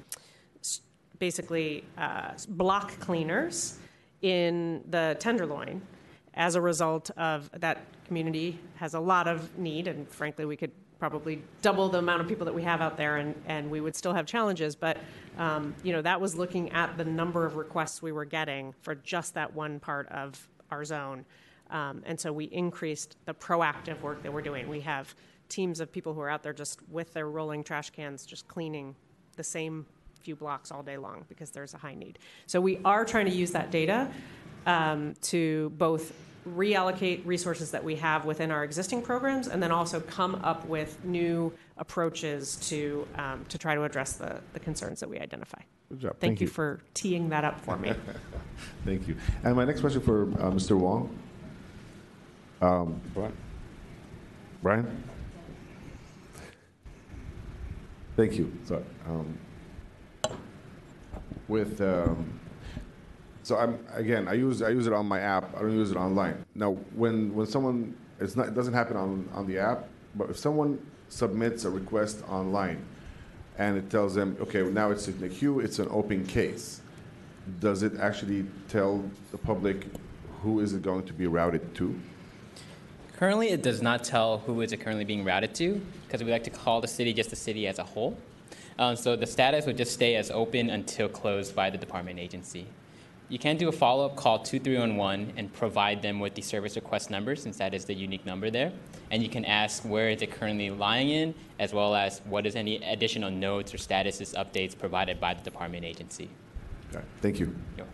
[1.19, 3.79] basically uh, block cleaners
[4.21, 5.81] in the Tenderloin
[6.35, 7.79] as a result of that
[8.09, 12.27] community has a lot of need, and frankly, we could probably double the amount of
[12.27, 14.75] people that we have out there, and, and we would still have challenges.
[14.75, 14.97] But
[15.39, 18.97] um, you know, that was looking at the number of requests we were getting for
[18.97, 21.25] just that one part of our zone,
[21.71, 24.69] um, and so we increased the proactive work that we're doing.
[24.69, 25.15] We have
[25.49, 28.97] teams of people who are out there just with their rolling trash cans, just cleaning
[29.37, 29.87] the same
[30.21, 32.19] few blocks all day long because there's a high need.
[32.47, 34.11] So we are trying to use that data
[34.67, 36.13] um, to both
[36.47, 41.05] reallocate resources that we have within our existing programs and then also come up with
[41.05, 45.61] new approaches to, um, to try to address the, the concerns that we identify.
[45.89, 46.11] Good job.
[46.13, 46.47] Thank, Thank you.
[46.47, 46.53] you.
[46.53, 47.93] for teeing that up for me.
[48.85, 49.17] Thank you.
[49.43, 50.77] And my next question for uh, Mr.
[50.77, 51.17] Wong.
[52.61, 53.37] Um, Brian?
[54.63, 55.05] Brian?
[58.17, 58.53] Thank you.
[58.65, 59.39] So, um,
[61.47, 62.41] with um,
[63.49, 65.57] so I'm again, I use I use it on my app.
[65.57, 66.45] I don't use it online.
[66.55, 70.37] Now, when when someone it's not it doesn't happen on on the app, but if
[70.37, 72.85] someone submits a request online,
[73.57, 76.83] and it tells them, okay, now it's in the queue, it's an open case.
[77.59, 79.87] Does it actually tell the public
[80.43, 81.99] who is it going to be routed to?
[83.17, 86.45] Currently, it does not tell who is it currently being routed to because we like
[86.45, 88.15] to call the city just the city as a whole.
[88.79, 92.67] Um, so the status would just stay as open until closed by the department agency.
[93.31, 96.77] You can do a follow up call to 3311 and provide them with the service
[96.77, 98.73] request number since that is the unique number there.
[99.11, 102.57] And you can ask where is it currently lying in, as well as what is
[102.57, 106.31] any additional notes or statuses updates provided by the department agency.
[106.91, 107.55] Okay, Thank you.
[107.77, 107.87] You're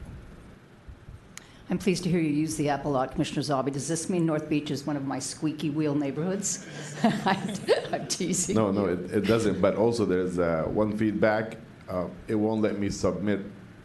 [1.70, 3.72] I'm pleased to hear you use the app a lot, Commissioner Zabi.
[3.72, 6.66] Does this mean North Beach is one of my squeaky wheel neighborhoods?
[7.24, 8.54] I'm teasing.
[8.54, 8.92] No, no, you.
[8.92, 9.62] it, it doesn't.
[9.62, 11.56] But also, there's uh, one feedback.
[11.88, 13.40] Uh, it won't let me submit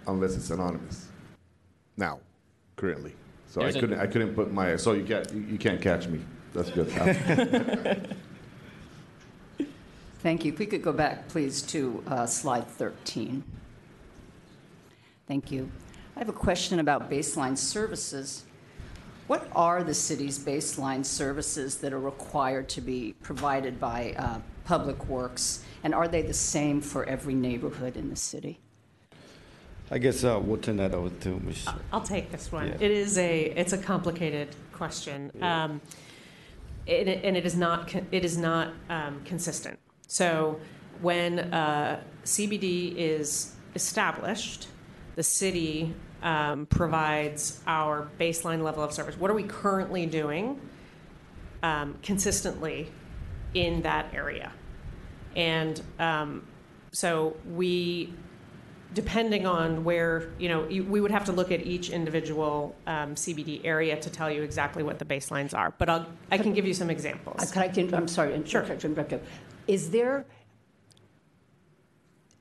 [0.08, 1.09] unless it's anonymous.
[2.00, 2.22] Now,
[2.78, 3.14] currently,
[3.50, 4.00] so I There's a- couldn't.
[4.00, 4.78] I couldn't put my.
[4.78, 5.30] So you can't.
[5.34, 6.22] You, you can't catch me.
[6.54, 6.88] That's good.
[10.22, 10.54] Thank you.
[10.54, 13.44] If we could go back, please, to uh, slide 13.
[15.28, 15.70] Thank you.
[16.16, 18.46] I have a question about baseline services.
[19.28, 25.06] What are the city's baseline services that are required to be provided by uh, Public
[25.08, 28.60] Works, and are they the same for every neighborhood in the city?
[29.92, 31.68] I guess uh, we'll turn that over to Ms.
[31.92, 32.68] I'll take this one.
[32.68, 32.76] Yeah.
[32.80, 35.82] It is a it's a complicated question, um,
[36.86, 39.80] it, and it is not it is not um, consistent.
[40.08, 40.60] So
[41.02, 44.68] when uh, CBD is established,
[45.16, 49.18] the city um, provides our baseline level of service.
[49.18, 50.60] What are we currently doing
[51.64, 52.92] um, consistently
[53.54, 54.52] in that area?
[55.36, 56.46] And um,
[56.92, 58.14] so we,
[58.94, 63.14] depending on where, you know, you, we would have to look at each individual um,
[63.16, 65.74] CBD area to tell you exactly what the baselines are.
[65.78, 67.52] But I'll, I can give you some Uh, examples.
[67.52, 68.66] Can I, can- I'm sorry, I'm Sure.
[68.66, 69.22] sure, to interrupt you.
[69.68, 70.26] Is there,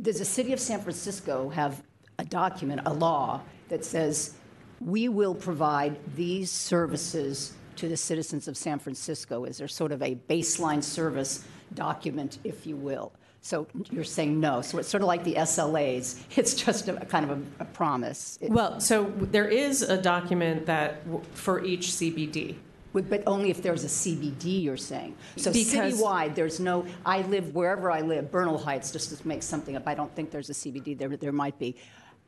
[0.00, 1.82] does the city of San Francisco have
[2.18, 4.34] a document, a law, that says,
[4.80, 9.44] we will provide these services to the citizens of San Francisco?
[9.44, 11.44] Is there sort of a baseline service
[11.74, 13.12] document, if you will?
[13.40, 14.60] So you're saying no.
[14.62, 16.16] So it's sort of like the SLAs.
[16.36, 18.39] It's just a kind of a, a promise.
[18.40, 22.56] It- Well, so there is a document that, w- for each CBD.
[22.93, 25.15] But but only if there's a CBD, you're saying.
[25.36, 29.43] So Because- citywide, there's no, I live wherever I live, Bernal Heights, just to make
[29.43, 31.77] something up, I don't think there's a CBD, there, there might be.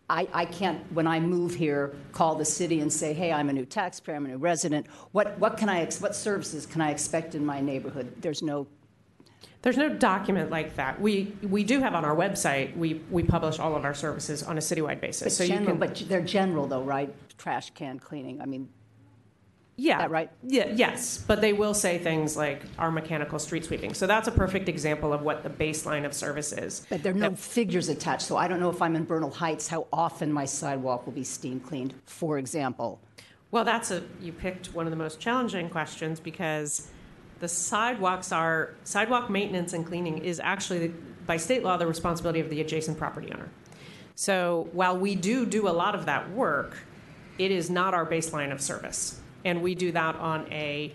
[0.08, 3.52] I, I can't, when I move here, call the city and say, hey, I'm a
[3.52, 4.86] new taxpayer, I'm a new resident.
[5.12, 8.12] What, what can I, what services can I expect in my neighborhood?
[8.20, 8.66] There's no,
[9.62, 11.00] There's no document like that.
[11.00, 14.56] We, we do have on our website, we, we publish all of our services on
[14.56, 15.24] a citywide basis.
[15.24, 17.14] but So you general, can, but they're general though, right?
[17.36, 18.70] Trash can cleaning, I mean,
[19.76, 19.98] yeah.
[19.98, 20.30] that right?
[20.42, 23.92] Yeah, yes, but they will say things like our mechanical street sweeping.
[23.92, 26.86] So that's a perfect example of what the baseline of service is.
[26.88, 28.22] but there are no figures attached.
[28.22, 31.24] So I don't know if I'm in Bernal Heights, how often my sidewalk will be
[31.24, 33.00] steam cleaned, for example.
[33.50, 36.88] Well, that's a, you picked one of the most challenging questions because
[37.40, 40.94] the sidewalks are, sidewalk maintenance and cleaning is actually,
[41.26, 43.48] by state law, the responsibility of the adjacent property owner.
[44.14, 46.76] So while we do do a lot of that work,
[47.38, 49.18] it is not our baseline of service.
[49.44, 50.94] And we do that on a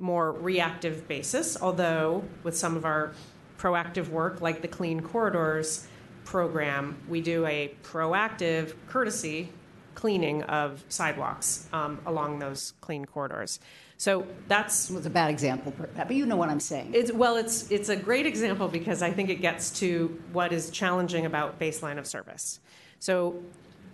[0.00, 3.12] more reactive basis, although with some of our
[3.58, 5.86] proactive work, like the Clean Corridors
[6.24, 9.50] program, we do a proactive courtesy
[9.94, 13.58] cleaning of sidewalks um, along those clean corridors.
[13.98, 16.92] So that's was a bad example, but you know what I'm saying.
[16.94, 20.70] it's well, it's it's a great example because I think it gets to what is
[20.70, 22.60] challenging about baseline of service.
[23.00, 23.42] So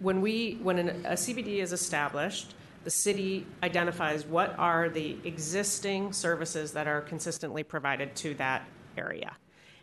[0.01, 2.55] when we when an, a CBD is established,
[2.85, 8.67] the city identifies what are the existing services that are consistently provided to that
[8.99, 9.39] area.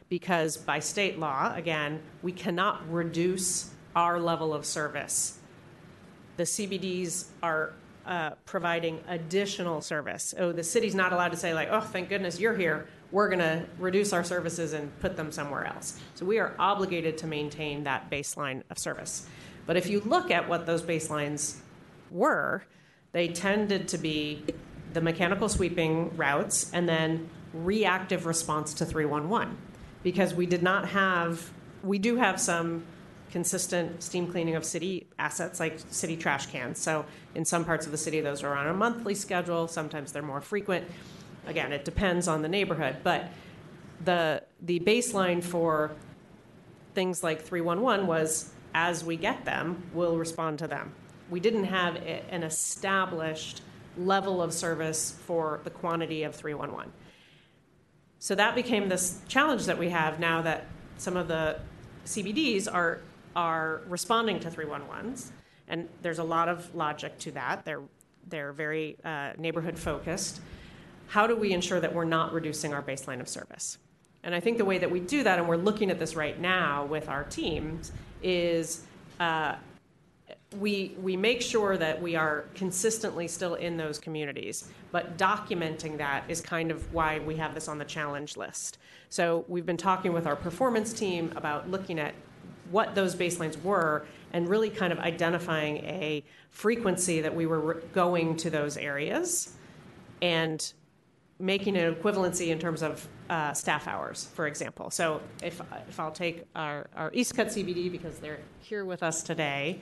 [0.08, 5.40] Because by state law, again, we cannot reduce our level of service
[6.38, 7.74] the CBDs are
[8.06, 10.34] uh, providing additional service.
[10.38, 12.88] Oh, the city's not allowed to say like, oh, thank goodness you're here.
[13.12, 16.00] We're going to reduce our services and put them somewhere else.
[16.16, 19.28] So we are obligated to maintain that baseline of service.
[19.66, 21.58] But if you look at what those baselines
[22.10, 22.64] were,
[23.12, 24.44] they tended to be
[24.94, 29.58] the mechanical sweeping routes and then reactive response to 311
[30.04, 31.52] because we did not have
[31.84, 32.84] we do have some
[33.32, 36.80] consistent steam cleaning of city assets like city trash cans.
[36.80, 37.06] So
[37.36, 39.68] in some parts of the city those are on a monthly schedule.
[39.68, 40.86] Sometimes they're more frequent.
[41.48, 43.30] Again it depends on the neighborhood but
[44.04, 45.92] the the baseline for
[46.94, 50.94] things like 311 was as we get them we'll respond to them.
[51.30, 53.62] We didn't have an established
[53.98, 56.92] level of service for the quantity of 311
[58.22, 60.68] so that became this challenge that we have now that
[60.98, 61.60] some of the
[62.06, 63.02] CBDs are
[63.36, 65.32] are responding to 311s,
[65.68, 67.66] and there's a lot of logic to that.
[67.66, 67.82] They're
[68.30, 70.42] they're very uh, neighborhood focused.
[71.08, 73.78] How do we ensure that we're not reducing our baseline of service?
[74.24, 76.40] And I think the way that we do that, and we're looking at this right
[76.40, 77.92] now with our teams,
[78.22, 78.84] is
[79.20, 79.56] uh,
[80.60, 86.24] we, we make sure that we are consistently still in those communities, but documenting that
[86.28, 88.78] is kind of why we have this on the challenge list.
[89.10, 92.14] So we've been talking with our performance team about looking at
[92.72, 97.82] what those baselines were and really kind of identifying a frequency that we were re-
[97.94, 99.54] going to those areas
[100.22, 100.74] and
[101.40, 104.90] making an equivalency in terms of uh, staff hours, for example.
[104.92, 109.24] So if, if I'll take our, our East Cut CBD because they're here with us
[109.24, 109.82] today,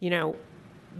[0.00, 0.36] you know,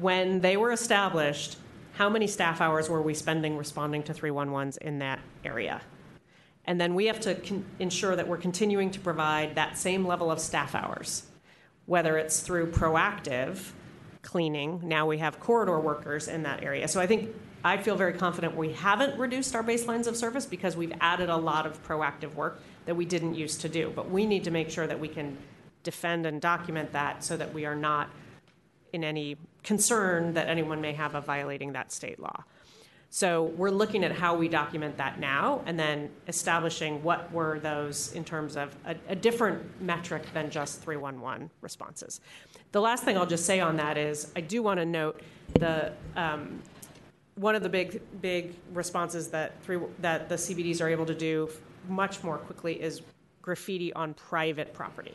[0.00, 1.58] when they were established,
[1.92, 5.80] how many staff hours were we spending responding to 311s in that area?
[6.66, 10.30] And then we have to con- ensure that we're continuing to provide that same level
[10.30, 11.24] of staff hours,
[11.86, 13.72] whether it's through proactive
[14.22, 14.80] cleaning.
[14.82, 16.88] Now we have corridor workers in that area.
[16.88, 20.76] So I think I feel very confident we haven't reduced our baselines of service because
[20.76, 23.92] we've added a lot of proactive work that we didn't used to do.
[23.94, 25.38] But we need to make sure that we can
[25.82, 28.10] defend and document that so that we are not
[28.92, 32.44] in any concern that anyone may have of violating that state law.
[33.14, 38.12] So we're looking at how we document that now and then establishing what were those
[38.12, 42.20] in terms of a, a different metric than just 311 responses.
[42.72, 45.20] The last thing I'll just say on that is I do want to note
[45.60, 46.60] the um,
[47.36, 51.48] one of the big big responses that three that the CBDs are able to do
[51.88, 53.00] much more quickly is
[53.42, 55.14] graffiti on private property.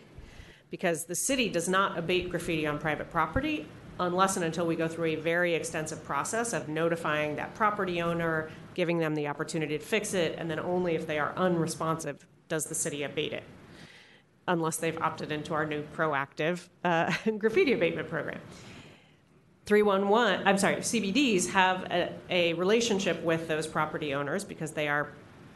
[0.71, 3.67] Because the city does not abate graffiti on private property
[3.99, 8.49] unless and until we go through a very extensive process of notifying that property owner,
[8.73, 12.65] giving them the opportunity to fix it, and then only if they are unresponsive does
[12.65, 13.43] the city abate it,
[14.47, 18.39] unless they've opted into our new proactive uh, graffiti abatement program.
[19.65, 25.13] 311, I'm sorry, CBDs have a, a relationship with those property owners because they are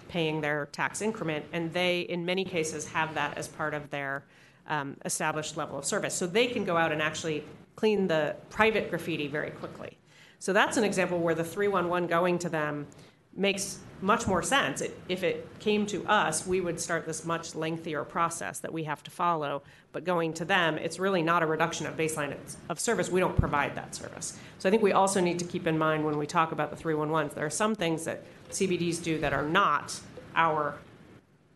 [0.08, 4.24] paying their tax increment, and they, in many cases, have that as part of their
[4.68, 6.14] um, established level of service.
[6.14, 7.44] So they can go out and actually
[7.84, 9.98] clean the private graffiti very quickly.
[10.40, 12.88] So that's an example where the 311 going to them
[13.36, 14.80] makes much more sense.
[14.80, 18.86] It, if it came to us, we would start this much lengthier process that we
[18.86, 19.64] have to follow.
[19.92, 22.38] But going to them, it's really not a reduction of baseline
[22.70, 23.12] of service.
[23.12, 24.40] We don't provide that service.
[24.60, 26.82] So I think we also need to keep in mind when we talk about the
[26.82, 30.00] 311s, there are some things that CBDs do that are not
[30.38, 30.78] our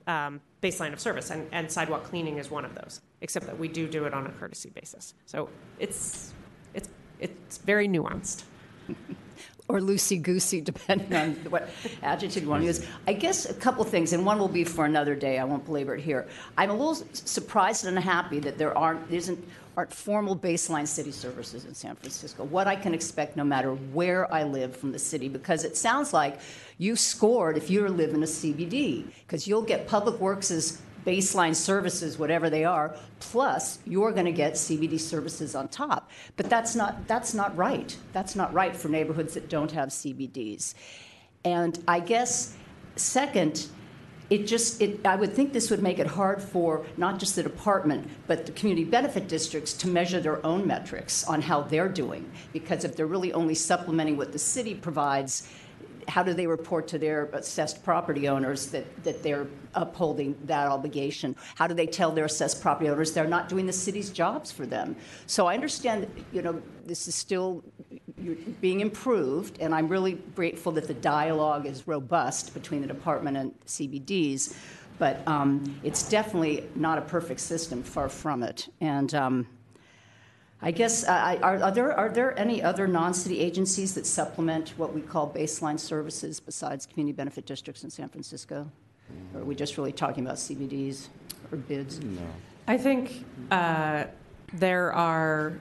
[0.07, 3.67] um, baseline of service, and, and sidewalk cleaning is one of those, except that we
[3.67, 5.13] do do it on a courtesy basis.
[5.25, 6.33] So it's,
[6.73, 6.89] it's,
[7.19, 8.43] it's very nuanced.
[9.69, 11.69] or loosey goosey, depending on what
[12.01, 12.85] adjective you want to use.
[13.05, 15.39] I guess a couple things, and one will be for another day.
[15.39, 16.27] I won't belabor it here.
[16.57, 19.43] I'm a little surprised and happy that there aren't there isn't
[19.77, 22.43] aren't formal baseline city services in San Francisco.
[22.43, 26.13] What I can expect, no matter where I live from the city, because it sounds
[26.13, 26.39] like
[26.79, 32.17] you scored if you live in a CBD, because you'll get Public Works's baseline services,
[32.17, 36.09] whatever they are, plus you're going to get CBD services on top.
[36.37, 37.95] But that's not, that's not right.
[38.13, 40.73] That's not right for neighborhoods that don't have CBDs.
[41.45, 42.57] And I guess,
[42.95, 43.67] second,
[44.29, 47.43] it just it, i would think this would make it hard for not just the
[47.43, 52.29] department but the community benefit districts to measure their own metrics on how they're doing
[52.53, 55.47] because if they're really only supplementing what the city provides
[56.07, 61.35] how do they report to their assessed property owners that, that they're upholding that obligation?
[61.55, 64.65] How do they tell their assessed property owners they're not doing the city's jobs for
[64.65, 64.95] them?
[65.25, 67.63] So I understand you know, this is still
[68.61, 73.53] being improved, and I'm really grateful that the dialogue is robust between the department and
[73.65, 74.55] CBDs,
[74.97, 78.69] but um, it's definitely not a perfect system, far from it.
[78.81, 79.47] And um,
[80.61, 84.69] I guess, uh, are, are, there, are there any other non city agencies that supplement
[84.77, 88.69] what we call baseline services besides community benefit districts in San Francisco?
[89.33, 91.07] Or are we just really talking about CBDs
[91.51, 91.99] or bids?
[92.03, 92.21] No.
[92.67, 94.05] I think uh,
[94.53, 95.59] there are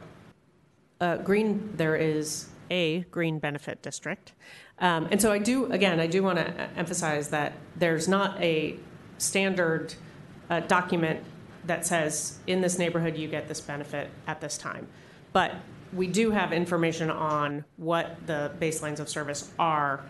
[1.01, 4.33] uh, green, there is a green benefit district.
[4.79, 8.77] Um, and so I do, again, I do want to emphasize that there's not a
[9.19, 9.95] standard
[10.51, 11.23] uh, document
[11.65, 14.87] that says in this neighborhood you get this benefit at this time.
[15.33, 15.55] But
[15.93, 20.05] we do have information on what the baselines of service are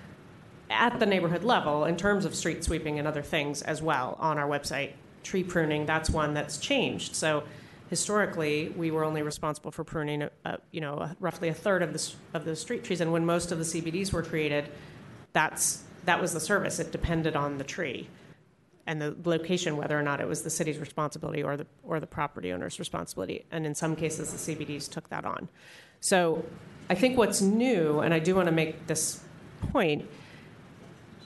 [0.69, 4.39] at the neighborhood level in terms of street sweeping and other things as well on
[4.39, 4.93] our website.
[5.23, 7.15] Tree pruning, that's one that's changed.
[7.15, 7.45] So
[7.91, 12.13] historically, we were only responsible for pruning, uh, you know, roughly a third of the,
[12.35, 13.01] of the street trees.
[13.01, 14.69] And when most of the CBDs were created,
[15.33, 16.79] that's, that was the service.
[16.79, 18.09] It depended on the tree
[18.87, 22.07] and the location, whether or not it was the city's responsibility or the, or the
[22.07, 23.45] property owner's responsibility.
[23.51, 25.49] And in some cases, the CBDs took that on.
[26.01, 26.45] So
[26.89, 29.21] I think what's new, and I do want to make this
[29.73, 30.09] point,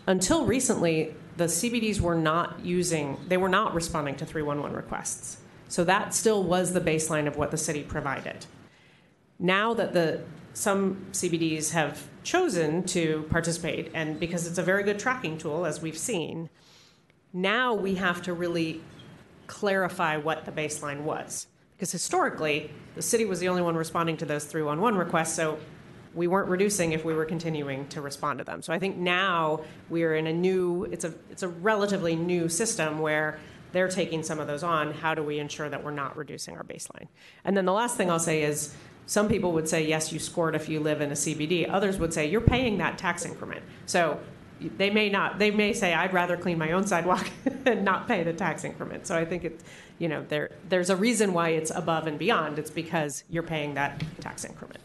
[0.06, 5.38] until recently, the CBDs were not using, they were not responding to 311 requests.
[5.70, 8.44] So that still was the baseline of what the city provided.
[9.38, 10.20] Now that the
[10.52, 15.80] some CBDs have chosen to participate, and because it's a very good tracking tool, as
[15.80, 16.50] we've seen,
[17.32, 18.82] now we have to really
[19.46, 21.46] clarify what the baseline was.
[21.76, 25.56] Because historically, the city was the only one responding to those 311 requests, so
[26.14, 28.60] we weren't reducing if we were continuing to respond to them.
[28.60, 32.98] So I think now we're in a new, it's a, it's a relatively new system
[32.98, 33.38] where
[33.72, 34.92] they're taking some of those on.
[34.92, 37.08] How do we ensure that we're not reducing our baseline?
[37.44, 38.74] And then the last thing I'll say is
[39.06, 41.68] some people would say, yes, you scored if you live in a CBD.
[41.68, 43.62] Others would say, you're paying that tax increment.
[43.86, 44.20] So
[44.76, 47.26] they may not they may say i'd rather clean my own sidewalk
[47.64, 49.64] and not pay the tax increment so i think it's
[49.98, 53.74] you know there there's a reason why it's above and beyond it's because you're paying
[53.74, 54.80] that tax increment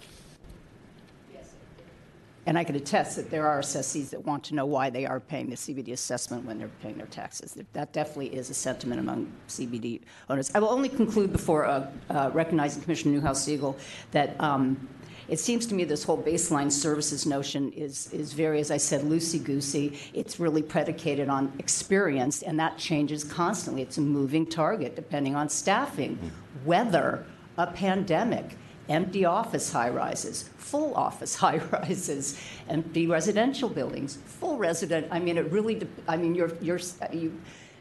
[2.45, 5.19] and I can attest that there are assessees that want to know why they are
[5.19, 7.57] paying the CBD assessment when they're paying their taxes.
[7.73, 10.51] That definitely is a sentiment among CBD owners.
[10.53, 13.75] I will only conclude before uh, uh, recognizing Commissioner Newhouse Segal
[14.11, 14.87] that um,
[15.27, 19.01] it seems to me this whole baseline services notion is, is very, as I said,
[19.01, 19.97] loosey goosey.
[20.13, 23.81] It's really predicated on experience, and that changes constantly.
[23.81, 26.31] It's a moving target depending on staffing,
[26.63, 27.25] weather,
[27.57, 28.55] a pandemic,
[28.89, 32.39] empty office high rises, full office high rises,
[32.69, 35.07] empty residential buildings, full resident.
[35.11, 36.79] I mean, it really, I mean, you're, you're,
[37.11, 37.39] you,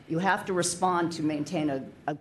[0.09, 2.17] You have to respond to maintain a, a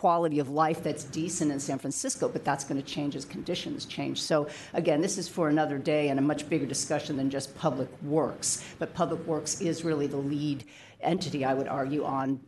[0.00, 3.84] quality of life that's decent in San Francisco, but that's going to change as conditions
[3.84, 4.22] change.
[4.22, 7.88] So again, this is for another day and a much bigger discussion than just public
[8.02, 8.64] works.
[8.78, 10.64] But public works is really the lead
[11.02, 12.40] entity, I would argue, on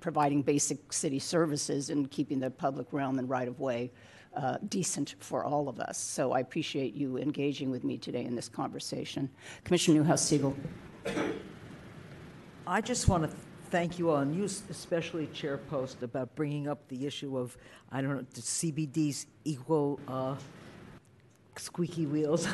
[0.00, 3.90] providing basic city services and keeping the public realm and right of way
[4.38, 5.98] uh, decent for all of us.
[5.98, 9.28] So I appreciate you engaging with me today in this conversation.
[9.64, 10.54] Commissioner Newhouse Segal.
[12.66, 13.36] I just want to
[13.70, 17.56] thank you all, and you especially, Chair Post, about bringing up the issue of,
[17.90, 20.36] I don't know, the CBD's equal uh,
[21.56, 22.46] squeaky wheels.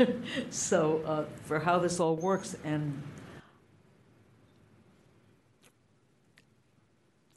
[0.50, 3.00] so, uh, for how this all works, and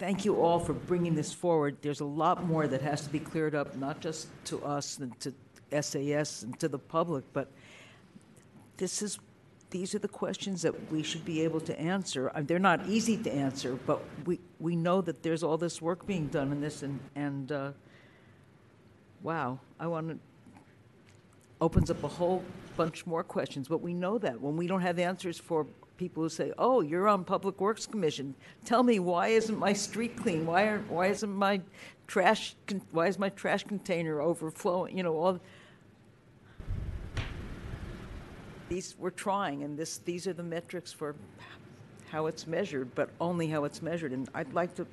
[0.02, 1.78] thank you all for bringing this forward.
[1.84, 5.14] There's a lot more that has to be cleared up, not just to us and
[5.20, 5.32] to
[5.80, 7.52] SAS and to the public, but
[8.78, 9.20] this is
[9.70, 12.32] these are the questions that we should be able to answer.
[12.34, 16.06] Uh, They're not easy to answer, but we, we know that there's all this work
[16.08, 17.72] being done in this, and, and uh,
[19.22, 20.20] wow, I want to,
[21.62, 22.44] opens up a whole
[22.76, 24.42] bunch more questions, but we know that.
[24.42, 25.68] When we don't have answers for
[26.02, 28.34] people who say, oh, you're on Public Works Commission,
[28.66, 30.48] tell me, why isn't my street clean?
[30.48, 31.62] Why aren't, why isn't my
[32.08, 34.98] trash, con- why is my trash container overflowing?
[34.98, 35.40] You know, all,
[38.68, 41.14] these, we're trying, and this, these are the metrics for
[42.10, 44.12] how it's measured, but only how it's measured.
[44.12, 44.88] And I'd like to,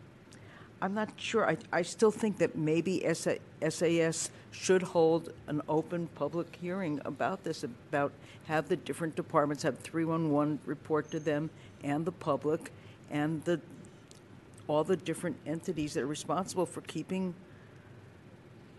[0.80, 3.32] I'm not sure, I, I still think that maybe SA,
[3.68, 8.12] SAS should hold an open public hearing about this, about
[8.46, 11.50] have the different departments have 311 report to them
[11.82, 12.70] and the public
[13.10, 13.60] and the,
[14.68, 17.34] all the different entities that are responsible for keeping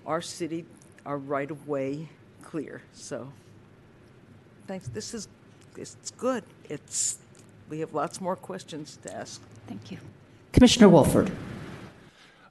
[0.05, 0.65] our city,
[1.05, 2.07] our right-of-way
[2.41, 2.81] clear.
[2.93, 3.31] So,
[4.67, 4.87] thanks.
[4.87, 5.27] This is,
[5.75, 6.43] it's good.
[6.69, 7.19] It's,
[7.69, 9.41] we have lots more questions to ask.
[9.67, 9.97] Thank you.
[10.53, 11.31] Commissioner Woolford.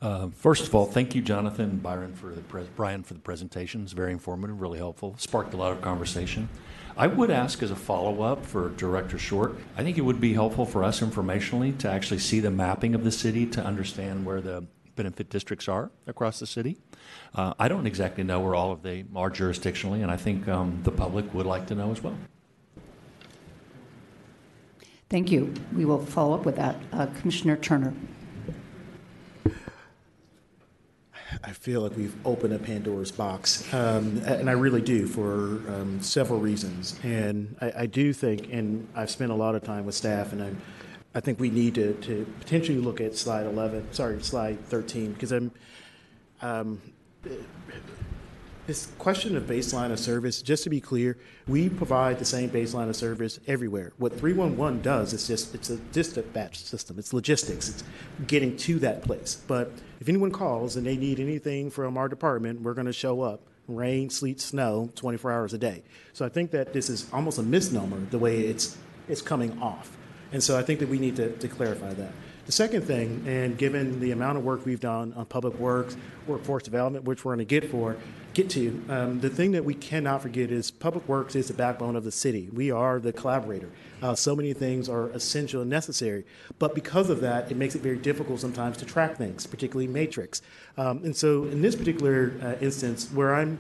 [0.01, 2.41] Uh, First of all, thank you, Jonathan and Byron, for the,
[2.77, 3.93] Brian, for the presentations.
[3.93, 5.15] Very informative, really helpful.
[5.19, 6.49] Sparked a lot of conversation.
[6.97, 10.67] I would ask as a follow-up for Director Short, I think it would be helpful
[10.67, 14.67] for us informationally to actually see the mapping of the city to understand where the
[14.97, 16.77] benefit districts are across the city.
[17.35, 20.81] Uh, I don't exactly know where all of they are jurisdictionally, and I think um,
[20.83, 22.17] the public would like to know as well.
[25.09, 25.55] Thank you.
[25.75, 26.77] We will follow up with that.
[26.93, 27.95] Uh, Commissioner Turner.
[31.45, 36.01] I feel like we've opened a Pandora's box, um, and I really do for um,
[36.01, 36.99] several reasons.
[37.03, 40.43] And I, I do think, and I've spent a lot of time with staff, and
[40.43, 40.53] I,
[41.15, 45.33] I think we need to, to potentially look at slide 11, sorry, slide 13, because
[45.33, 45.53] I'm,
[46.43, 46.81] um,
[48.69, 51.17] this question of baseline of service, just to be clear,
[51.47, 53.93] we provide the same baseline of service everywhere.
[53.97, 57.83] What 311 does is just, it's a dispatch system, it's logistics, it's
[58.27, 59.43] getting to that place.
[59.47, 63.23] But if anyone calls and they need anything from our department, we're going to show
[63.23, 65.83] up, rain, sleet, snow, 24 hours a day.
[66.13, 68.77] So I think that this is almost a misnomer the way it's,
[69.09, 69.97] it's coming off.
[70.31, 72.13] And so I think that we need to, to clarify that.
[72.49, 76.63] The second thing, and given the amount of work we've done on public works, workforce
[76.63, 77.99] development, which we're going to get for,
[78.33, 81.95] get to, um, the thing that we cannot forget is public works is the backbone
[81.95, 82.49] of the city.
[82.51, 83.69] We are the collaborator.
[84.01, 86.25] Uh, so many things are essential and necessary,
[86.59, 90.41] but because of that, it makes it very difficult sometimes to track things, particularly matrix.
[90.79, 93.59] Um, and so, in this particular uh, instance, where I'm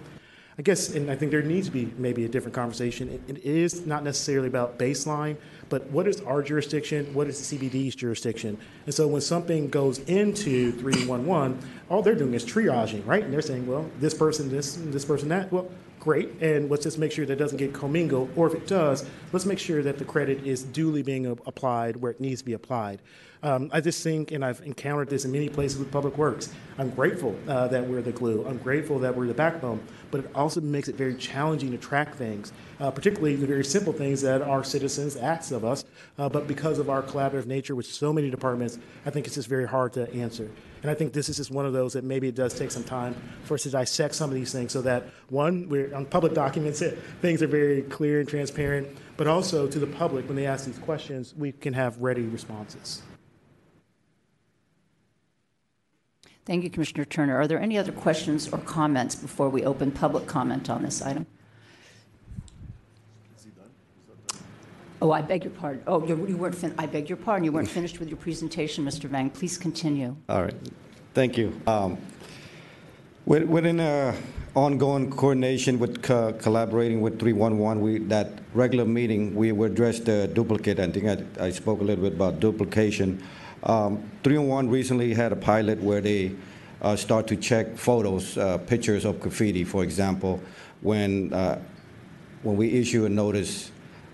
[0.58, 3.22] I guess, and I think there needs to be maybe a different conversation.
[3.28, 5.36] It, it is not necessarily about baseline,
[5.68, 7.14] but what is our jurisdiction?
[7.14, 8.58] What is the CBD's jurisdiction?
[8.84, 13.22] And so when something goes into 311, all they're doing is triaging, right?
[13.22, 15.52] And they're saying, well, this person, this, this person, that.
[15.52, 15.70] Well,
[16.00, 16.30] great.
[16.42, 18.30] And let's just make sure that doesn't get commingled.
[18.34, 22.10] Or if it does, let's make sure that the credit is duly being applied where
[22.10, 23.00] it needs to be applied.
[23.42, 26.90] Um, I just think, and I've encountered this in many places with Public Works, I'm
[26.90, 28.44] grateful uh, that we're the glue.
[28.46, 32.16] I'm grateful that we're the backbone, but it also makes it very challenging to track
[32.16, 35.84] things, uh, particularly the very simple things that our citizens ask of us.
[36.18, 39.48] Uh, but because of our collaborative nature with so many departments, I think it's just
[39.48, 40.50] very hard to answer.
[40.82, 42.84] And I think this is just one of those that maybe it does take some
[42.84, 46.34] time for us to dissect some of these things so that, one, we're on public
[46.34, 46.82] documents,
[47.22, 50.78] things are very clear and transparent, but also to the public, when they ask these
[50.78, 53.02] questions, we can have ready responses.
[56.48, 57.36] Thank you, Commissioner Turner.
[57.36, 61.26] Are there any other questions or comments before we open public comment on this item?
[65.02, 65.82] Oh, I beg your pardon.
[65.86, 68.82] Oh, you you weren't, fin- I beg your pardon, you weren't finished with your presentation,
[68.82, 69.10] Mr.
[69.10, 69.28] Vang.
[69.28, 70.16] Please continue.
[70.30, 70.54] All right,
[71.12, 71.52] thank you.
[71.66, 71.98] Um,
[73.26, 74.14] we're, we're in a
[74.54, 77.82] ongoing coordination with co- collaborating with 311.
[77.82, 80.80] We that regular meeting we we addressed the duplicate.
[80.80, 81.06] I think
[81.38, 83.22] I, I spoke a little bit about duplication.
[83.62, 86.34] Um, 301 recently had a pilot where they
[86.82, 90.40] uh, start to check photos, uh, pictures of graffiti, for example,
[90.80, 91.60] when, uh,
[92.42, 93.70] when we issue a notice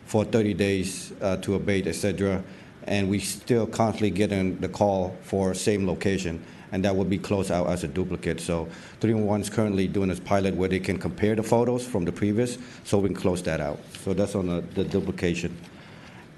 [0.06, 2.42] for 30 days uh, to abate, etc.,
[2.86, 6.42] and we still constantly getting the call for same location,
[6.72, 8.40] and that would be closed out as a duplicate.
[8.40, 8.68] So
[9.00, 12.58] 301 is currently doing this pilot where they can compare the photos from the previous,
[12.84, 13.78] so we can close that out.
[14.02, 15.56] So that's on the, the duplication.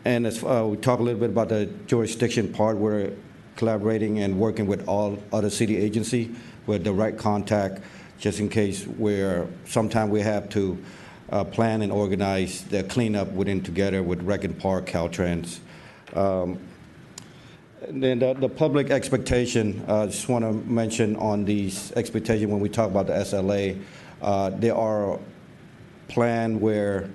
[0.07, 3.11] And as uh, we talk a little bit about the jurisdiction part, we're
[3.57, 6.33] collaborating and working with all other city agency
[6.67, 7.83] with direct contact,
[8.17, 10.79] just in case where sometime we have to
[11.31, 15.59] uh, plan and organize the cleanup within together with Rec and Park, Caltrans.
[16.15, 16.61] Um,
[17.89, 22.49] and then the, the public expectation, I uh, just want to mention on these expectation
[22.49, 23.83] when we talk about the SLA,
[24.23, 25.19] uh, there are
[26.07, 27.11] plan where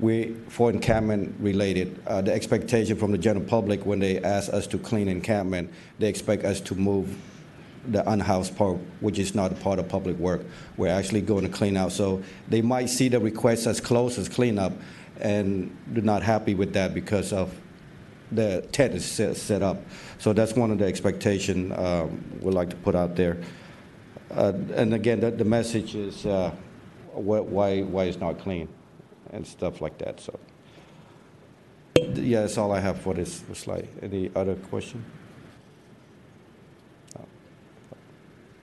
[0.00, 4.66] we, for encampment related, uh, the expectation from the general public when they ask us
[4.68, 7.16] to clean encampment, they expect us to move
[7.88, 10.44] the unhoused part, which is not a part of public work.
[10.76, 11.92] We're actually going to clean out.
[11.92, 14.72] So they might see the request as close as cleanup
[15.20, 17.52] and they're not happy with that because of
[18.30, 19.82] the tent is set, set up.
[20.18, 23.38] So that's one of the expectation um, we'd like to put out there.
[24.30, 26.50] Uh, and again, the, the message is uh,
[27.14, 28.68] wh- why, why it's not clean
[29.32, 30.20] and stuff like that.
[30.20, 30.38] So,
[32.14, 33.88] yeah, that's all I have for this slide.
[34.02, 35.04] Any other question?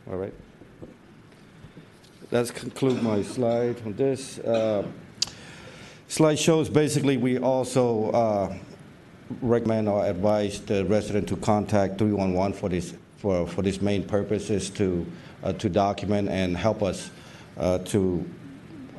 [0.07, 0.33] All right.
[2.29, 4.37] Let's conclude my slide on this.
[4.37, 4.85] Uh,
[6.07, 8.57] slide shows basically we also uh,
[9.41, 14.51] recommend or advise the resident to contact 311 for this for, for this main purpose
[14.51, 15.07] is to
[15.43, 17.09] uh, to document and help us
[17.57, 18.23] uh, to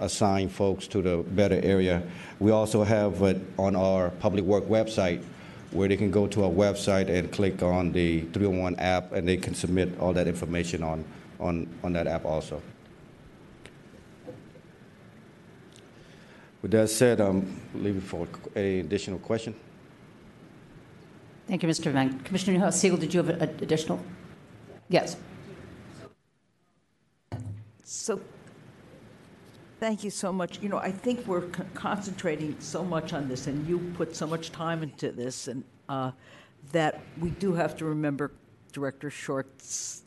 [0.01, 2.03] assign folks to the better area.
[2.39, 5.23] We also have it on our public work website
[5.71, 9.37] where they can go to our website and click on the 301 app and they
[9.37, 11.05] can submit all that information on,
[11.41, 12.63] on, on that app also.
[16.63, 19.55] With that said, um, I'm leaving for any additional question.
[21.47, 21.93] Thank you, Mr.
[21.93, 22.19] Van.
[22.21, 24.01] Commissioner Newhouse Segal, did you have an additional?
[24.89, 25.17] Yes.
[27.85, 28.21] So,
[29.81, 30.61] thank you so much.
[30.61, 34.27] You know, I think we're con- concentrating so much on this, and you put so
[34.27, 36.13] much time into this, and uh,
[36.73, 38.33] that we do have to remember
[38.73, 40.03] Director Short's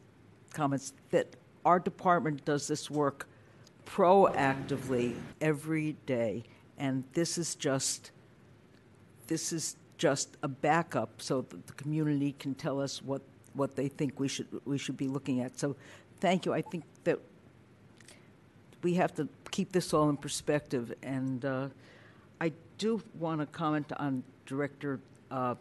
[0.54, 1.28] comments that
[1.66, 3.28] our department does this work
[3.86, 6.44] proactively every day,
[6.78, 8.12] and this is just
[9.28, 13.22] this is just a backup so that the community can tell us what,
[13.54, 15.60] what they think we should we should be looking at.
[15.60, 15.76] So,
[16.20, 16.54] thank you.
[16.54, 17.20] I think that
[18.82, 20.94] we have to keep this all in perspective.
[21.04, 21.68] And uh,
[22.40, 25.00] I do want to comment on Director
[25.32, 25.56] uh,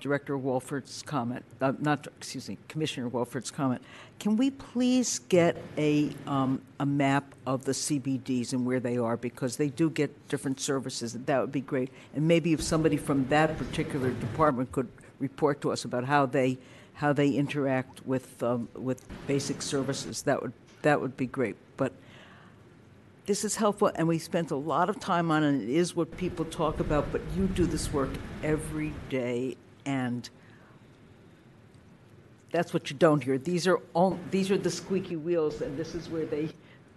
[0.00, 3.82] Director Woolford's comment, uh, not, excuse me, Commissioner Woolford's comment.
[4.18, 9.16] Can we please get a, um, a map of the CBDs and where they are?
[9.16, 11.14] Because they do get different services.
[11.14, 11.90] And that would be great.
[12.14, 14.88] And maybe if somebody from that particular department could
[15.18, 16.58] report to us about how they,
[16.94, 21.56] how they interact with, um, with basic services, that would, that would be great.
[21.76, 21.92] But
[23.26, 25.48] this is helpful, and we spent a lot of time on it.
[25.48, 28.10] and It is what people talk about, but you do this work
[28.42, 30.28] every day, and
[32.52, 33.36] that's what you don't hear.
[33.36, 36.50] These are all, these are the squeaky wheels, and this is where they.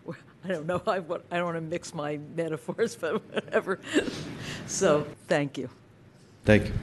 [0.46, 0.82] I don't know.
[0.86, 3.80] I, what, I don't want to mix my metaphors, but whatever.
[4.68, 5.70] So, thank you.
[6.46, 6.74] Thank you.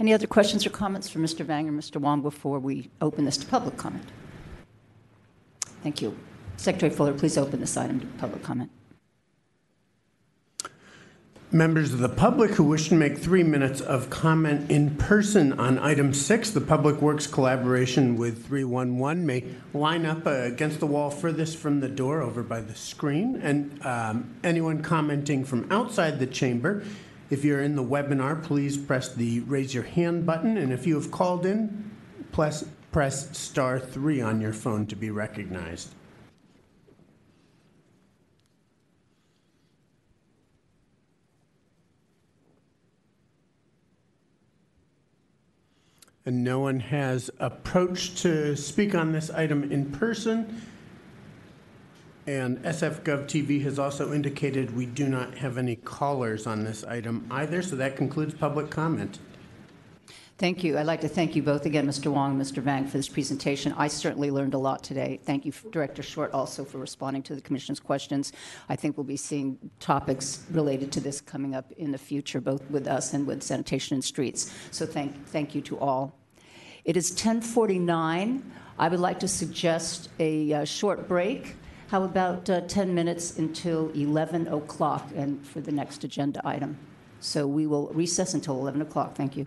[0.00, 1.44] Any other questions or comments for Mr.
[1.44, 2.00] Vang or Mr.
[2.00, 4.10] Wong before we open this to public comment?
[5.84, 6.16] Thank you.
[6.56, 8.70] Secretary Fuller, please open this item to public comment.
[11.54, 15.78] Members of the public who wish to make three minutes of comment in person on
[15.78, 21.10] item six, the Public Works collaboration with 311 may line up uh, against the wall
[21.10, 23.36] furthest from the door over by the screen.
[23.40, 26.82] And um, anyone commenting from outside the chamber,
[27.30, 30.56] if you're in the webinar, please press the raise your hand button.
[30.56, 31.88] And if you have called in,
[32.32, 35.94] press, press star three on your phone to be recognized.
[46.26, 50.62] And no one has approached to speak on this item in person.
[52.26, 57.26] And SFGov TV has also indicated we do not have any callers on this item
[57.30, 59.18] either, so that concludes public comment.
[60.36, 60.76] Thank you.
[60.76, 62.10] I'd like to thank you both again, Mr.
[62.10, 62.60] Wong and Mr.
[62.60, 63.72] Vang, for this presentation.
[63.78, 65.20] I certainly learned a lot today.
[65.22, 68.32] Thank you, Director Short, also for responding to the Commission's questions.
[68.68, 72.68] I think we'll be seeing topics related to this coming up in the future, both
[72.68, 74.52] with us and with sanitation and streets.
[74.72, 76.18] So thank, thank you to all.
[76.84, 78.42] It is 10:49.
[78.76, 81.54] I would like to suggest a uh, short break.
[81.86, 86.76] How about uh, 10 minutes until 11 o'clock and for the next agenda item?
[87.20, 89.14] So we will recess until 11 o'clock.
[89.14, 89.46] Thank you.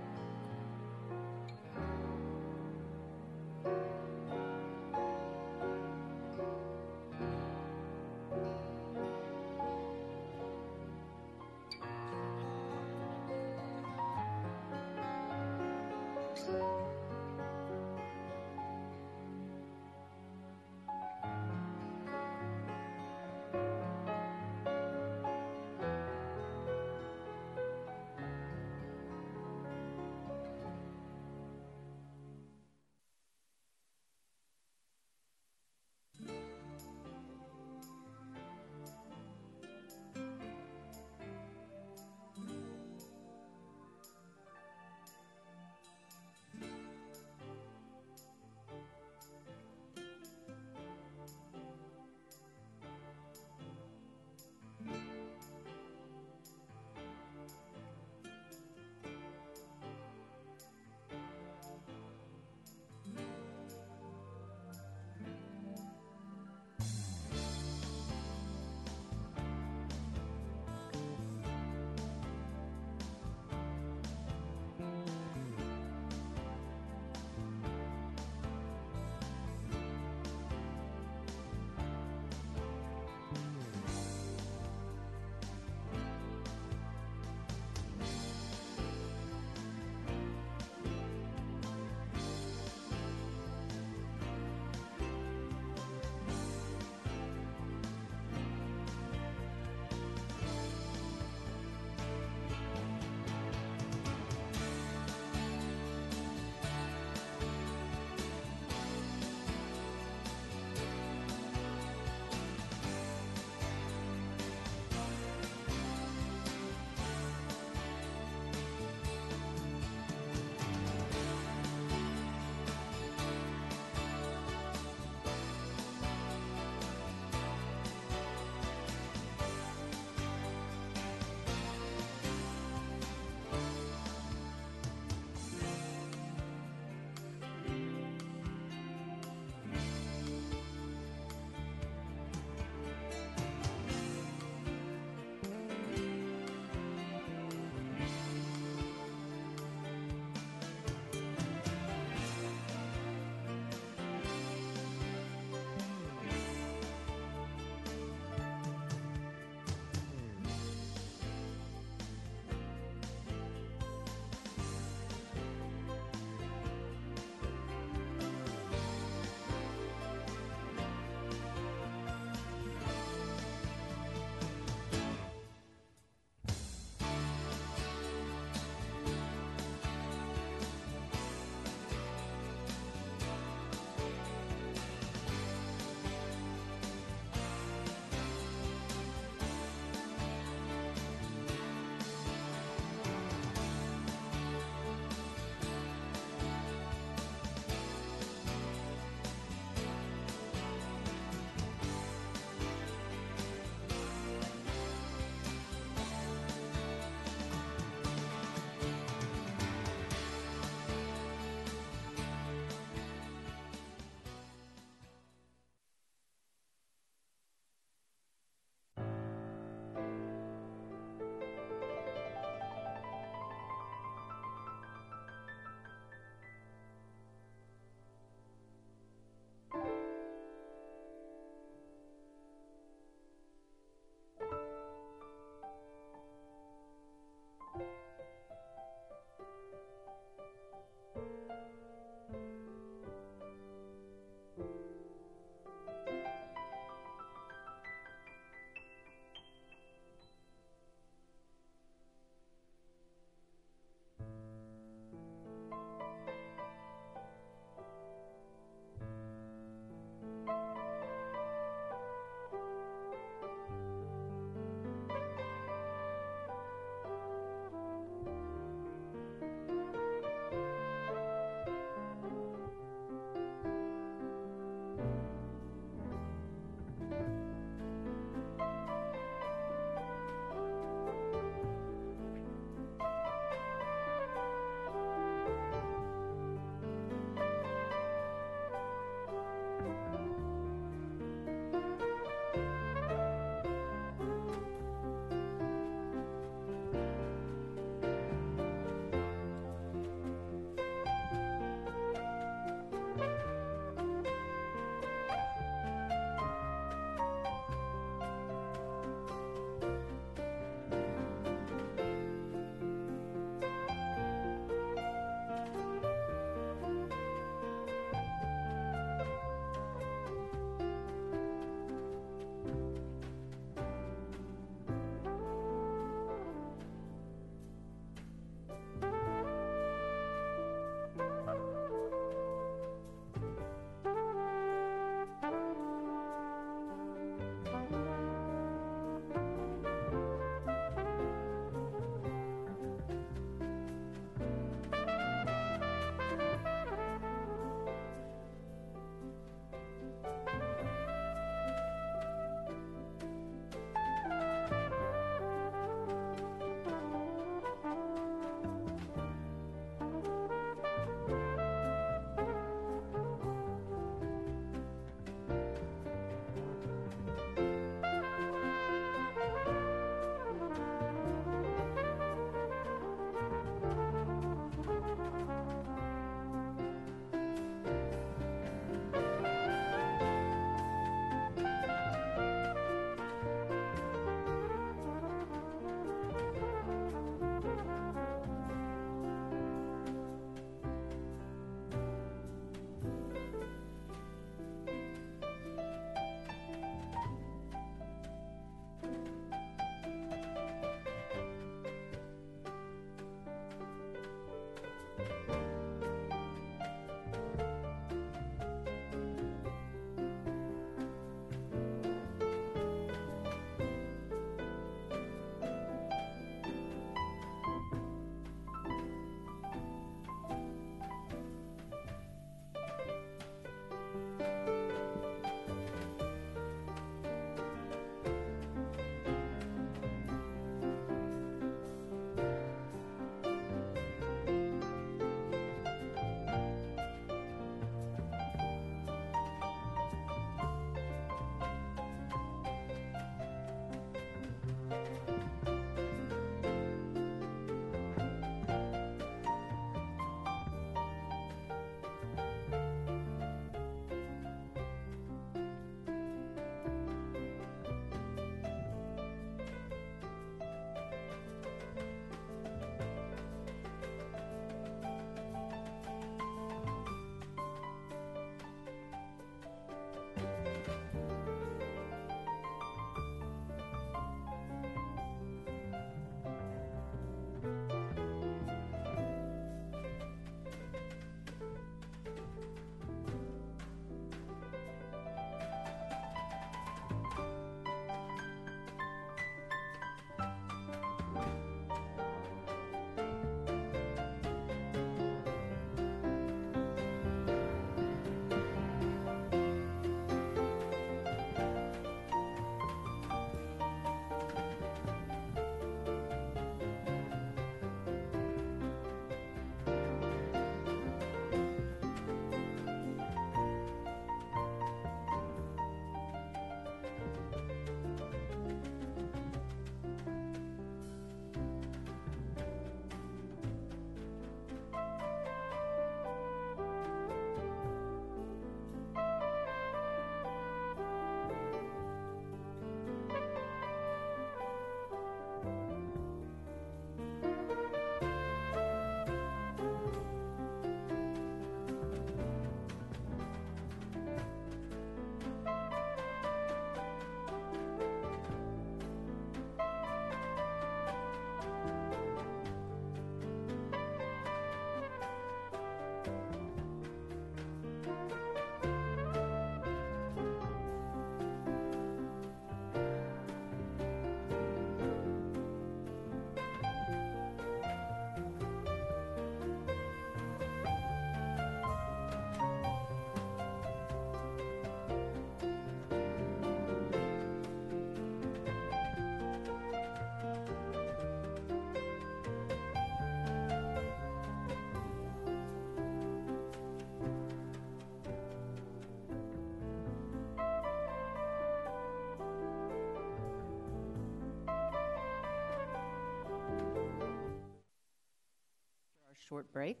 [599.54, 600.00] Short break.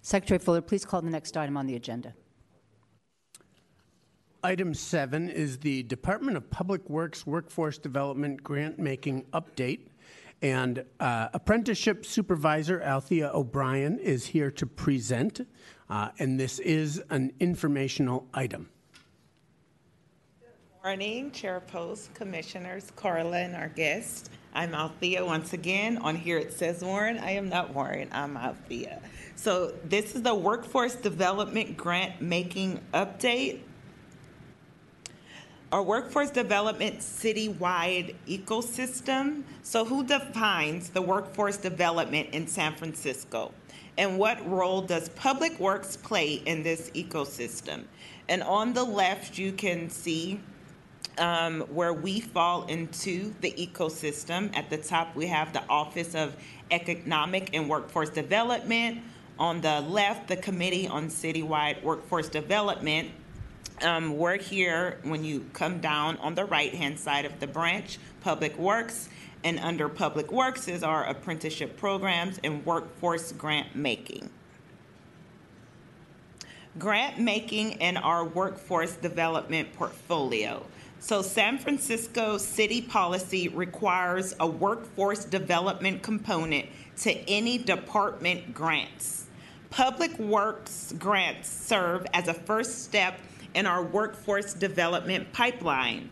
[0.00, 2.14] Secretary Fuller, please call the next item on the agenda.
[4.42, 9.88] Item seven is the Department of Public Works Workforce Development Grant Making Update.
[10.40, 15.46] And uh, Apprenticeship Supervisor Althea O'Brien is here to present,
[15.90, 18.70] uh, and this is an informational item.
[20.40, 24.30] Good morning, Chair Post, Commissioners, Carla, and our guest.
[24.54, 25.98] I'm Althea once again.
[25.98, 27.18] On here it says Warren.
[27.18, 29.00] I am not Warren, I'm Althea.
[29.34, 33.60] So this is the Workforce Development Grant Making Update.
[35.72, 39.42] Our workforce development citywide ecosystem.
[39.62, 43.52] So who defines the workforce development in San Francisco?
[43.98, 47.84] And what role does Public Works play in this ecosystem?
[48.28, 50.38] And on the left, you can see
[51.18, 54.54] um, where we fall into the ecosystem.
[54.56, 56.36] At the top, we have the Office of
[56.70, 59.00] Economic and Workforce Development.
[59.38, 63.10] On the left, the Committee on Citywide Workforce Development.
[63.82, 67.98] Um, we're here when you come down on the right hand side of the branch,
[68.20, 69.08] Public Works.
[69.42, 74.30] And under Public Works is our apprenticeship programs and workforce grant making
[76.78, 80.64] grant making and our workforce development portfolio.
[81.04, 86.64] So, San Francisco city policy requires a workforce development component
[87.02, 89.26] to any department grants.
[89.68, 93.20] Public Works grants serve as a first step
[93.52, 96.08] in our workforce development pipeline.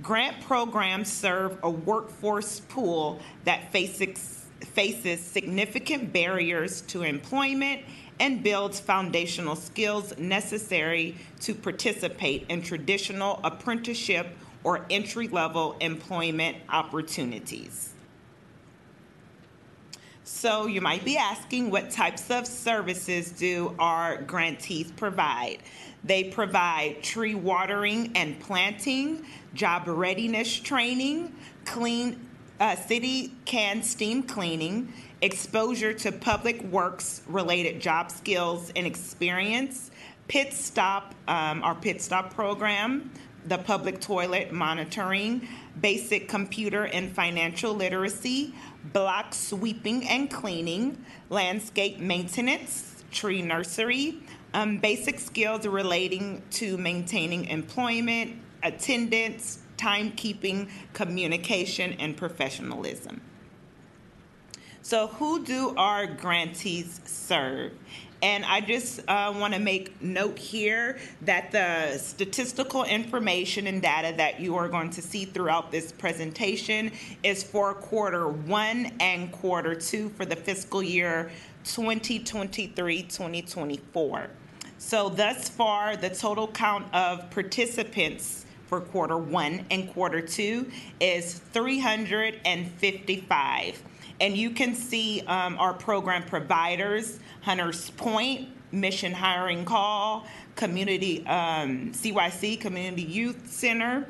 [0.00, 7.82] Grant programs serve a workforce pool that faces, faces significant barriers to employment
[8.18, 14.28] and builds foundational skills necessary to participate in traditional apprenticeship
[14.64, 17.92] or entry level employment opportunities.
[20.24, 25.58] So, you might be asking what types of services do our grantees provide?
[26.02, 29.24] They provide tree watering and planting,
[29.54, 31.32] job readiness training,
[31.64, 32.26] clean
[32.58, 39.90] uh, city can steam cleaning, exposure to public works related job skills and experience,
[40.28, 43.10] pit stop, um, our pit stop program,
[43.46, 45.48] the public toilet monitoring,
[45.80, 48.54] basic computer and financial literacy,
[48.92, 54.18] block sweeping and cleaning, landscape maintenance, tree nursery,
[54.52, 63.20] um, basic skills relating to maintaining employment, attendance, timekeeping, communication, and professionalism.
[64.86, 67.72] So, who do our grantees serve?
[68.22, 74.16] And I just uh, want to make note here that the statistical information and data
[74.16, 76.92] that you are going to see throughout this presentation
[77.24, 81.32] is for quarter one and quarter two for the fiscal year
[81.64, 84.30] 2023 2024.
[84.78, 91.40] So, thus far, the total count of participants for quarter one and quarter two is
[91.40, 93.82] 355.
[94.20, 100.26] And you can see um, our program providers Hunters Point, Mission Hiring Hall,
[100.56, 104.06] Community um, CYC, Community Youth Center,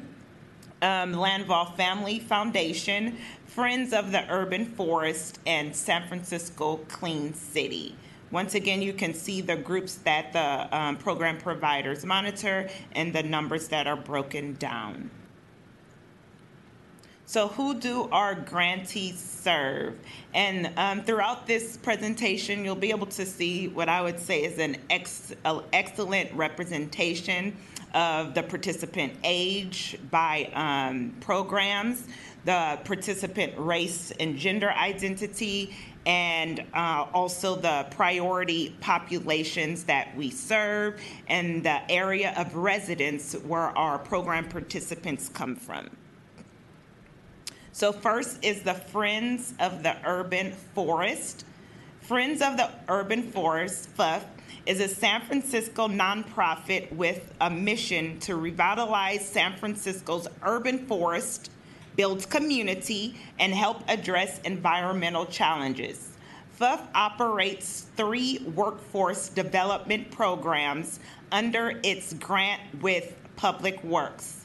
[0.83, 3.17] um, Landval Family Foundation,
[3.47, 7.97] Friends of the Urban Forest, and San Francisco Clean City.
[8.31, 13.23] Once again, you can see the groups that the um, program providers monitor and the
[13.23, 15.11] numbers that are broken down.
[17.29, 19.99] So, who do our grantees serve?
[20.33, 24.61] And um, throughout this presentation, you'll be able to see what I would say is
[24.61, 25.35] an ex-
[25.73, 27.57] excellent representation
[27.95, 32.07] of the participant age by um, programs,
[32.45, 35.75] the participant race and gender identity,
[36.07, 43.77] and uh, also the priority populations that we serve, and the area of residence where
[43.77, 45.91] our program participants come from.
[47.77, 51.45] So, first is the Friends of the Urban Forest.
[52.01, 54.25] Friends of the Urban Forest, FUF,
[54.65, 61.51] is a San Francisco nonprofit with a mission to revitalize San Francisco's urban forest,
[61.97, 66.17] build community, and help address environmental challenges.
[66.53, 70.99] FUF operates three workforce development programs
[71.31, 74.36] under its grant with Public Works.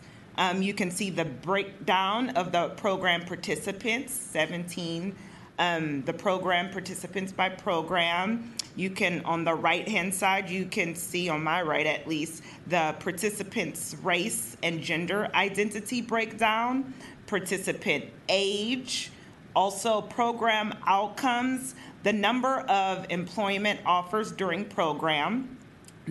[0.42, 5.16] Um, you can see the breakdown of the program participants, 17,
[5.60, 8.52] um, the program participants by program.
[8.76, 12.42] You can, on the right hand side, you can see, on my right at least,
[12.66, 16.92] the participants' race and gender identity breakdown,
[17.28, 19.12] participant age,
[19.56, 25.58] Also, program outcomes, the number of employment offers during program,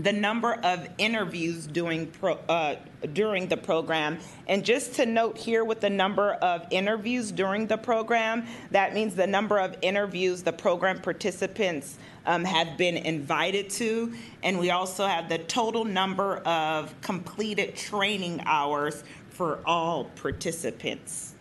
[0.02, 2.76] the number of interviews during, pro, uh,
[3.12, 4.18] during the program.
[4.46, 9.14] And just to note here with the number of interviews during the program, that means
[9.14, 14.12] the number of interviews the program participants um, have been invited to.
[14.42, 21.34] And we also have the total number of completed training hours for all participants.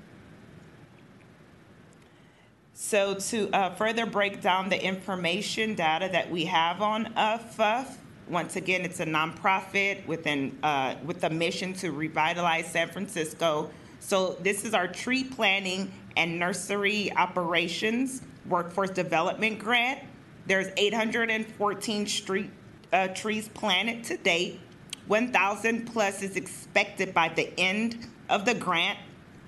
[2.73, 7.97] So to uh, further break down the information data that we have on UFF,
[8.29, 13.69] once again, it's a nonprofit within, uh, with a mission to revitalize San Francisco.
[13.99, 19.99] So this is our tree planting and nursery operations workforce development grant.
[20.45, 22.49] There's 814 street
[22.91, 24.59] uh, trees planted to date.
[25.07, 28.97] 1,000 plus is expected by the end of the grant.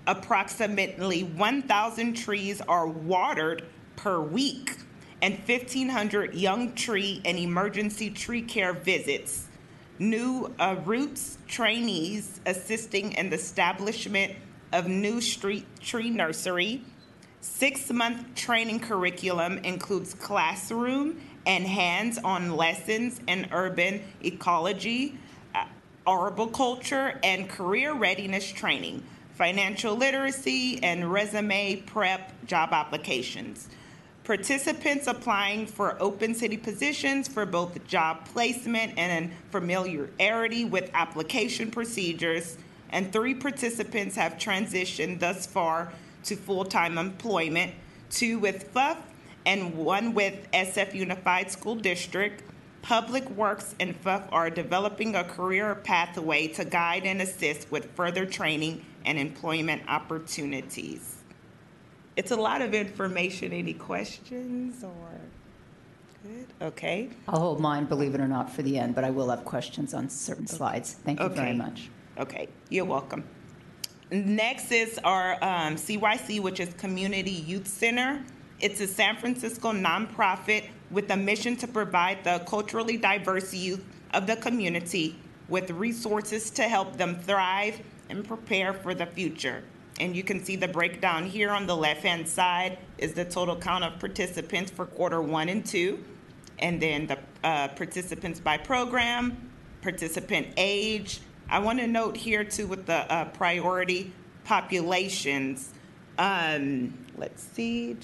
[0.07, 3.63] Approximately 1,000 trees are watered
[3.95, 4.77] per week
[5.21, 9.47] and 1,500 young tree and emergency tree care visits.
[9.99, 14.33] New uh, Roots trainees assisting in the establishment
[14.73, 16.81] of new street tree nursery.
[17.41, 25.17] Six month training curriculum includes classroom and hands on lessons in urban ecology,
[25.53, 25.65] uh,
[26.07, 29.03] arboriculture, and career readiness training,
[29.33, 33.69] financial literacy, and resume prep job applications.
[34.23, 42.55] Participants applying for open city positions for both job placement and familiarity with application procedures,
[42.91, 45.91] and three participants have transitioned thus far
[46.23, 47.73] to full time employment
[48.11, 48.97] two with FUF
[49.47, 52.43] and one with SF Unified School District.
[52.83, 58.27] Public Works and FUF are developing a career pathway to guide and assist with further
[58.27, 61.10] training and employment opportunities.
[62.15, 63.53] It's a lot of information.
[63.53, 65.19] Any questions or
[66.23, 66.47] good?
[66.61, 67.09] Okay.
[67.27, 69.93] I'll hold mine, believe it or not, for the end, but I will have questions
[69.93, 70.93] on certain slides.
[70.93, 71.89] Thank you very much.
[72.17, 73.23] Okay, you're welcome.
[74.11, 78.21] Next is our um, CYC, which is Community Youth Center.
[78.59, 83.83] It's a San Francisco nonprofit with a mission to provide the culturally diverse youth
[84.13, 85.15] of the community
[85.47, 87.79] with resources to help them thrive
[88.09, 89.63] and prepare for the future.
[90.01, 93.83] And you can see the breakdown here on the left-hand side is the total count
[93.83, 96.03] of participants for quarter one and two.
[96.57, 99.51] And then the uh, participants by program,
[99.83, 101.21] participant age.
[101.51, 104.11] I want to note here too with the uh, priority
[104.43, 105.69] populations.
[106.17, 107.95] Um, let's see.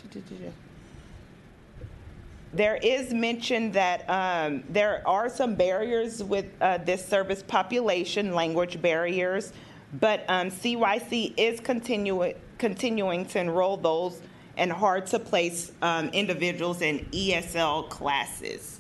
[2.53, 8.79] There is mention that um, there are some barriers with uh, this service population, language
[8.83, 9.51] barriers,
[9.93, 14.21] but um, CYC is continu- continuing to enroll those
[14.57, 18.79] and hard to place um, individuals in ESL classes.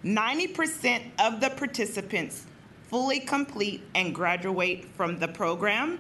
[0.04, 2.46] 90% of the participants
[2.90, 6.00] fully complete and graduate from the program.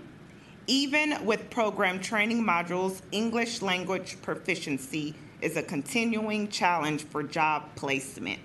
[0.67, 8.39] Even with program training modules, English language proficiency is a continuing challenge for job placement.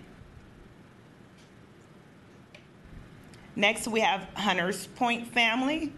[3.54, 5.92] Next, we have Hunters Point Family,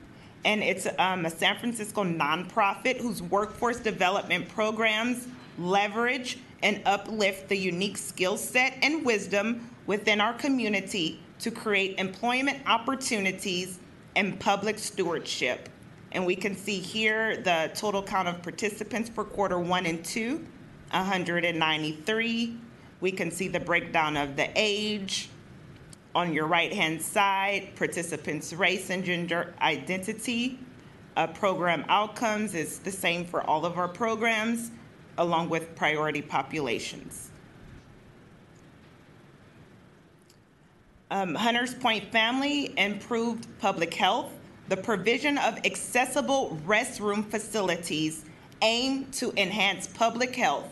[0.45, 5.27] and it's um, a San Francisco nonprofit whose workforce development programs
[5.59, 12.59] leverage and uplift the unique skill set and wisdom within our community to create employment
[12.67, 13.79] opportunities
[14.15, 15.69] and public stewardship.
[16.13, 20.45] And we can see here the total count of participants for quarter one and two
[20.91, 22.57] 193.
[23.01, 25.29] We can see the breakdown of the age.
[26.15, 30.59] On your right hand side, participants' race and gender identity.
[31.19, 34.71] uh, program outcomes is the same for all of our programs,
[35.19, 37.31] along with priority populations.
[41.11, 44.31] Um, Hunters Point Family improved public health.
[44.69, 48.25] The provision of accessible restroom facilities
[48.63, 50.69] aim to enhance public health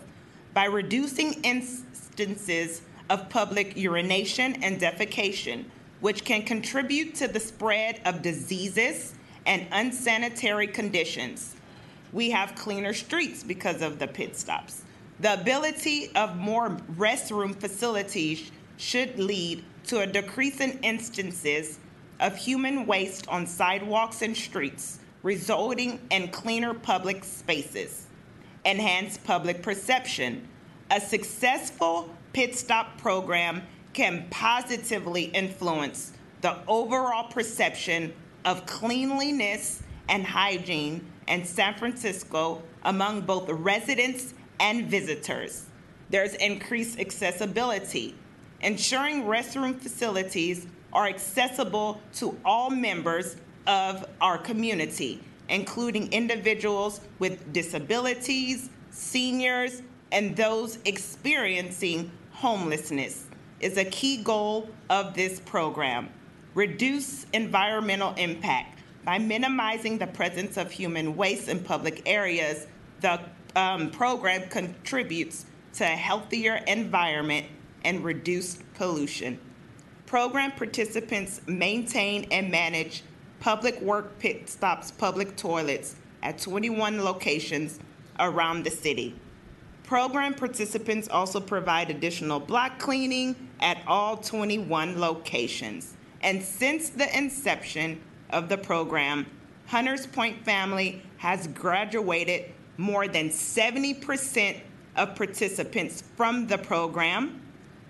[0.56, 2.80] by reducing instances
[3.10, 5.66] of public urination and defecation,
[6.00, 9.12] which can contribute to the spread of diseases
[9.44, 11.56] and unsanitary conditions.
[12.10, 14.82] We have cleaner streets because of the pit stops.
[15.20, 21.78] The ability of more restroom facilities should lead to a decrease in instances
[22.18, 28.05] of human waste on sidewalks and streets, resulting in cleaner public spaces.
[28.66, 30.48] Enhance public perception.
[30.90, 33.62] A successful pit stop program
[33.92, 38.12] can positively influence the overall perception
[38.44, 45.66] of cleanliness and hygiene in San Francisco among both residents and visitors.
[46.10, 48.16] There's increased accessibility.
[48.60, 53.36] Ensuring restroom facilities are accessible to all members
[53.68, 59.82] of our community, including individuals with disabilities, seniors,
[60.12, 63.26] and those experiencing homelessness,
[63.60, 66.08] is a key goal of this program.
[66.54, 68.80] Reduce environmental impact.
[69.04, 72.66] By minimizing the presence of human waste in public areas,
[73.00, 73.20] the
[73.54, 77.46] um, program contributes to a healthier environment
[77.84, 79.38] and reduced pollution.
[80.06, 83.02] Program participants maintain and manage
[83.46, 85.94] public work pit stops public toilets
[86.24, 87.78] at 21 locations
[88.18, 89.14] around the city.
[89.84, 95.94] Program participants also provide additional block cleaning at all 21 locations.
[96.22, 98.00] And since the inception
[98.30, 99.26] of the program,
[99.66, 102.46] Hunters Point Family has graduated
[102.78, 104.60] more than 70%
[104.96, 107.40] of participants from the program,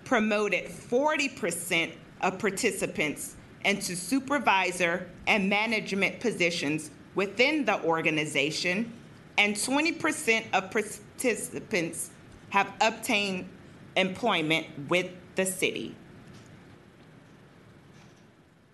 [0.05, 3.36] promoted 40% of participants
[3.67, 8.91] into supervisor and management positions within the organization,
[9.37, 12.09] and 20% of participants
[12.49, 13.47] have obtained
[13.97, 15.95] employment with the city.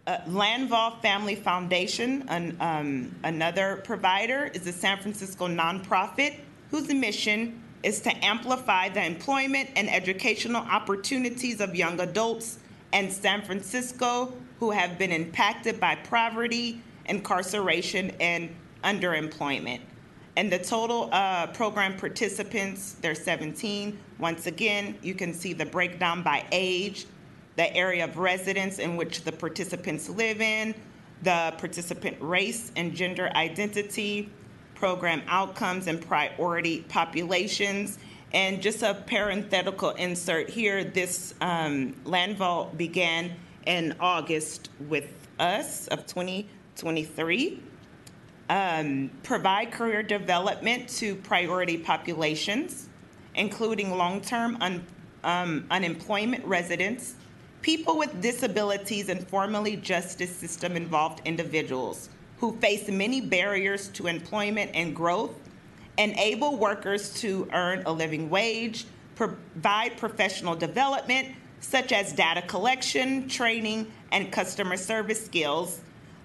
[0.05, 6.39] Uh, Landval Family Foundation, an, um, another provider, is a San Francisco nonprofit
[6.69, 12.59] whose mission is to amplify the employment and educational opportunities of young adults
[12.91, 14.33] in San Francisco
[14.63, 18.49] who have been impacted by poverty, incarceration, and
[18.81, 19.81] underemployment.
[20.37, 23.99] And the total uh, program participants, there's 17.
[24.19, 27.07] Once again, you can see the breakdown by age,
[27.57, 30.73] the area of residence in which the participants live in,
[31.23, 34.29] the participant race and gender identity,
[34.75, 37.99] program outcomes and priority populations.
[38.31, 43.33] And just a parenthetical insert here this um, Landval began
[43.65, 47.61] in August with us of 2023.
[48.49, 52.89] Um, provide career development to priority populations,
[53.35, 54.85] including long term un-
[55.23, 57.15] um, unemployment residents,
[57.61, 62.09] people with disabilities, and formerly justice system involved individuals
[62.43, 65.31] who face many barriers to employment and growth,
[65.97, 68.85] enable workers to earn a living wage,
[69.15, 71.29] provide professional development
[71.63, 75.79] such as data collection, training, and customer service skills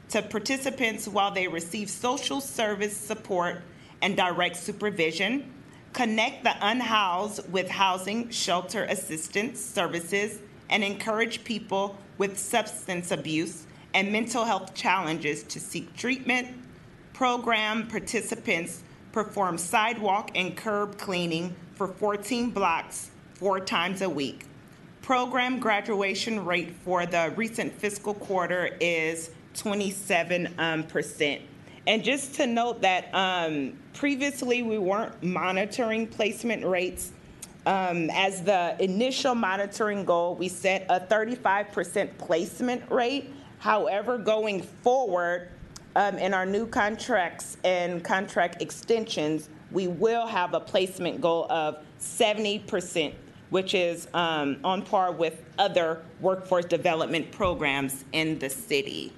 [0.09, 3.63] to participants while they receive social service support
[4.03, 5.53] and direct supervision,
[5.93, 10.41] connect the unhoused with housing, shelter assistance services,
[10.71, 16.49] and encourage people with substance abuse and mental health challenges to seek treatment.
[17.13, 18.83] Program participants
[19.13, 24.45] perform sidewalk and curb cleaning for 14 blocks four times a week.
[25.09, 31.41] Program graduation rate for the recent fiscal quarter is 27 um, percent.
[31.87, 37.13] And just to note that um, previously we weren't monitoring placement rates.
[37.65, 43.33] Um, as the initial monitoring goal, we set a 35% placement rate.
[43.61, 45.49] However, going forward
[45.97, 51.79] um, in our new contracts and contract extensions, we will have a placement goal of
[51.99, 53.15] 70%,
[53.51, 59.13] which is um, on par with other workforce development programs in the city.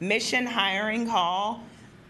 [0.00, 1.62] Mission Hiring Hall,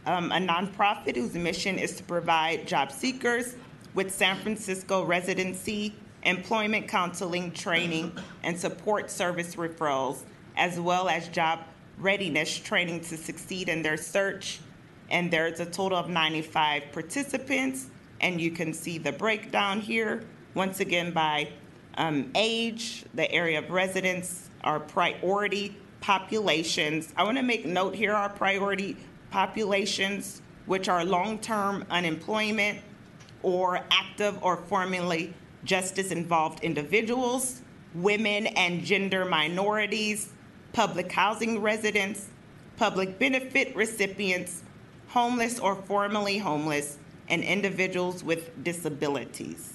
[0.07, 3.57] um, a nonprofit whose mission is to provide job seekers
[3.95, 10.23] with San Francisco residency, employment counseling, training, and support service referrals,
[10.57, 11.61] as well as job
[11.99, 14.61] readiness training to succeed in their search.
[15.11, 17.89] and there's a total of 95 participants.
[18.21, 20.23] And you can see the breakdown here,
[20.55, 21.49] once again by
[21.97, 27.13] um, age, the area of residence, our priority populations.
[27.17, 28.97] I want to make note here our priority
[29.31, 32.81] populations, which are long term unemployment
[33.43, 35.35] or active or formerly
[35.65, 37.63] justice involved individuals,
[37.95, 40.33] women and gender minorities,
[40.73, 42.29] public housing residents,
[42.77, 44.63] public benefit recipients,
[45.09, 49.75] homeless or formerly homeless, and individuals with disabilities.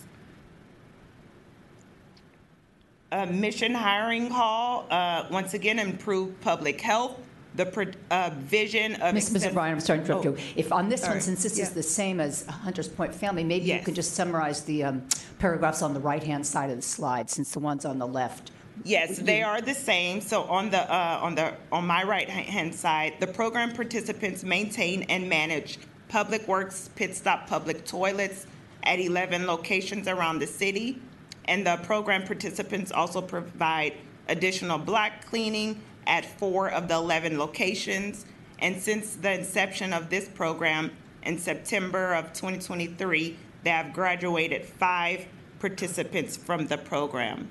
[3.11, 7.17] Uh, mission hiring hall, uh, once again, improve public health.
[7.55, 9.15] The uh, vision of.
[9.15, 9.31] Ms.
[9.33, 9.47] Ms.
[9.47, 10.37] O'Brien, I'm sorry to interrupt Oh, you.
[10.55, 11.63] If on this one, since this Yeah.
[11.63, 13.85] is the same as Hunters Point Family, maybe you Yes.
[13.85, 15.01] could just summarize the um,
[15.39, 18.51] paragraphs on the right-hand side of the slide, since the ones on the left.
[18.83, 20.21] Yes, they are the same.
[20.21, 25.01] So on the uh, on the on my right hand side, the program participants maintain
[25.09, 25.79] and manage
[26.09, 28.45] public works pit stop public toilets
[28.83, 31.01] at 11 locations around the city,
[31.49, 33.93] and the program participants also provide
[34.29, 38.25] additional block cleaning at four of the 11 locations.
[38.59, 40.91] And since the inception of this program
[41.23, 45.25] in September of 2023, they have graduated five
[45.59, 47.49] participants from the program.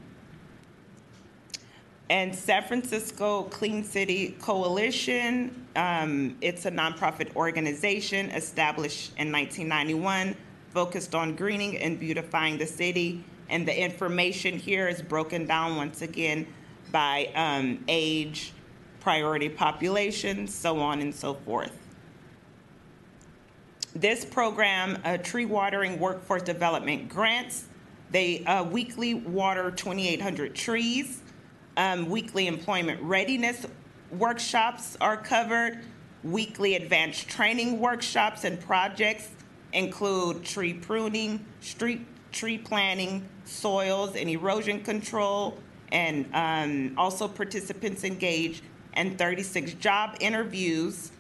[2.09, 10.37] And San Francisco Clean City Coalition, um, it's a nonprofit organization established in 1991,
[10.71, 13.25] focused on greening and beautifying the city.
[13.49, 16.47] And the information here is broken down once again
[16.93, 18.53] by um, age,
[19.01, 21.73] priority population, so on and so forth.
[23.95, 27.65] This program, uh, Tree Watering Workforce Development Grants,
[28.11, 31.23] they uh, weekly water 2,800 trees.
[31.77, 33.67] Um, weekly employment readiness
[34.11, 35.81] workshops are covered.
[36.25, 39.31] Weekly advanced training workshops and projects
[39.73, 45.59] include tree pruning, street tree planting, soils and erosion control,
[45.91, 48.63] and um, also participants engaged
[48.97, 51.13] in 36 job interviews,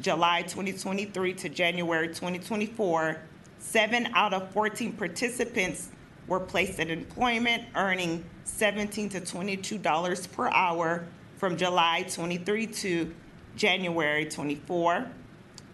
[0.00, 3.20] July 2023 to January 2024.
[3.58, 5.90] Seven out of 14 participants
[6.26, 11.04] were placed in employment, earning 17 to 22 dollars per hour
[11.36, 13.14] from July 23 to
[13.56, 15.06] January 24.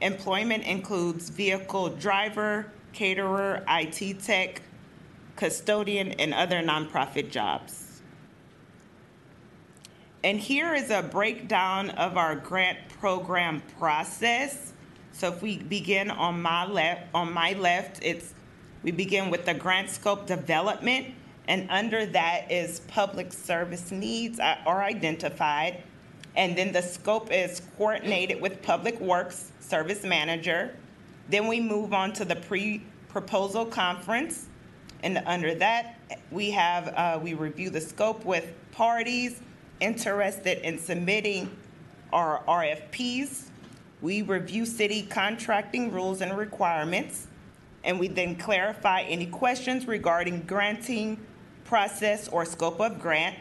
[0.01, 4.63] Employment includes vehicle driver, caterer, IT tech,
[5.39, 8.03] custodian, and other nonprofit jobs.
[10.25, 14.73] And here is a breakdown of our grant program process.
[15.13, 18.35] So if we begin on my left, on my left, it's
[18.83, 21.15] we begin with the grant scope development,
[21.47, 25.85] and under that is public service needs are identified.
[26.35, 30.77] And then the scope is coordinated with Public Works Service Manager.
[31.29, 34.48] Then we move on to the pre-proposal conference.
[35.03, 35.99] And under that,
[36.31, 39.41] we have, uh, we review the scope with parties
[39.81, 41.57] interested in submitting
[42.13, 43.45] our RFPs.
[44.01, 47.29] We review city contracting rules and requirements
[47.85, 51.19] and we then clarify any questions regarding granting
[51.65, 53.37] process or scope of grant.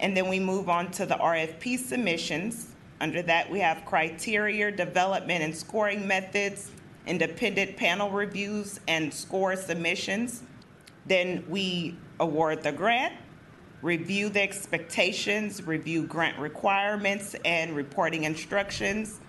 [0.00, 2.68] And then we move on to the RFP submissions.
[3.00, 6.70] Under that, we have criteria, development and scoring methods,
[7.06, 10.42] independent panel reviews, and score submissions.
[11.06, 13.14] Then we award the grant,
[13.82, 19.20] review the expectations, review grant requirements, and reporting instructions.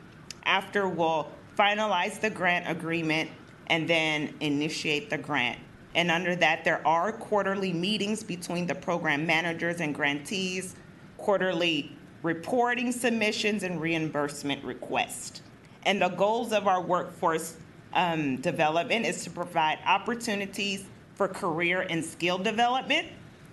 [0.43, 3.29] After, we'll finalize the grant agreement
[3.67, 5.59] and then initiate the grant.
[5.95, 10.75] And under that, there are quarterly meetings between the program managers and grantees,
[11.17, 15.41] quarterly reporting submissions, and reimbursement requests.
[15.85, 17.57] And the goals of our workforce
[17.93, 20.85] um, development is to provide opportunities
[21.15, 23.07] for career and skill development,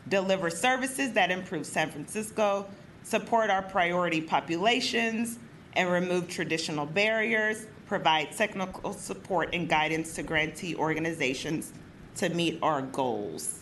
[0.09, 2.67] deliver services that improve San Francisco,
[3.03, 5.39] support our priority populations,
[5.75, 11.73] and remove traditional barriers, provide technical support and guidance to grantee organizations
[12.17, 13.61] to meet our goals.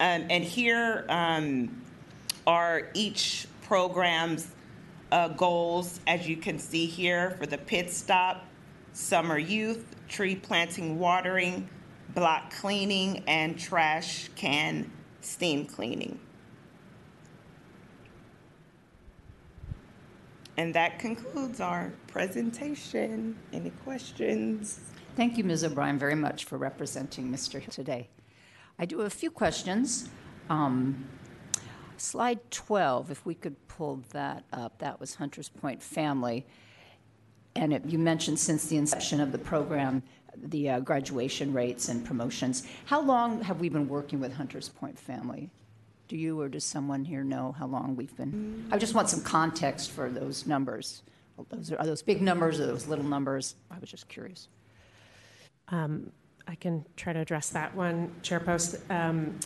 [0.00, 1.82] Um, and here um,
[2.46, 4.48] are each program's
[5.12, 8.44] uh, goals, as you can see here for the pit stop,
[8.92, 11.68] summer youth, tree planting, watering,
[12.14, 16.18] block cleaning, and trash can steam cleaning.
[20.56, 23.36] And that concludes our presentation.
[23.52, 24.80] Any questions?
[25.16, 25.64] Thank you, Ms.
[25.64, 27.60] O'Brien, very much for representing Mr.
[27.60, 28.08] Hill today.
[28.78, 30.08] I do have a few questions.
[30.50, 31.06] Um,
[31.96, 36.46] slide 12, if we could pull that up, that was Hunters Point Family.
[37.54, 40.02] and it, you mentioned since the inception of the program,
[40.36, 42.66] the uh, graduation rates and promotions.
[42.86, 45.50] How long have we been working with Hunters Point family?
[46.08, 48.66] Do you or does someone here know how long we've been?
[48.70, 51.02] I just want some context for those numbers.
[51.48, 53.54] Those are, are those big numbers or those little numbers?
[53.70, 54.48] I was just curious.
[55.68, 56.12] Um,
[56.46, 58.76] I can try to address that one, Chair Post.
[58.90, 59.38] Um,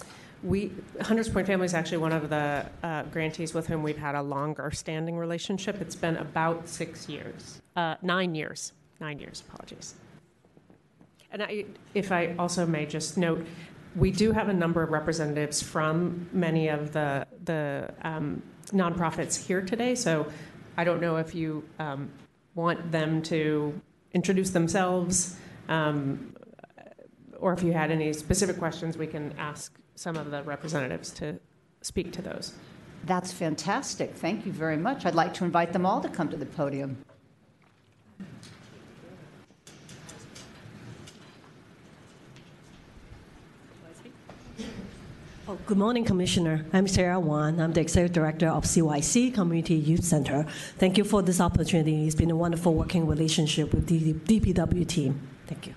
[0.42, 4.14] we, Hunters Point Family is actually one of the uh, grantees with whom we've had
[4.14, 5.80] a longer standing relationship.
[5.80, 9.94] It's been about six years, uh, nine years, nine years, apologies.
[11.36, 13.46] And I, if I also may just note,
[13.94, 19.60] we do have a number of representatives from many of the, the um, nonprofits here
[19.60, 19.94] today.
[19.96, 20.26] So
[20.78, 22.08] I don't know if you um,
[22.54, 23.78] want them to
[24.14, 25.36] introduce themselves
[25.68, 26.34] um,
[27.38, 31.38] or if you had any specific questions, we can ask some of the representatives to
[31.82, 32.54] speak to those.
[33.04, 34.14] That's fantastic.
[34.14, 35.04] Thank you very much.
[35.04, 36.96] I'd like to invite them all to come to the podium.
[45.48, 46.66] Oh, good morning, Commissioner.
[46.72, 47.60] I'm Sarah Wan.
[47.60, 50.44] I'm the Executive Director of CYC Community Youth Center.
[50.76, 52.04] Thank you for this opportunity.
[52.04, 55.20] It's been a wonderful working relationship with the DPW team.
[55.46, 55.74] Thank you.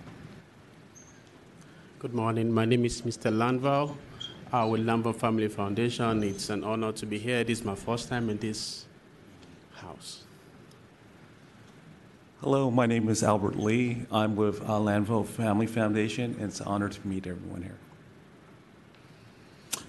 [1.99, 2.51] Good morning.
[2.51, 3.31] My name is Mr.
[3.31, 3.95] Landval
[4.51, 6.23] uh, with Landval Family Foundation.
[6.23, 7.43] It's an honor to be here.
[7.43, 8.87] This is my first time in this
[9.73, 10.23] house.
[12.41, 14.07] Hello, my name is Albert Lee.
[14.11, 17.77] I'm with uh, Landval Family Foundation, and it's an honor to meet everyone here.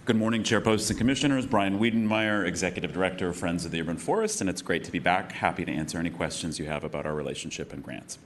[0.07, 1.45] Good morning, Chairposts and Commissioners.
[1.45, 4.99] Brian Wiedenmeyer, Executive Director of Friends of the Urban Forest, and it's great to be
[4.99, 5.31] back.
[5.31, 8.19] Happy to answer any questions you have about our relationship and grants.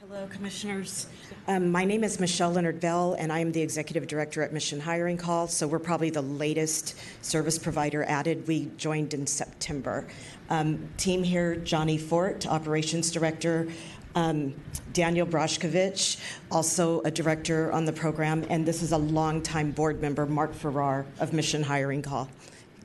[0.00, 1.06] Hello, Commissioners.
[1.46, 4.80] Um, my name is Michelle Leonard Bell, and I am the Executive Director at Mission
[4.80, 5.46] Hiring Hall.
[5.48, 8.48] So we're probably the latest service provider added.
[8.48, 10.06] We joined in September.
[10.48, 13.68] Um, team here Johnny Fort, Operations Director.
[14.16, 14.54] Um,
[14.94, 16.18] Daniel Brashkovich,
[16.50, 21.04] also a director on the program, and this is a longtime board member, Mark Farrar
[21.20, 22.26] of Mission Hiring Hall.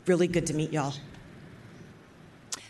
[0.07, 0.93] Really good to meet y'all.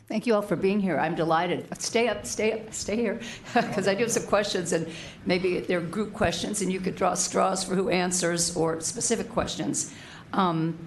[0.08, 1.00] Thank you all for being here.
[1.00, 1.66] I'm delighted.
[1.82, 3.20] Stay up, stay up, stay here,
[3.56, 4.88] because I do have some questions, and
[5.26, 9.92] maybe they're group questions, and you could draw straws for who answers or specific questions.
[10.34, 10.78] Um,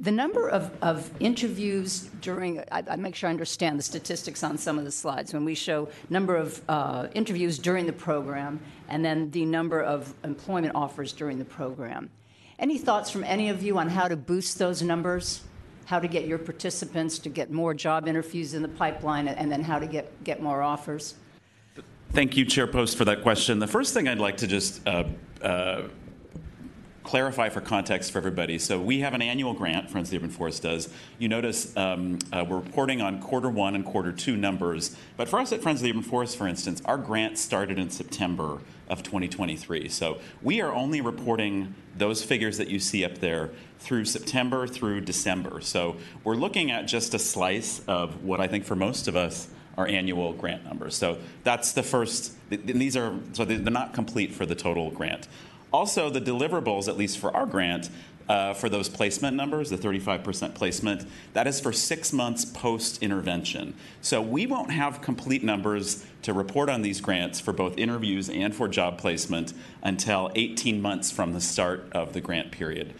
[0.00, 4.58] the number of, of interviews during, I, I, make sure I understand the statistics on
[4.58, 5.32] some of the slides.
[5.32, 10.12] When we show number of uh, interviews during the program and then the number of
[10.24, 12.10] employment offers during the program.
[12.58, 15.42] Any thoughts from any of you on how to boost those numbers?
[15.86, 19.62] How to get your participants to get more job interviews in the pipeline and then
[19.62, 21.14] how to get, get more offers?
[22.10, 23.58] Thank you, Chair Post, for that question.
[23.58, 25.04] The first thing I'd like to just uh,
[25.40, 25.82] uh,
[27.02, 28.58] clarify for context for everybody.
[28.58, 30.88] So we have an annual grant, Friends of the Urban Forest does.
[31.18, 34.96] You notice um, uh, we're reporting on quarter one and quarter two numbers.
[35.16, 37.90] But for us at Friends of the Urban Forest, for instance, our grant started in
[37.90, 39.88] September of 2023.
[39.88, 45.00] So we are only reporting those figures that you see up there through September through
[45.00, 45.60] December.
[45.60, 49.48] So we're looking at just a slice of what I think for most of us
[49.76, 50.94] are annual grant numbers.
[50.94, 55.28] So that's the first, and these are, so they're not complete for the total grant.
[55.72, 57.88] Also, the deliverables, at least for our grant,
[58.28, 63.74] uh, for those placement numbers, the 35% placement, that is for six months post intervention.
[64.00, 68.54] So we won't have complete numbers to report on these grants for both interviews and
[68.54, 69.52] for job placement
[69.82, 72.94] until 18 months from the start of the grant period.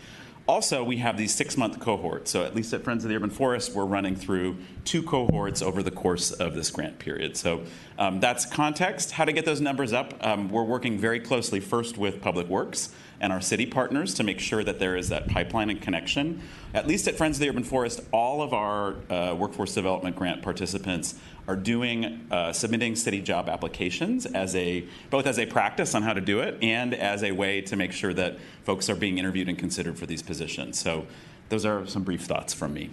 [0.49, 2.31] Also, we have these six month cohorts.
[2.31, 5.83] So, at least at Friends of the Urban Forest, we're running through two cohorts over
[5.83, 7.37] the course of this grant period.
[7.37, 7.63] So,
[7.99, 9.13] um, that's context.
[9.13, 10.15] How to get those numbers up?
[10.21, 14.41] Um, we're working very closely first with Public Works and our city partners to make
[14.41, 16.43] sure that there is that pipeline and connection.
[16.75, 20.43] At least at Friends of the Urban Forest, all of our uh, workforce development grant
[20.43, 21.15] participants
[21.47, 26.13] are doing uh, submitting city job applications as a both as a practice on how
[26.13, 29.49] to do it and as a way to make sure that folks are being interviewed
[29.49, 30.79] and considered for these positions.
[30.79, 31.07] So
[31.49, 32.91] those are some brief thoughts from me.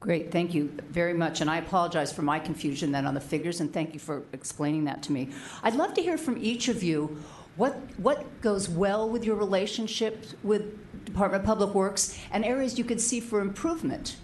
[0.00, 1.40] Great, thank you very much.
[1.40, 4.84] And I apologize for my confusion then on the figures, and thank you for explaining
[4.84, 5.28] that to me.
[5.62, 7.22] I'd love to hear from each of you
[7.56, 12.84] what, what goes well with your relationship with Department of Public Works and areas you
[12.84, 14.16] could see for improvement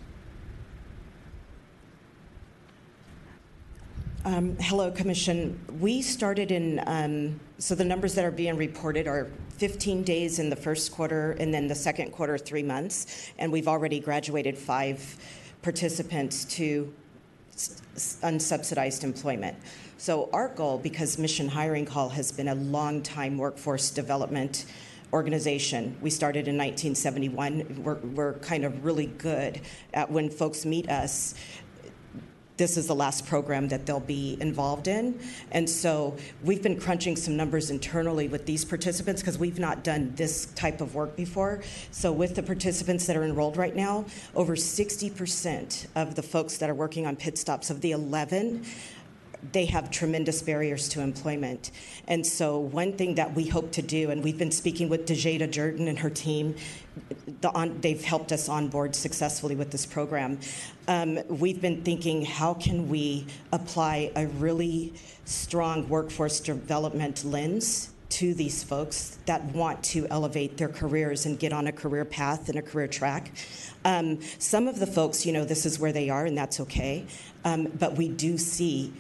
[4.29, 5.59] Um, hello, Commission.
[5.81, 10.51] We started in, um, so the numbers that are being reported are 15 days in
[10.51, 13.33] the first quarter, and then the second quarter, three months.
[13.39, 15.17] And we've already graduated five
[15.63, 16.93] participants to
[17.57, 19.57] unsubsidized employment.
[20.01, 24.65] So, our goal, because Mission Hiring Hall has been a long time workforce development
[25.13, 25.97] organization.
[26.01, 27.83] We started in 1971.
[27.83, 29.61] We're, we're kind of really good
[29.93, 31.35] at when folks meet us
[32.59, 35.19] this is the last program that they'll be involved in.
[35.53, 40.13] And so we've been crunching some numbers internally with these participants because we've not done
[40.17, 41.63] this type of work before.
[41.93, 44.05] So with the participants that are enrolled right now,
[44.35, 48.67] over 60% of the folks that are working on pit stops of the 11
[49.53, 51.71] they have tremendous barriers to employment.
[52.07, 55.47] And so, one thing that we hope to do, and we've been speaking with Dejada
[55.47, 56.57] Jordan and her team,
[57.41, 60.41] the on, they've helped us onboard successfully with this program.
[60.89, 64.95] Um, we've been thinking, how can we apply a really
[65.25, 71.53] strong workforce development lens to these folks that want to elevate their careers and get
[71.53, 73.33] on a career path and a career track.
[73.85, 77.07] Um, some of the folks, you know, this is where they are, and that's okay.
[77.45, 78.93] Um, but we do see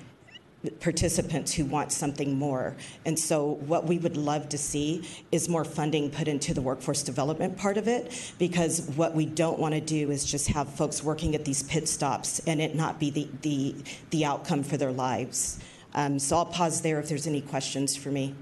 [0.80, 2.76] participants who want something more.
[3.06, 7.02] And so, what we would love to see is more funding put into the workforce
[7.02, 11.02] development part of it, because what we don't want to do is just have folks
[11.02, 13.74] working at these pit stops and it not be the, the,
[14.10, 15.60] the outcome for their lives.
[15.94, 18.34] Um, so, I'll pause there if there's any questions for me.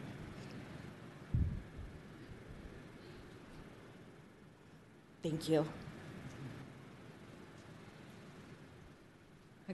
[5.23, 5.67] Thank you.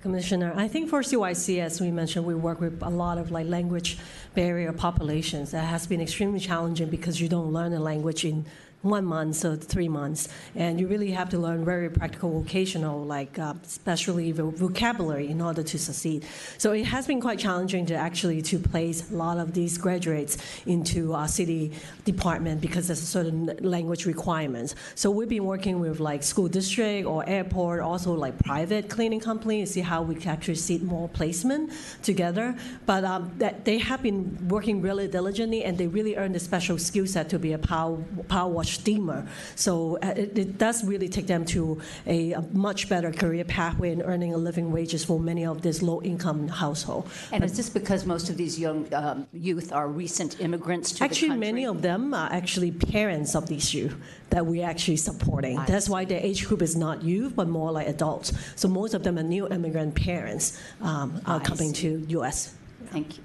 [0.02, 3.47] Commissioner, I think for CYC, as we mentioned, we work with a lot of like
[3.47, 3.98] language
[4.34, 5.52] barrier populations.
[5.52, 8.44] That has been extremely challenging because you don't learn a language in
[8.83, 10.28] one month or three months.
[10.55, 15.62] And you really have to learn very practical vocational, like uh, especially vocabulary in order
[15.62, 16.27] to succeed.
[16.59, 20.36] So it has been quite challenging to actually to place a lot of these graduates
[20.67, 21.73] into our city
[22.05, 24.75] department because there's a certain language requirements.
[24.94, 29.65] So we've been working with like school district or airport, also like private cleaning company
[29.65, 32.57] to see how we can actually seat more placement together.
[32.86, 36.78] But um, that they have been working really diligently and they really earned a special
[36.78, 37.97] skill set to be a power,
[38.28, 39.26] power wash steamer.
[39.57, 43.91] So uh, it, it, does really take them to a, a, much better career pathway
[43.92, 47.09] and earning a living wages for many of these low-income households.
[47.33, 51.05] And but is this because most of these young um, youth are recent immigrants to
[51.05, 51.52] actually, the country?
[51.52, 53.97] many of them are actually parents of these youth
[54.31, 55.59] that we're actually supporting.
[55.59, 55.92] I That's see.
[55.92, 58.33] why their age group is not youth, but more like adults.
[58.57, 61.83] So most of them are new immigrant parents um, are I coming see.
[61.83, 62.55] to U.S.
[62.86, 63.25] Thank you.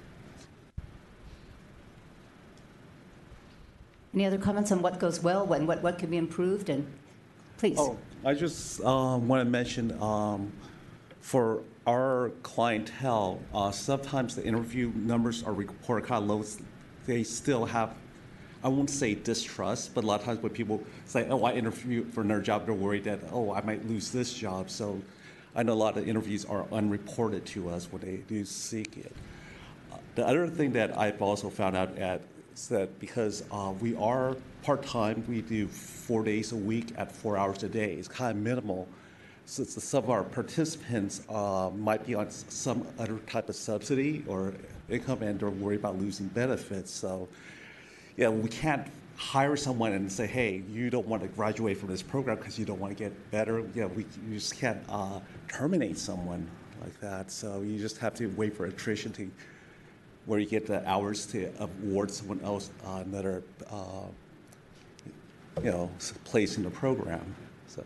[4.14, 6.70] Any other comments on what goes well and what, what can be improved?
[6.70, 6.86] And
[7.58, 7.76] please.
[7.78, 10.52] Oh, I just um, want to mention um,
[11.20, 16.44] for our clientele, uh, sometimes the interview numbers are reported kind of low.
[17.06, 17.94] They still have,
[18.62, 22.12] I won't say distrust, but a lot of times when people say, oh, I interviewed
[22.12, 24.70] for another job, they're worried that, oh, I might lose this job.
[24.70, 25.00] So
[25.54, 29.12] I know a lot of interviews are unreported to us when they do seek it.
[29.92, 32.20] Uh, the other thing that I've also found out at
[32.66, 37.36] that because uh, we are part time, we do four days a week at four
[37.36, 37.94] hours a day.
[37.94, 38.88] It's kind of minimal.
[39.46, 44.52] So some of our participants uh, might be on some other type of subsidy or
[44.90, 46.90] income and they're worried about losing benefits.
[46.90, 47.28] So,
[48.16, 52.02] yeah, we can't hire someone and say, hey, you don't want to graduate from this
[52.02, 53.64] program because you don't want to get better.
[53.74, 56.46] Yeah, we you just can't uh, terminate someone
[56.80, 57.30] like that.
[57.30, 59.30] So you just have to wait for attrition to
[60.28, 64.04] where you get the hours to award someone else uh, another, uh,
[65.62, 65.90] you know,
[66.24, 67.34] place in the program.
[67.66, 67.82] So.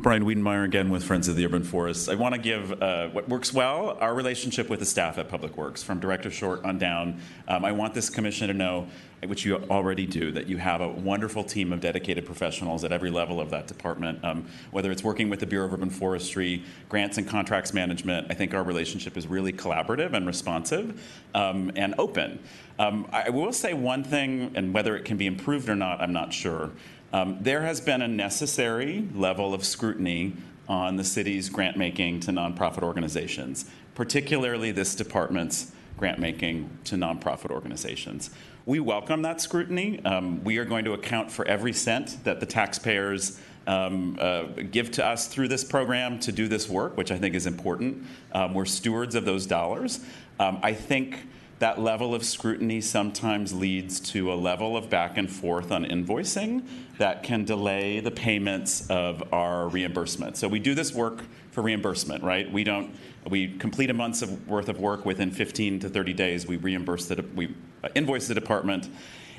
[0.00, 2.08] Brian Wiedenmeier again with Friends of the Urban Forest.
[2.08, 5.56] I want to give uh, what works well our relationship with the staff at Public
[5.56, 7.20] Works, from Director Short on down.
[7.48, 8.86] Um, I want this commission to know,
[9.26, 13.10] which you already do, that you have a wonderful team of dedicated professionals at every
[13.10, 14.24] level of that department.
[14.24, 18.34] Um, whether it's working with the Bureau of Urban Forestry, grants and contracts management, I
[18.34, 21.02] think our relationship is really collaborative and responsive
[21.34, 22.38] um, and open.
[22.78, 26.12] Um, I will say one thing, and whether it can be improved or not, I'm
[26.12, 26.70] not sure.
[27.12, 30.36] Um, there has been a necessary level of scrutiny
[30.68, 37.50] on the city's grant making to nonprofit organizations, particularly this department's grant making to nonprofit
[37.50, 38.30] organizations.
[38.66, 40.04] We welcome that scrutiny.
[40.04, 44.90] Um, we are going to account for every cent that the taxpayers um, uh, give
[44.92, 48.04] to us through this program to do this work, which I think is important.
[48.32, 50.00] Um, we're stewards of those dollars.
[50.38, 51.26] Um, I think
[51.58, 56.62] that level of scrutiny sometimes leads to a level of back and forth on invoicing
[56.98, 60.36] that can delay the payments of our reimbursement.
[60.36, 62.50] So we do this work for reimbursement, right?
[62.50, 62.94] We don't
[63.28, 66.46] we complete a month's of worth of work within 15 to 30 days.
[66.46, 67.54] We reimburse the we
[67.94, 68.88] invoice the department.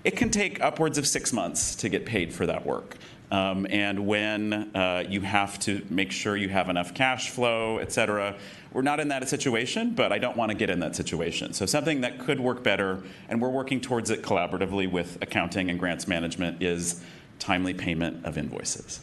[0.04, 2.98] It can take upwards of six months to get paid for that work.
[3.32, 7.92] um, and when uh, you have to make sure you have enough cash flow, et
[7.92, 8.36] cetera.
[8.72, 11.54] We're not in that situation, but I don't want to get in that situation.
[11.54, 15.80] So, something that could work better, and we're working towards it collaboratively with accounting and
[15.80, 17.04] grants management, is
[17.40, 19.02] timely payment of invoices.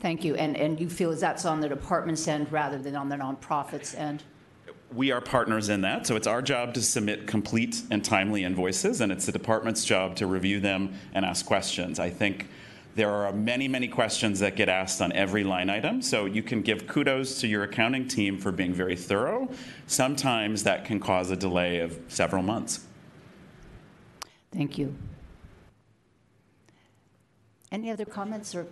[0.00, 0.34] Thank you.
[0.34, 3.94] And, and you feel as that's on the department's end rather than on the nonprofit's
[3.94, 4.22] end?
[4.92, 9.00] We are partners in that, so it's our job to submit complete and timely invoices,
[9.00, 12.00] and it's the department's job to review them and ask questions.
[12.00, 12.48] I think
[12.94, 16.60] there are many, many questions that get asked on every line item, so you can
[16.62, 19.48] give kudos to your accounting team for being very thorough.
[19.86, 22.86] Sometimes that can cause a delay of several months.
[24.52, 24.94] Thank you.
[27.70, 28.66] Any other comments or,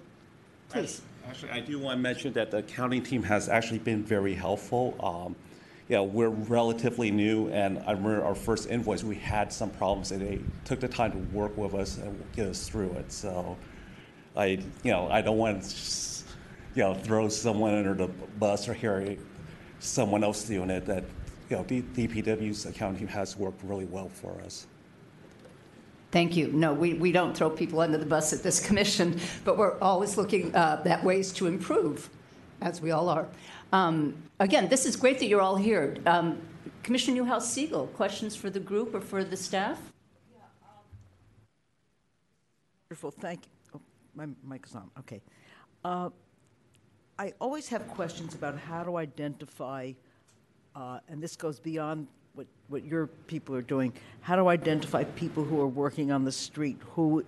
[0.68, 1.02] please?
[1.28, 4.96] Actually, I do want to mention that the accounting team has actually been very helpful.
[5.00, 5.36] Um,
[5.88, 10.20] yeah, we're relatively new, and I remember our first invoice, we had some problems, and
[10.20, 13.12] they took the time to work with us and get us through it.
[13.12, 13.56] So,
[14.38, 14.46] I,
[14.84, 16.24] you know, I don't want to,
[16.76, 19.16] you know, throw someone under the bus or hear
[19.80, 20.86] someone else doing it.
[20.86, 21.04] That,
[21.50, 24.68] you know, D- DPW's accounting team has worked really well for us.
[26.12, 26.52] Thank you.
[26.52, 30.16] No, we, we don't throw people under the bus at this commission, but we're always
[30.16, 32.08] looking uh, at ways to improve,
[32.62, 33.26] as we all are.
[33.72, 35.96] Um, again, this is great that you're all here.
[36.06, 36.40] Um,
[36.84, 39.78] Commissioner Newhouse Segal, questions for the group or for the staff?
[42.88, 43.57] Wonderful, thank you.
[44.18, 45.20] My mic is on, okay.
[45.84, 46.10] Uh,
[47.20, 49.92] I always have questions about how to identify,
[50.74, 55.44] uh, and this goes beyond what, what your people are doing, how to identify people
[55.44, 57.24] who are working on the street, who,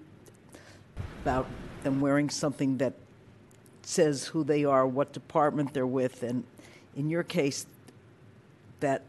[1.23, 1.47] about
[1.85, 2.95] them wearing something that
[3.83, 6.43] says who they are, what department they're with, and
[6.97, 7.67] in your case,
[8.81, 9.03] that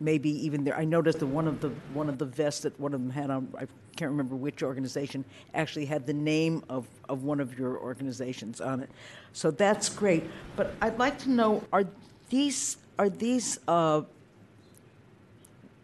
[0.00, 0.76] maybe even there.
[0.76, 3.30] I noticed that one of the one of the vests that one of them had
[3.30, 3.54] on.
[3.58, 3.66] I
[3.96, 8.80] can't remember which organization actually had the name of, of one of your organizations on
[8.80, 8.90] it.
[9.32, 10.24] So that's great.
[10.54, 11.84] But I'd like to know: are
[12.30, 14.02] these are these uh,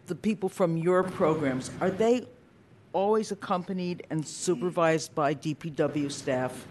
[0.07, 1.71] the people from your programs?
[1.81, 2.27] Are they
[2.93, 6.67] always accompanied and supervised by DPW staff?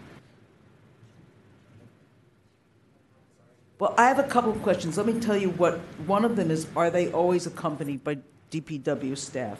[3.79, 4.97] Well, I have a couple of questions.
[4.97, 8.19] Let me tell you what one of them is are they always accompanied by
[8.51, 9.59] DPW staff?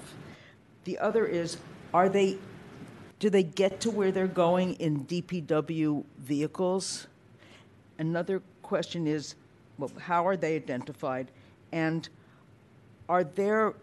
[0.85, 1.57] The other is
[1.93, 2.37] are they
[3.19, 7.07] do they get to where they're going in DPW vehicles?
[7.97, 9.35] Another question is
[9.77, 11.31] well, how are they identified?
[11.71, 12.07] And
[13.07, 13.73] are their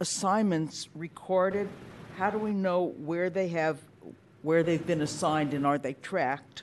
[0.00, 1.68] assignments recorded?
[2.16, 3.78] How do we know where they have
[4.42, 6.62] where they've been assigned and are they tracked?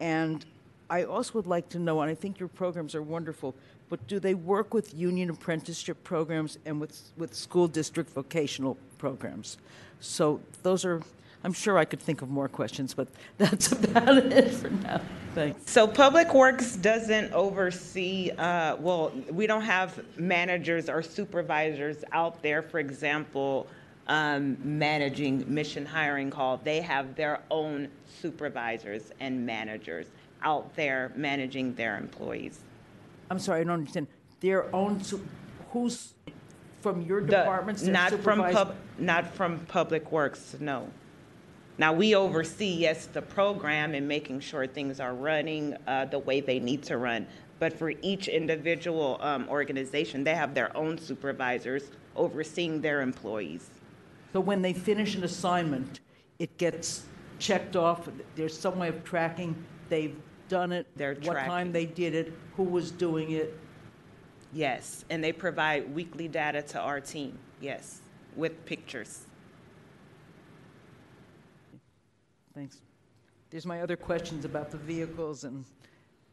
[0.00, 0.44] And
[0.88, 3.54] I also would like to know, and I think your programs are wonderful,
[3.88, 9.58] but do they work with union apprenticeship programs and with, with school district vocational programs?
[10.00, 11.00] So those are,
[11.44, 15.00] I'm sure I could think of more questions, but that's about it for now.
[15.34, 15.70] Thanks.
[15.70, 22.62] So Public Works doesn't oversee, uh, well, we don't have managers or supervisors out there,
[22.62, 23.68] for example,
[24.08, 26.60] um, managing Mission Hiring Hall.
[26.64, 27.88] They have their own
[28.20, 30.06] supervisors and managers
[30.42, 32.58] out there managing their employees.
[33.30, 34.08] I'm sorry, I don't understand.
[34.40, 35.24] Their own, su-
[35.70, 36.14] who's
[36.80, 37.82] from your The- departments?
[37.82, 40.88] they're Not from supervised- pub, not from Public Works, no.
[41.78, 46.40] Now, we oversee, yes, the program and making sure things are running uh, the way
[46.40, 47.26] they need to run.
[47.58, 53.70] But for each individual um, organization, they have their own supervisors overseeing their employees.
[54.32, 56.00] So when they finish an assignment,
[56.38, 57.04] it gets
[57.38, 59.54] checked off, there's some way of tracking,
[59.88, 60.16] they've
[60.48, 63.58] done it, They're what time they did it, who was doing it.
[64.52, 68.00] Yes, and they provide weekly data to our team, yes,
[68.36, 69.26] with pictures.
[72.54, 72.78] Thanks.
[73.50, 75.64] There's my other questions about the vehicles and,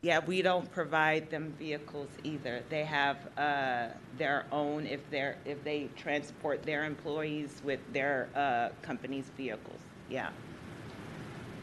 [0.02, 2.64] Yeah, we don't provide them vehicles either.
[2.70, 3.88] They have uh,
[4.18, 9.80] their own if they're if they transport their employees with their uh, company's vehicles.
[10.10, 10.30] Yeah.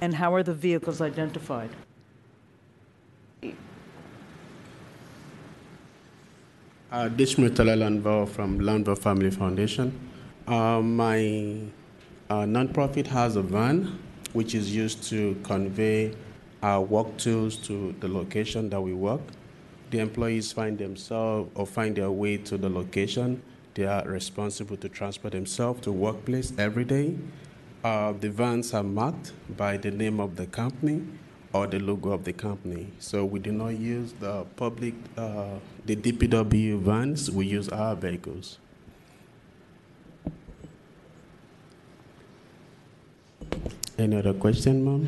[0.01, 1.71] and how are the vehicles identified?
[6.95, 9.93] Uh, Dishmutala Landval from Landval Family Foundation.
[10.47, 11.59] Uh, my
[12.31, 13.99] uh, nonprofit has a van
[14.33, 16.15] which is used to convey
[16.63, 19.21] our work tools to the location that we work.
[19.91, 23.43] The employees find themselves or find their way to the location.
[23.75, 27.19] They are responsible to transport themselves to workplace every day.
[27.83, 31.03] Uh, the vans are marked by the name of the company
[31.55, 32.89] or the logo of the company.
[32.99, 35.55] So we do not use the public, uh,
[35.87, 38.59] the DPW vans, we use our vehicles.
[43.97, 45.07] Any other question, ma'am?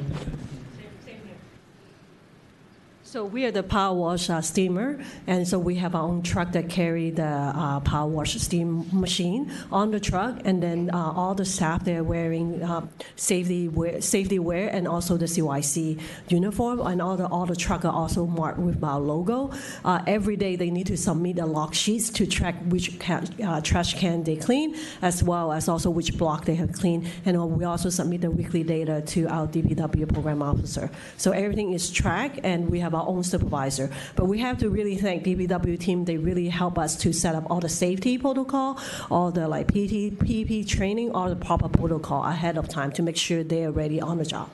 [3.17, 6.53] So we are the power wash uh, steamer, and so we have our own truck
[6.53, 11.35] that carry the uh, power wash steam machine on the truck, and then uh, all
[11.35, 17.01] the staff they're wearing uh, safety wear, safety wear, and also the CYC uniform, and
[17.01, 19.51] all the all the truck are also marked with our logo.
[19.83, 23.63] Uh, every day they need to submit a log sheets to track which can, uh,
[23.63, 27.47] trash can they clean, as well as also which block they have cleaned, and uh,
[27.47, 30.91] we also submit the weekly data to our DPW program officer.
[31.17, 33.91] So everything is tracked, and we have our own supervisor.
[34.15, 36.05] But we have to really thank DPW team.
[36.05, 38.79] They really help us to set up all the safety protocol,
[39.11, 43.17] all the like PT, PP training, all the proper protocol ahead of time to make
[43.17, 44.51] sure they are ready on the job.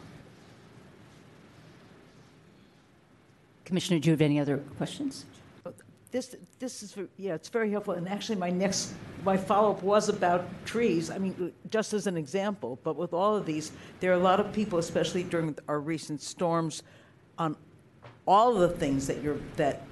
[3.64, 5.24] Commissioner, do you have any other questions?
[6.10, 8.92] This, this is, yeah, it's very helpful, and actually, my next,
[9.24, 13.46] my follow-up was about trees, I mean, just as an example, but with all of
[13.46, 16.82] these, there are a lot of people, especially during our recent storms,
[17.38, 17.56] on
[18.26, 19.82] all the things that you're, that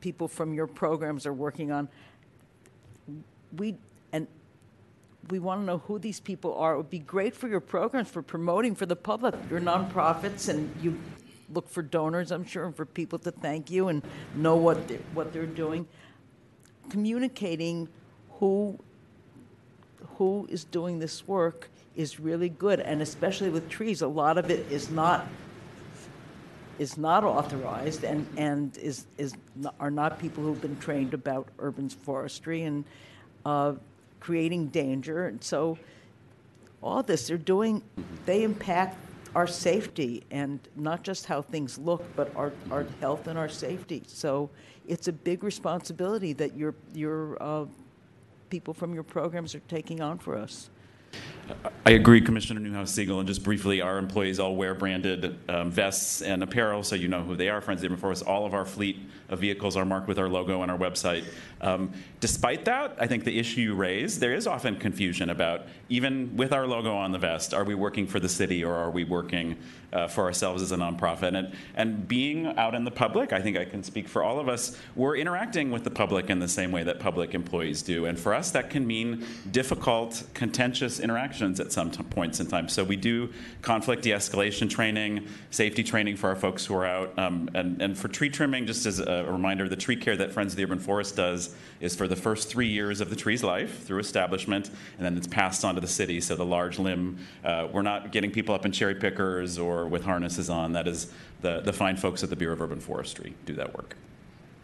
[0.00, 1.88] people from your programs are working on.
[3.56, 3.76] We,
[4.12, 4.26] and
[5.30, 6.74] we want to know who these people are.
[6.74, 9.34] It would be great for your programs for promoting for the public.
[9.50, 10.98] You're nonprofits and you
[11.52, 14.02] look for donors, I'm sure, and for people to thank you and
[14.34, 15.86] know what they're, what they're doing.
[16.88, 17.88] Communicating
[18.32, 18.78] who
[20.16, 24.50] who is doing this work is really good, and especially with trees, a lot of
[24.50, 25.26] it is not
[26.82, 29.34] is not authorized and, and is, is,
[29.78, 32.84] are not people who've been trained about urban forestry and
[33.46, 33.72] uh,
[34.18, 35.28] creating danger.
[35.28, 35.78] And so
[36.82, 37.82] all this they're doing,
[38.26, 38.98] they impact
[39.36, 44.02] our safety and not just how things look, but our, our health and our safety.
[44.08, 44.50] So
[44.88, 47.66] it's a big responsibility that your, your uh,
[48.50, 50.68] people from your programs are taking on for us.
[51.84, 53.18] I agree, Commissioner Newhouse Segal.
[53.18, 57.22] And just briefly, our employees all wear branded um, vests and apparel, so you know
[57.22, 57.60] who they are.
[57.60, 58.24] Friends of the Forest.
[58.24, 58.98] All of our fleet
[59.28, 61.24] of vehicles are marked with our logo on our website.
[61.60, 66.36] Um, despite that, I think the issue you raise, there is often confusion about even
[66.36, 69.04] with our logo on the vest, are we working for the city or are we
[69.04, 69.56] working
[69.92, 71.36] uh, for ourselves as a nonprofit?
[71.36, 74.48] And, and being out in the public, I think I can speak for all of
[74.48, 78.06] us, we're interacting with the public in the same way that public employees do.
[78.06, 82.68] And for us, that can mean difficult, contentious interactions at some t- points in time.
[82.68, 83.30] So we do
[83.60, 87.18] conflict de escalation training, safety training for our folks who are out.
[87.18, 90.52] Um, and, and for tree trimming, just as a reminder, the tree care that Friends
[90.52, 93.84] of the Urban Forest does is for the first three years of the tree's life
[93.84, 96.20] through establishment, and then it's passed on to the city.
[96.20, 100.04] So the large limb, uh, we're not getting people up in cherry pickers or with
[100.04, 100.72] harnesses on.
[100.72, 103.96] That is the, the fine folks at the Bureau of Urban Forestry do that work.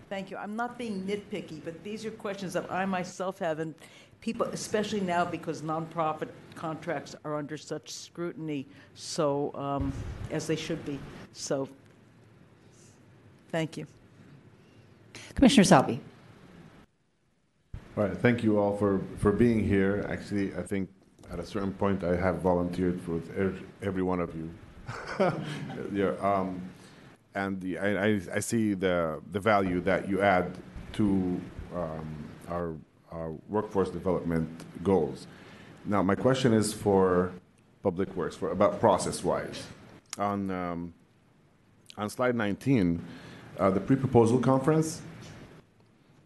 [0.09, 0.39] Thank you.
[0.39, 3.75] I'm not being nitpicky, but these are questions that I myself have, and
[4.21, 9.93] people, especially now because nonprofit contracts are under such scrutiny, so, um,
[10.31, 10.99] as they should be.
[11.35, 11.69] So,
[13.51, 13.87] thank you.
[15.35, 16.01] Commissioner Salvi.
[17.97, 20.07] All right, thank you all for, for being here.
[20.09, 20.89] Actually, I think
[21.31, 23.21] at a certain point I have volunteered for
[23.83, 24.51] every one of you.
[25.93, 26.61] yeah, um,
[27.35, 30.57] and the, I, I, see the, the value that you add
[30.95, 31.41] to
[31.75, 32.75] um, our,
[33.13, 34.49] our workforce development
[34.83, 35.27] goals.
[35.85, 37.33] Now, my question is for
[37.83, 39.63] Public Works, for about process-wise.
[40.19, 40.95] On, um,
[41.97, 43.03] on slide 19,
[43.59, 45.03] uh, the pre-proposal conference,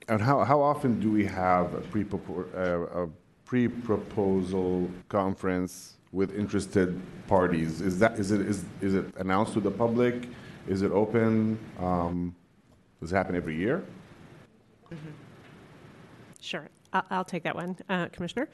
[0.09, 2.17] and how, how often do we have a,
[2.57, 3.09] uh, a
[3.45, 7.81] pre-proposal conference with interested parties?
[7.81, 10.29] Is that is it is, is it announced to the public?
[10.69, 11.59] Is it open?
[11.81, 12.35] Um,
[13.01, 13.83] does it happen every year?
[16.41, 18.49] Sure, I'll, I'll take that one, uh, Commissioner.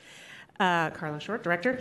[0.61, 1.81] Uh, Carla Short, Director.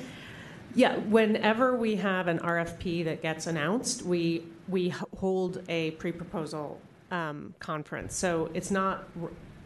[0.75, 6.79] Yeah, whenever we have an RFP that gets announced, we we hold a pre-proposal
[7.11, 8.15] um, conference.
[8.15, 9.07] So it's not,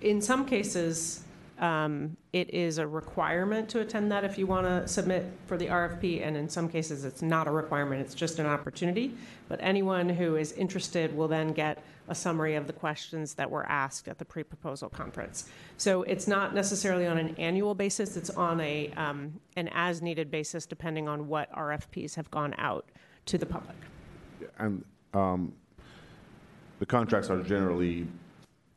[0.01, 1.23] in some cases,
[1.61, 5.67] um, it is a requirement to attend that if you want to submit for the
[5.67, 9.13] RFP, and in some cases, it's not a requirement, it's just an opportunity.
[9.47, 13.65] But anyone who is interested will then get a summary of the questions that were
[13.67, 15.49] asked at the pre-proposal conference.
[15.77, 20.65] So it's not necessarily on an annual basis, it's on a, um, an as-needed basis,
[20.65, 22.85] depending on what RFPs have gone out
[23.27, 23.77] to the public.
[24.57, 24.83] And
[25.13, 25.53] um,
[26.79, 28.07] the contracts are generally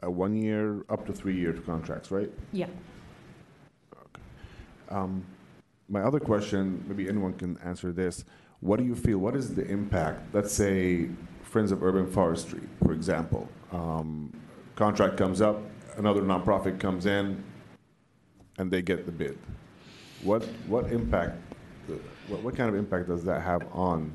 [0.05, 2.31] a one year up to three year contracts, right?
[2.52, 2.66] Yeah.
[4.91, 5.24] Um,
[5.89, 8.24] my other question, maybe anyone can answer this.
[8.60, 9.18] What do you feel?
[9.18, 10.34] What is the impact?
[10.34, 11.08] Let's say
[11.42, 13.49] Friends of Urban Forestry, for example.
[13.73, 14.33] Um,
[14.76, 15.60] contract comes up,
[15.97, 17.42] another nonprofit comes in,
[18.58, 19.39] and they get the bid.
[20.23, 21.36] What what impact
[22.28, 24.12] what, what kind of impact does that have on?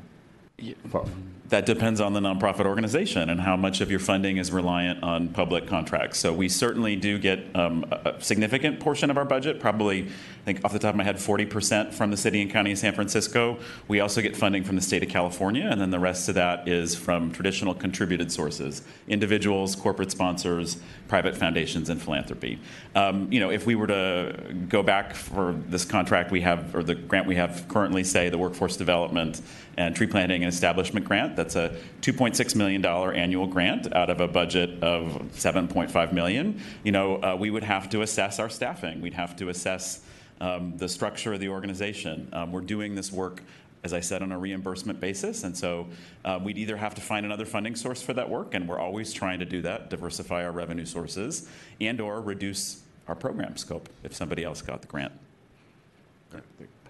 [0.88, 1.06] fu-
[1.50, 5.30] That depends on the nonprofit organization and how much of your funding is reliant on
[5.30, 6.20] public contracts.
[6.20, 10.64] So we certainly do get um, a significant portion of our budget, probably, I think
[10.64, 13.58] off the top of my head, 40% from the city and county of San Francisco.
[13.88, 16.68] We also get funding from the state of California, and then the rest of that
[16.68, 22.60] is from traditional contributed sources, individuals, corporate sponsors, private foundations, and philanthropy.
[22.94, 26.84] Um, you know, if we were to go back for this contract we have, or
[26.84, 29.42] the grant we have currently, say, the workforce development
[29.78, 34.28] and tree planting and establishment grant, that's a $2.6 million annual grant out of a
[34.28, 36.62] budget of 7.5 million.
[36.84, 39.00] You know, uh, we would have to assess our staffing.
[39.00, 40.02] We'd have to assess
[40.42, 42.28] um, the structure of the organization.
[42.34, 43.42] Um, we're doing this work,
[43.86, 45.88] as I said, on a reimbursement basis, and so
[46.26, 49.14] uh, we'd either have to find another funding source for that work, and we're always
[49.14, 51.48] trying to do that, diversify our revenue sources,
[51.80, 55.14] and/or reduce our program scope if somebody else got the grant.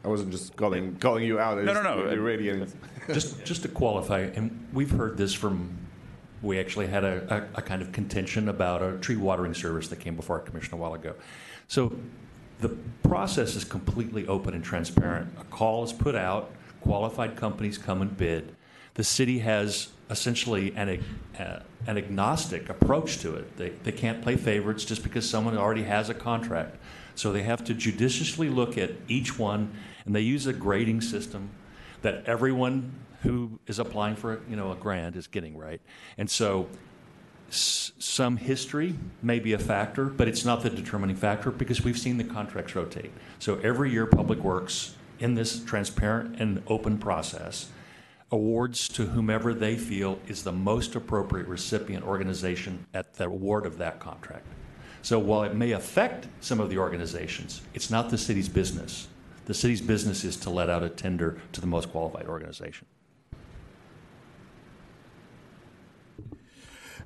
[0.03, 1.57] I wasn't just calling calling you out.
[1.63, 2.09] No, no, no.
[2.11, 2.49] You're ready.
[3.11, 5.75] Just, just to qualify, and we've heard this from,
[6.43, 9.99] we actually had a, a, a kind of contention about a tree watering service that
[9.99, 11.15] came before our commission a while ago.
[11.67, 11.91] So
[12.59, 12.69] the
[13.01, 15.33] process is completely open and transparent.
[15.41, 18.55] A call is put out, qualified companies come and bid.
[18.93, 21.03] The city has essentially an, ag-
[21.39, 23.57] uh, an agnostic approach to it.
[23.57, 26.75] They, they can't play favorites just because someone already has a contract.
[27.15, 29.73] So they have to judiciously look at each one,
[30.09, 31.51] and they use a grading system
[32.01, 35.79] that everyone who is applying for you know a grant is getting right.
[36.17, 36.67] And so
[37.49, 41.97] s- some history may be a factor, but it's not the determining factor because we've
[41.97, 43.11] seen the contracts rotate.
[43.37, 47.69] So every year, Public Works, in this transparent and open process,
[48.31, 53.77] awards to whomever they feel is the most appropriate recipient organization at the award of
[53.77, 54.47] that contract.
[55.03, 59.07] So while it may affect some of the organizations, it's not the city's business.
[59.49, 62.85] The city's business is to let out a tender to the most qualified organization.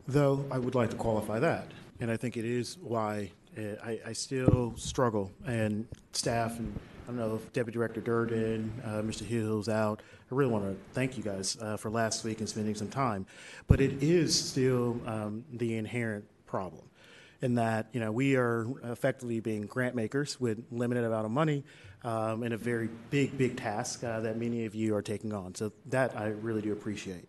[0.09, 3.99] Though I would like to qualify that, and I think it is why uh, I,
[4.07, 9.25] I still struggle, and staff, and I don't know if Deputy Director Durden, uh, Mr.
[9.25, 10.01] Hill's out.
[10.29, 13.25] I really want to thank you guys uh, for last week and spending some time,
[13.67, 16.83] but it is still um, the inherent problem
[17.43, 21.63] in that you know we are effectively being grant makers with limited amount of money
[22.03, 25.55] um, and a very big, big task uh, that many of you are taking on.
[25.55, 27.27] So that I really do appreciate.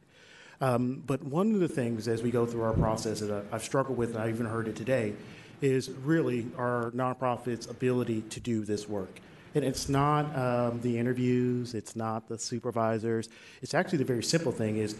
[0.60, 3.98] Um, but one of the things as we go through our process that I've struggled
[3.98, 5.14] with, and I even heard it today,
[5.60, 9.20] is really our nonprofits' ability to do this work.
[9.54, 13.28] And it's not um, the interviews, it's not the supervisors.
[13.62, 14.96] It's actually the very simple thing is,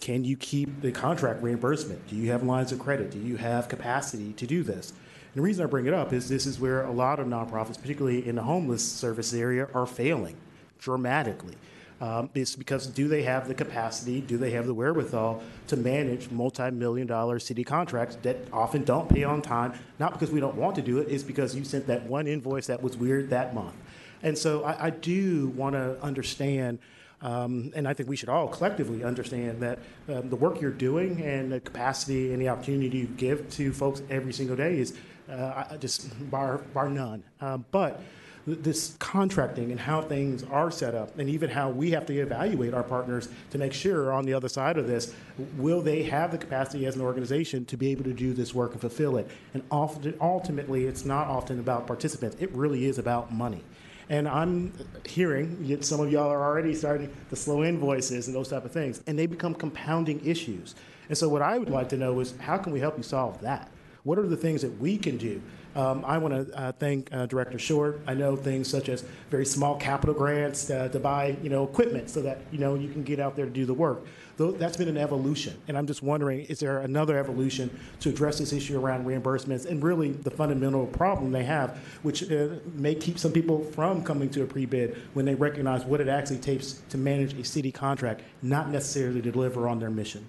[0.00, 2.06] can you keep the contract reimbursement?
[2.08, 3.10] Do you have lines of credit?
[3.10, 4.94] Do you have capacity to do this?
[5.38, 8.26] The reason I bring it up is this is where a lot of nonprofits, particularly
[8.26, 10.34] in the homeless service area, are failing
[10.80, 11.54] dramatically.
[12.00, 16.28] Um, it's because do they have the capacity, do they have the wherewithal to manage
[16.32, 20.74] multi-million dollar city contracts that often don't pay on time, not because we don't want
[20.74, 23.76] to do it, it's because you sent that one invoice that was weird that month.
[24.24, 26.80] And so I, I do want to understand,
[27.22, 31.22] um, and I think we should all collectively understand that um, the work you're doing
[31.22, 34.94] and the capacity and the opportunity you give to folks every single day is
[35.30, 37.22] uh, just bar, bar none.
[37.40, 38.00] Um, but
[38.46, 42.72] this contracting and how things are set up, and even how we have to evaluate
[42.72, 45.14] our partners to make sure on the other side of this,
[45.56, 48.72] will they have the capacity as an organization to be able to do this work
[48.72, 49.30] and fulfill it?
[49.54, 53.62] And often, ultimately, it's not often about participants, it really is about money.
[54.10, 54.72] And I'm
[55.06, 59.02] hearing some of y'all are already starting the slow invoices and those type of things,
[59.06, 60.74] and they become compounding issues.
[61.10, 63.40] And so, what I would like to know is how can we help you solve
[63.42, 63.70] that?
[64.04, 65.42] What are the things that we can do?
[65.74, 68.00] Um, I want to uh, thank uh, Director Short.
[68.06, 72.10] I know things such as very small capital grants uh, to buy, you know, equipment
[72.10, 74.04] so that you know you can get out there to do the work.
[74.38, 78.38] Though that's been an evolution, and I'm just wondering, is there another evolution to address
[78.38, 83.18] this issue around reimbursements and really the fundamental problem they have, which uh, may keep
[83.18, 86.98] some people from coming to a pre-bid when they recognize what it actually takes to
[86.98, 90.26] manage a city contract, not necessarily to deliver on their mission.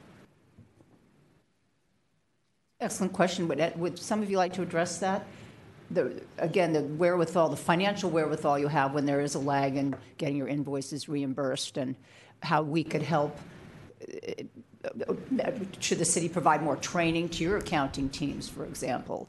[2.81, 3.47] Excellent question.
[3.49, 5.25] Would, would some of you like to address that?
[5.91, 9.95] The, again, the wherewithal, the financial wherewithal you have when there is a lag in
[10.17, 11.95] getting your invoices reimbursed, and
[12.41, 13.37] how we could help.
[14.85, 19.27] uh, Should the city provide more training to your accounting teams, for example?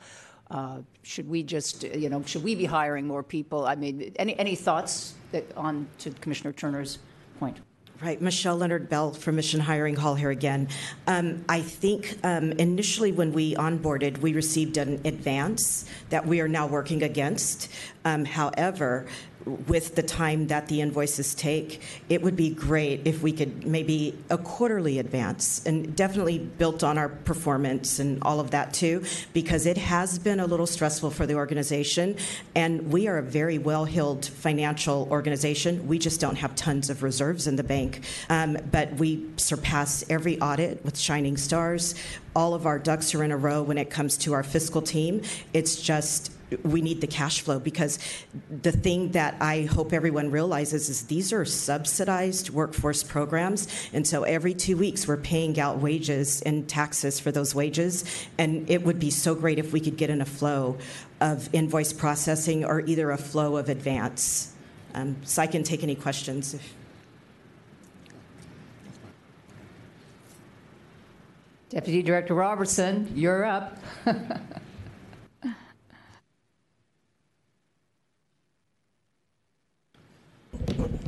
[0.48, 3.66] Uh, should we just, uh, you know, should we be hiring more people?
[3.66, 6.98] I mean, any any thoughts that on to Commissioner Turner's
[7.38, 7.58] point?
[8.02, 10.68] Right, Michelle Leonard Bell from Mission Hiring Hall here again.
[11.06, 16.48] Um, I think um, initially when we onboarded, we received an advance that we are
[16.48, 17.68] now working against.
[18.06, 19.06] Um, however,
[19.46, 24.16] with the time that the invoices take, it would be great if we could maybe
[24.28, 29.02] a quarterly advance and definitely built on our performance and all of that too,
[29.32, 32.16] because it has been a little stressful for the organization.
[32.54, 35.86] And we are a very well heeled financial organization.
[35.88, 38.02] We just don't have tons of reserves in the bank.
[38.28, 41.94] Um, but we surpass every audit with shining stars.
[42.36, 45.22] All of our ducks are in a row when it comes to our fiscal team.
[45.52, 47.98] It's just we need the cash flow because
[48.62, 53.68] the thing that I hope everyone realizes is these are subsidized workforce programs.
[53.92, 58.04] And so every two weeks we're paying out wages and taxes for those wages.
[58.38, 60.78] And it would be so great if we could get in a flow
[61.20, 64.54] of invoice processing or either a flow of advance.
[64.94, 66.56] Um, so I can take any questions.
[71.68, 73.78] Deputy Director Robertson, you're up.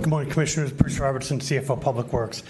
[0.03, 0.73] Good morning, Commissioners.
[0.73, 2.43] Bruce Robertson, CFO Public Works.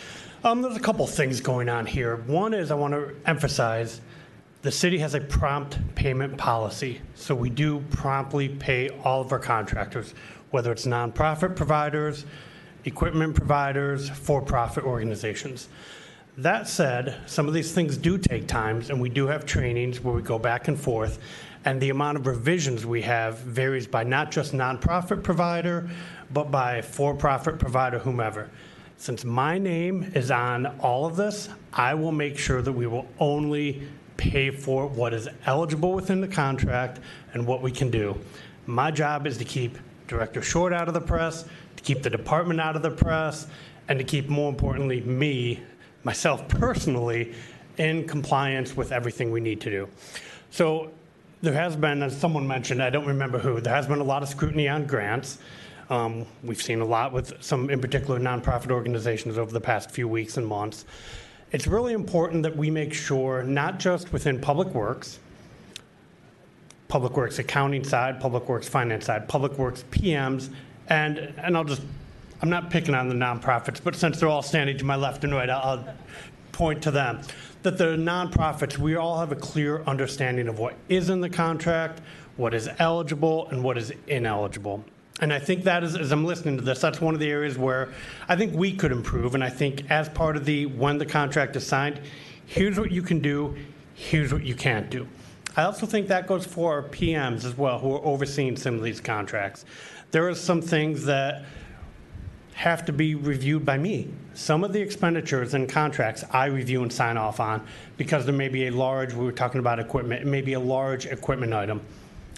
[0.43, 2.17] Um, there's a couple things going on here.
[2.17, 4.01] One is I want to emphasize
[4.63, 9.39] the city has a prompt payment policy, so we do promptly pay all of our
[9.39, 10.15] contractors,
[10.51, 12.25] whether it's nonprofit providers,
[12.87, 15.69] equipment providers, for-profit organizations.
[16.39, 20.15] That said, some of these things do take times, and we do have trainings where
[20.15, 21.19] we go back and forth,
[21.67, 25.91] and the amount of revisions we have varies by not just nonprofit provider,
[26.33, 28.51] but by for-profit provider, whomever.
[28.97, 33.07] Since my name is on all of this, I will make sure that we will
[33.19, 33.83] only
[34.17, 37.01] pay for what is eligible within the contract
[37.33, 38.17] and what we can do.
[38.67, 41.45] My job is to keep Director Short out of the press,
[41.77, 43.47] to keep the department out of the press,
[43.89, 45.61] and to keep, more importantly, me,
[46.05, 47.35] myself personally,
[47.79, 49.89] in compliance with everything we need to do.
[50.51, 50.91] So
[51.41, 54.23] there has been, as someone mentioned, I don't remember who, there has been a lot
[54.23, 55.39] of scrutiny on grants.
[55.93, 60.09] Um, we've seen a lot with some, in particular, nonprofit organizations over the past few
[60.09, 60.87] weeks and months.
[61.51, 65.19] It's really important that we make sure, not just within Public Works,
[66.89, 70.49] Public Works accounting side, Public Works finance side, Public Works PMs,
[70.89, 71.83] and, and I'll just,
[72.41, 75.35] I'm not picking on the nonprofits, but since they're all standing to my left and
[75.35, 75.95] right, I'll, I'll
[76.53, 77.21] point to them.
[77.65, 82.01] That the nonprofits, we all have a clear understanding of what is in the contract,
[82.39, 84.87] what is eligible, and what is ineligible.
[85.21, 87.57] And I think that is, as I'm listening to this, that's one of the areas
[87.57, 87.93] where
[88.29, 89.35] I think we could improve.
[89.35, 92.01] And I think as part of the when the contract is signed,
[92.47, 93.57] here's what you can do,
[93.95, 95.07] here's what you can't do.
[95.57, 98.83] I also think that goes for our PMs as well, who are overseeing some of
[98.83, 99.67] these contracts.
[100.11, 101.45] There are some things that
[102.55, 104.09] have to be reviewed by me.
[104.35, 107.67] Some of the expenditures and contracts I review and sign off on
[107.97, 110.61] because there may be a large, we were talking about equipment, it may be a
[110.61, 111.81] large equipment item.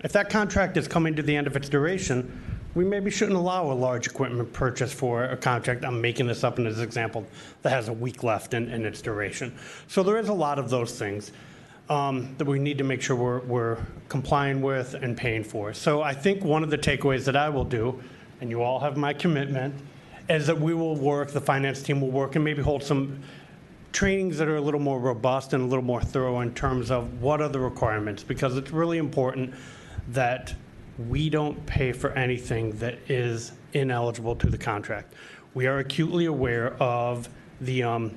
[0.02, 3.70] If that contract is coming to the end of its duration, we maybe shouldn't allow
[3.70, 5.84] a large equipment purchase for a contract.
[5.84, 7.24] I'm making this up in this example
[7.62, 9.54] that has a week left in, in its duration.
[9.86, 11.32] So there is a lot of those things
[11.88, 13.78] um, that we need to make sure we're, we're
[14.08, 15.72] complying with and paying for.
[15.72, 18.02] So I think one of the takeaways that I will do,
[18.40, 19.74] and you all have my commitment,
[20.28, 23.20] is that we will work, the finance team will work, and maybe hold some
[23.92, 27.22] trainings that are a little more robust and a little more thorough in terms of
[27.22, 29.54] what are the requirements, because it's really important
[30.08, 30.54] that
[30.98, 35.14] we don't pay for anything that is ineligible to the contract.
[35.54, 37.28] We are acutely aware of
[37.60, 38.14] the, um,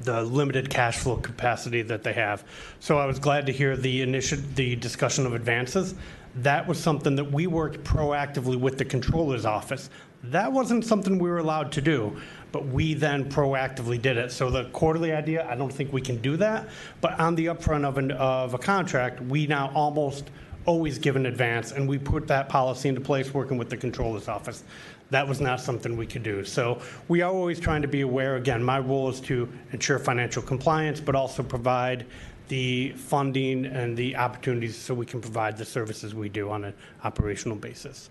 [0.00, 2.44] the limited cash flow capacity that they have.
[2.80, 5.94] So I was glad to hear the initial, the discussion of advances.
[6.36, 9.90] That was something that we worked proactively with the controller's office.
[10.24, 12.20] That wasn't something we were allowed to do,
[12.52, 14.32] but we then proactively did it.
[14.32, 16.68] So the quarterly idea, I don't think we can do that.
[17.00, 20.30] But on the upfront of, an, of a contract, we now almost
[20.68, 24.28] always give in advance, and we put that policy into place working with the controller's
[24.28, 24.64] office.
[25.08, 26.44] That was not something we could do.
[26.44, 28.36] So we are always trying to be aware.
[28.36, 32.04] Again, my role is to ensure financial compliance, but also provide
[32.48, 36.74] the funding and the opportunities so we can provide the services we do on an
[37.02, 38.10] operational basis.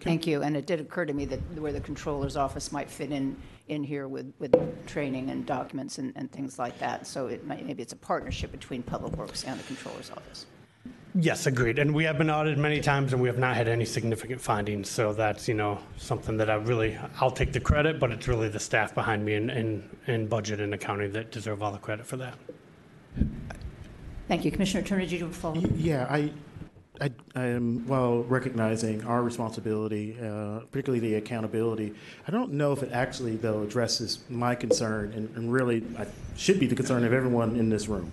[0.00, 0.42] Thank you.
[0.42, 3.34] And it did occur to me that where the controller's office might fit in,
[3.68, 4.54] in here with, with
[4.86, 7.06] training and documents and, and things like that.
[7.06, 10.44] So it might, maybe it's a partnership between Public Works and the controller's office.
[11.16, 11.78] Yes, agreed.
[11.78, 14.90] And we have been audited many times, and we have not had any significant findings.
[14.90, 18.48] So that's, you know, something that I really, I'll take the credit, but it's really
[18.48, 22.04] the staff behind me in, in, in budget and accounting that deserve all the credit
[22.04, 22.34] for that.
[24.26, 24.50] Thank you.
[24.50, 25.60] Commissioner Turner, did you follow?
[25.76, 26.32] Yeah, I,
[27.00, 31.94] I, I am, while recognizing our responsibility, uh, particularly the accountability,
[32.26, 36.58] I don't know if it actually, though, addresses my concern, and, and really I, should
[36.58, 38.10] be the concern of everyone in this room,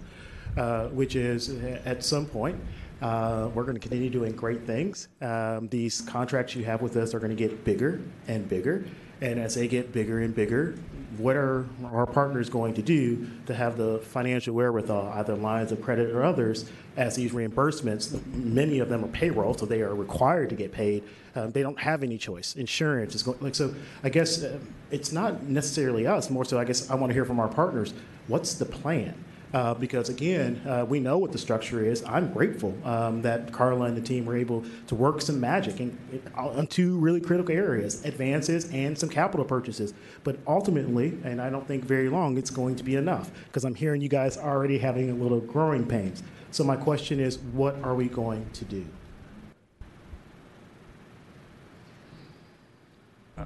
[0.55, 1.49] uh, which is
[1.83, 5.07] at some point, Uh, we're going to continue doing great things.
[5.21, 8.85] Um, these contracts you have with us are going to get bigger and bigger.
[9.21, 10.75] And as they get bigger and bigger,
[11.17, 15.79] what are our partners going to do to have the financial wherewithal, either lines of
[15.79, 20.49] credit or others, as these reimbursements, many of them are payroll, so they are required
[20.49, 21.03] to get paid.
[21.35, 22.55] Um, they don't have any choice.
[22.55, 24.57] Insurance is going, like, so I guess uh,
[24.89, 27.93] it's not necessarily us, more so I guess I want to hear from our partners,
[28.27, 29.13] what's the plan?
[29.53, 32.03] Uh, because again, uh, we know what the structure is.
[32.05, 35.97] I'm grateful um, that Carla and the team were able to work some magic in,
[36.11, 39.93] in, on two really critical areas advances and some capital purchases.
[40.23, 43.75] But ultimately, and I don't think very long, it's going to be enough because I'm
[43.75, 46.23] hearing you guys already having a little growing pains.
[46.51, 48.85] So, my question is what are we going to do?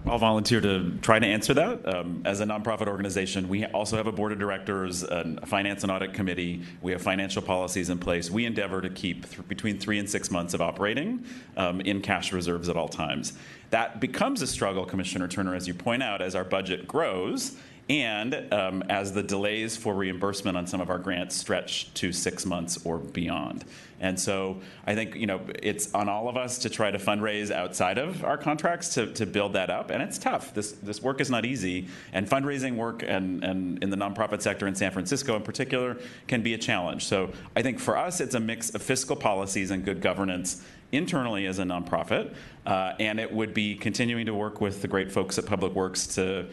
[0.06, 1.96] I'll volunteer to try to answer that.
[1.96, 5.92] Um, as a nonprofit organization, we also have a board of directors, a finance and
[5.92, 6.64] audit committee.
[6.82, 8.30] We have financial policies in place.
[8.30, 11.26] We endeavor to keep th- between three and six months of operating
[11.58, 13.34] um, in cash reserves at all times.
[13.70, 17.58] That becomes a struggle, Commissioner Turner, as you point out, as our budget grows
[17.88, 22.46] and um, as the delays for reimbursement on some of our grants stretch to six
[22.46, 23.64] months or beyond.
[24.00, 27.52] And so I think you know it's on all of us to try to fundraise
[27.52, 30.54] outside of our contracts to, to build that up, and it's tough.
[30.54, 34.68] This this work is not easy, and fundraising work and, and in the nonprofit sector
[34.68, 35.98] in San Francisco in particular
[36.28, 37.06] can be a challenge.
[37.06, 41.46] So I think for us it's a mix of fiscal policies and good governance internally
[41.46, 42.34] as a nonprofit,
[42.66, 46.08] uh, and it would be continuing to work with the great folks at Public Works
[46.16, 46.48] to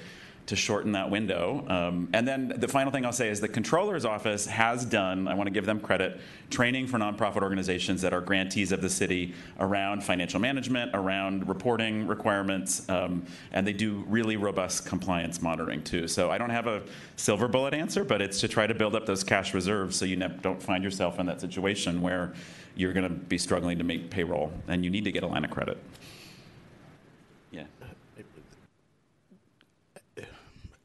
[0.47, 1.65] to shorten that window.
[1.69, 5.35] Um, and then the final thing I'll say is the controller's office has done, I
[5.35, 9.35] want to give them credit, training for nonprofit organizations that are grantees of the city
[9.61, 16.09] around financial management, around reporting requirements, um, and they do really robust compliance monitoring too.
[16.09, 16.83] So I don't have a
[17.17, 20.17] silver bullet answer, but it's to try to build up those cash reserves so you
[20.17, 22.35] ne- don't find yourself in that situation where
[22.75, 25.45] you're going to be struggling to make payroll and you need to get a line
[25.45, 25.79] of credit.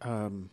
[0.02, 0.50] Um,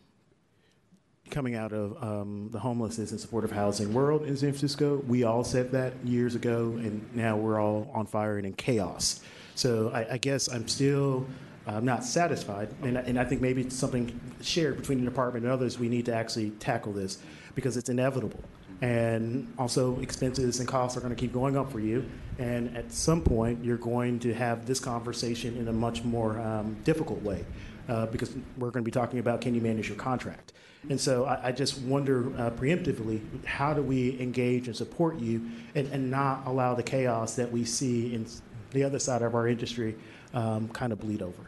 [1.29, 5.03] coming out of um, the homelessness and supportive housing world in San Francisco.
[5.07, 9.21] We all said that years ago, and now we're all on fire and in chaos.
[9.55, 11.25] So I, I guess I'm still
[11.65, 15.53] uh, not satisfied, and, and I think maybe it's something shared between the department and
[15.53, 15.79] others.
[15.79, 17.17] We need to actually tackle this
[17.55, 18.43] because it's inevitable.
[18.81, 22.05] And also, expenses and costs are going to keep going up for you.
[22.37, 26.75] And at some point, you're going to have this conversation in a much more um,
[26.83, 27.45] difficult way
[27.87, 30.53] because we're going to be talking about can you manage your contract.
[30.89, 35.49] And so I, I just wonder uh, preemptively how do we engage and support you
[35.73, 38.27] and, and not allow the chaos that we see in
[38.71, 39.95] the other side of our industry
[40.33, 41.41] um, kind of bleed over.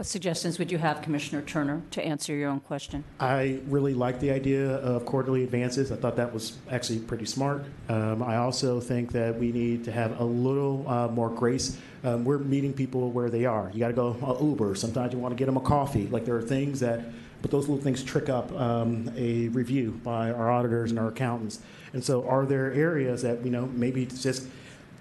[0.00, 3.04] What suggestions would you have, Commissioner Turner, to answer your own question?
[3.20, 5.92] I really like the idea of quarterly advances.
[5.92, 7.66] I thought that was actually pretty smart.
[7.90, 11.76] Um, I also think that we need to have a little uh, more grace.
[12.02, 13.70] Um, we're meeting people where they are.
[13.74, 14.74] You got to go uh, Uber.
[14.74, 16.06] Sometimes you want to get them a coffee.
[16.06, 17.02] Like there are things that,
[17.42, 21.58] but those little things trick up um, a review by our auditors and our accountants.
[21.92, 24.46] And so, are there areas that you know maybe just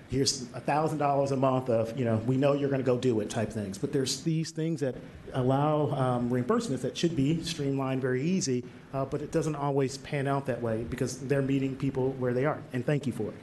[0.09, 3.29] here's $1,000 a month of, you know, we know you're going to go do it
[3.29, 3.77] type things.
[3.77, 4.95] But there's these things that
[5.33, 8.63] allow um, reimbursements that should be streamlined very easy,
[8.93, 12.45] uh, but it doesn't always pan out that way because they're meeting people where they
[12.45, 12.61] are.
[12.73, 13.35] And thank you for it.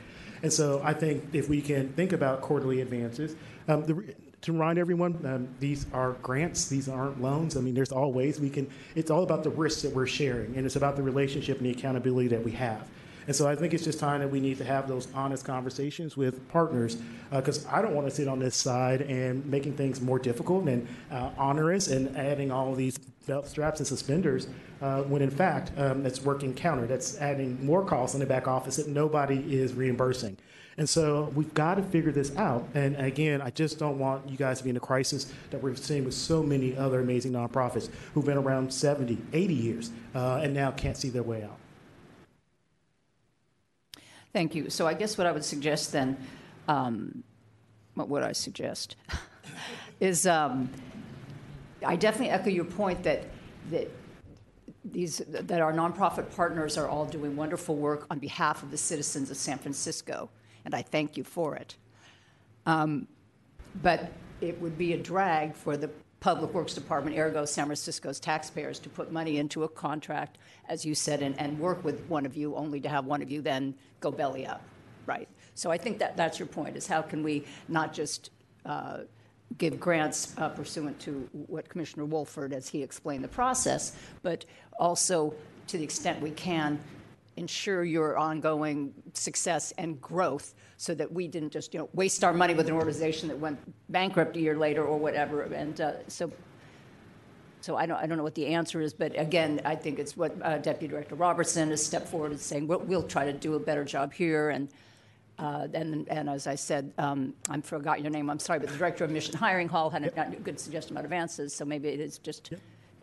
[0.43, 3.37] And so I think if we can think about quarterly advances,
[3.69, 7.57] um, the, to remind everyone, um, these are grants, these aren't loans.
[7.57, 10.57] I mean, there's all ways we can, it's all about the risks that we're sharing,
[10.57, 12.89] and it's about the relationship and the accountability that we have.
[13.27, 16.17] And so I think it's just time that we need to have those honest conversations
[16.17, 16.97] with partners
[17.31, 20.69] because uh, I don't want to sit on this side and making things more difficult
[20.69, 24.47] and uh, onerous and adding all these belt straps and suspenders
[24.81, 26.87] uh, when in fact um, that's working counter.
[26.87, 30.39] That's adding more costs in the back office that nobody is reimbursing.
[30.79, 32.69] And so we've got to figure this out.
[32.75, 35.75] And again, I just don't want you guys to be in a crisis that we're
[35.75, 40.53] seeing with so many other amazing nonprofits who've been around 70, 80 years uh, and
[40.53, 41.59] now can't see their way out.
[44.37, 44.69] Thank you.
[44.69, 46.15] So I guess what I would suggest then,
[46.69, 47.25] um,
[47.95, 48.97] what would I suggest,
[50.01, 50.69] is um,
[51.83, 53.25] I definitely echo your point that
[53.71, 53.91] that
[54.85, 59.31] these that our nonprofit partners are all doing wonderful work on behalf of the citizens
[59.31, 60.29] of San Francisco,
[60.67, 61.75] and I thank you for it.
[62.67, 63.09] Um,
[63.83, 65.89] but it would be a drag for the
[66.27, 70.39] Public Works Department, ergo San Francisco's taxpayers, to put money into a contract,
[70.69, 73.31] as you said, and, and work with one of you, only to have one of
[73.31, 74.61] you then go belly up,
[75.07, 75.29] right?
[75.55, 78.31] So I think that that's your point: is how can we not just
[78.65, 79.03] uh,
[79.57, 84.45] give grants uh, pursuant to what Commissioner Woolford, as he explained the process, but
[84.81, 85.33] also,
[85.69, 86.81] to the extent we can,
[87.37, 92.33] ensure your ongoing success and growth so that we didn't just, you know, waste our
[92.33, 95.43] money with an organization that went bankrupt a year later or whatever.
[95.43, 96.31] And uh, so,
[97.63, 100.17] so I don't, I don't know what the answer is, but again, I think it's
[100.17, 103.55] what uh, Deputy Director Robertson has stepped forward and saying, we'll, we'll try to do
[103.55, 104.51] a better job here.
[104.51, 104.69] And,
[105.39, 108.77] uh, and, and as I said, um, I forgot your name, I'm sorry, but the
[108.77, 112.01] Director of Mission Hiring Hall had a, a good suggestion about advances, so maybe it
[112.01, 112.51] is just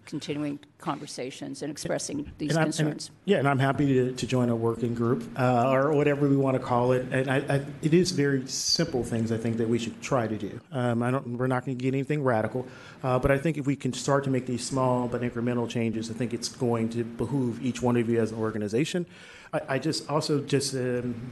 [0.05, 3.11] continuing conversations and expressing these And I'm- and- concerns.
[3.25, 6.55] yeah, and I'm happy to, to join a working group uh, or whatever we want
[6.57, 7.05] to call it.
[7.11, 10.37] And I, I, it is very simple things I think that we should try to
[10.37, 10.59] do.
[10.71, 12.67] Um, I don't, we're not going to get anything radical,
[13.03, 16.11] uh, but I think if we can start to make these small but incremental changes,
[16.11, 19.05] I think it's going to behoove each one of you as an organization.
[19.53, 20.73] I, I just also just.
[20.75, 21.31] Um,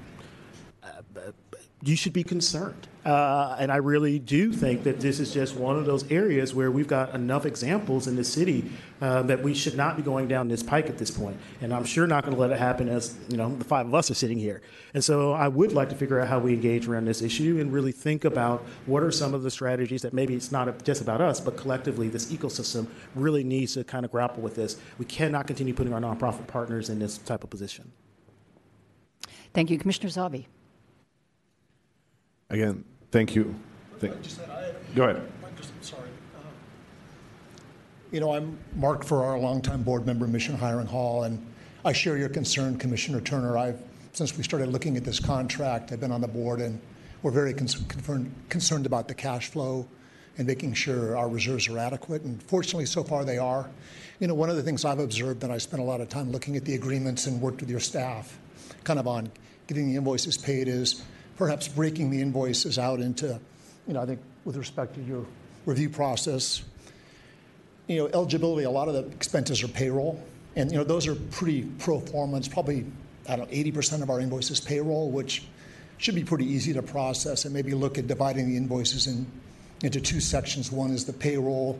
[1.83, 2.87] you should be concerned.
[3.03, 6.69] Uh, and I really do think that this is just one of those areas where
[6.69, 10.47] we've got enough examples in the city uh, that we should not be going down
[10.47, 11.37] this pike at this point.
[11.61, 13.95] And I'm sure not going to let it happen as, you know, the five of
[13.95, 14.61] us are sitting here.
[14.93, 17.73] And so I would like to figure out how we engage around this issue and
[17.73, 21.21] really think about what are some of the strategies that maybe it's not just about
[21.21, 22.85] us, but collectively this ecosystem
[23.15, 24.77] really needs to kind of grapple with this.
[24.99, 27.91] We cannot continue putting our nonprofit partners in this type of position.
[29.55, 29.79] Thank you.
[29.79, 30.45] Commissioner Zabi.
[32.51, 33.55] Again, thank you.
[33.99, 34.13] Thank-
[34.93, 35.21] Go ahead.
[35.79, 36.01] Sorry.
[36.35, 36.39] Uh,
[38.11, 41.43] you know, I'm Mark Farrar, longtime board member, Mission Hiring Hall, and
[41.85, 43.57] I share your concern, Commissioner Turner.
[43.57, 43.79] I've,
[44.11, 46.79] since we started looking at this contract, I've been on the board, and
[47.23, 49.87] we're very con- concerned, concerned about the cash flow
[50.37, 52.23] and making sure our reserves are adequate.
[52.23, 53.69] And fortunately, so far they are.
[54.19, 56.33] You know, one of the things I've observed, and I spent a lot of time
[56.33, 58.37] looking at the agreements and worked with your staff,
[58.83, 59.31] kind of on
[59.67, 61.01] getting the invoices paid, is
[61.41, 63.39] perhaps breaking the invoices out into,
[63.87, 65.25] you know, I think with respect to your
[65.65, 66.61] review process,
[67.87, 70.23] you know, eligibility, a lot of the expenses are payroll.
[70.55, 72.37] And, you know, those are pretty pro forma.
[72.37, 72.85] It's probably,
[73.27, 75.47] I don't know, 80% of our invoices payroll, which
[75.97, 77.45] should be pretty easy to process.
[77.45, 79.25] And maybe look at dividing the invoices in,
[79.81, 80.71] into two sections.
[80.71, 81.79] One is the payroll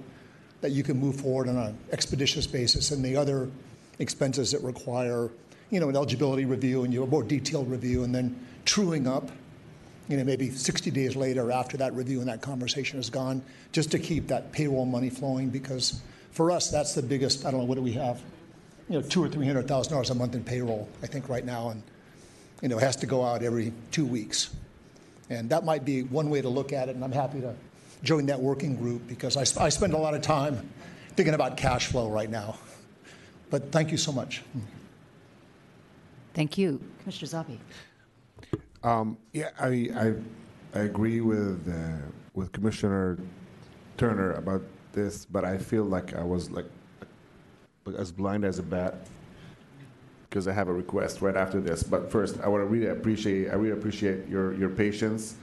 [0.62, 3.48] that you can move forward on an expeditious basis, and the other
[4.00, 5.30] expenses that require,
[5.70, 9.30] you know, an eligibility review and you a more detailed review, and then truing up
[10.12, 13.42] you know, maybe 60 days later after that review and that conversation is gone,
[13.72, 17.62] just to keep that payroll money flowing because for us, that's the biggest, I don't
[17.62, 18.22] know, what do we have?
[18.90, 21.70] You know, two or $300,000 a month in payroll, I think, right now.
[21.70, 21.82] And,
[22.62, 24.54] you know, it has to go out every two weeks.
[25.30, 26.96] And that might be one way to look at it.
[26.96, 27.56] And I'm happy to
[28.04, 30.70] join that working group because I, I spend a lot of time
[31.16, 32.58] thinking about cash flow right now.
[33.50, 34.44] But thank you so much.
[36.34, 36.82] Thank you.
[37.00, 37.58] Commissioner Zabi.
[38.84, 40.14] Um, yeah, I, I,
[40.74, 43.18] I agree with uh, with Commissioner
[43.98, 46.66] Turner about this, but I feel like I was like
[47.98, 48.96] as blind as a bat
[50.30, 51.84] because I have a request right after this.
[51.84, 55.36] But first, I want to really appreciate I really appreciate your your patience.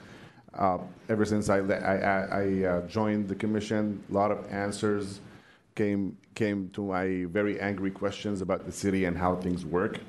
[0.54, 5.20] Uh, ever since I, I, I, uh, joined the commission, a lot of answers
[5.76, 10.00] came came to my very angry questions about the city and how things work.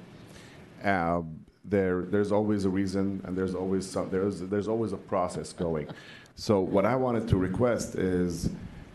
[0.83, 1.22] Uh,
[1.66, 5.88] there there's always a reason and there's always some there's there's always a process going.
[6.36, 8.50] So what i wanted to request is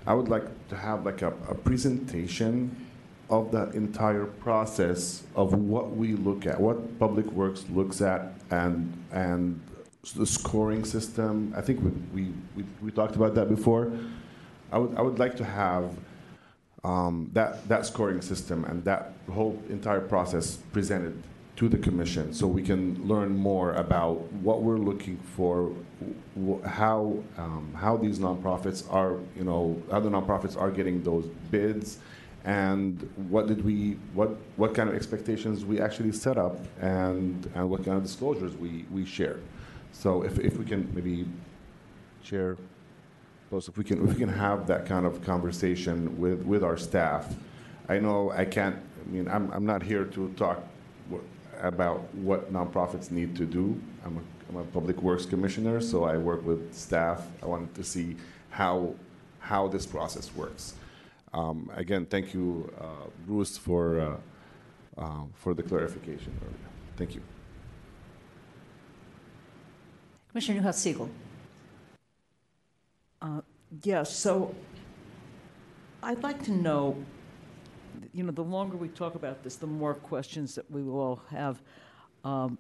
[0.07, 2.75] i would like to have like a, a presentation
[3.31, 8.93] of the entire process of what we look at what public works looks at and
[9.13, 9.61] and
[10.13, 11.53] the scoring system.
[11.57, 13.93] I think we we, we, we talked about that before.
[14.71, 15.97] I would i would like to have
[16.83, 21.23] um, that that scoring system and that whole entire process presented
[21.57, 25.73] to the commission so we can learn more about what we're looking for,
[26.65, 31.99] how um, how these nonprofits are, you know, how the nonprofits are getting those bids,
[32.45, 37.71] and what did we what what kind of expectations we actually set up, and and
[37.71, 39.39] what kind of disclosures we we share.
[39.93, 41.27] So if if we can maybe
[42.23, 42.57] share.
[43.51, 46.79] Those, if we can, if we can have that kind of conversation with, with our
[46.79, 47.33] staff,
[47.91, 48.75] I know I can't.
[48.75, 50.65] I mean, I'm, I'm not here to talk
[51.67, 53.81] about what nonprofits need to do.
[54.05, 57.27] I'm a, I'm a public works commissioner, so I work with staff.
[57.43, 58.17] I wanted to see
[58.51, 58.95] how
[59.41, 60.75] how this process works.
[61.33, 66.71] Um, again, thank you, uh, Bruce, for uh, uh, for the clarification earlier.
[66.97, 67.23] Thank you.
[70.31, 71.09] Commissioner Newhouse Segal.
[73.21, 73.41] Uh,
[73.83, 74.55] Yes, so
[76.03, 76.97] I'd like to know,
[78.15, 81.23] you know, the longer we talk about this, the more questions that we will all
[81.31, 81.61] have.
[82.25, 82.57] Um,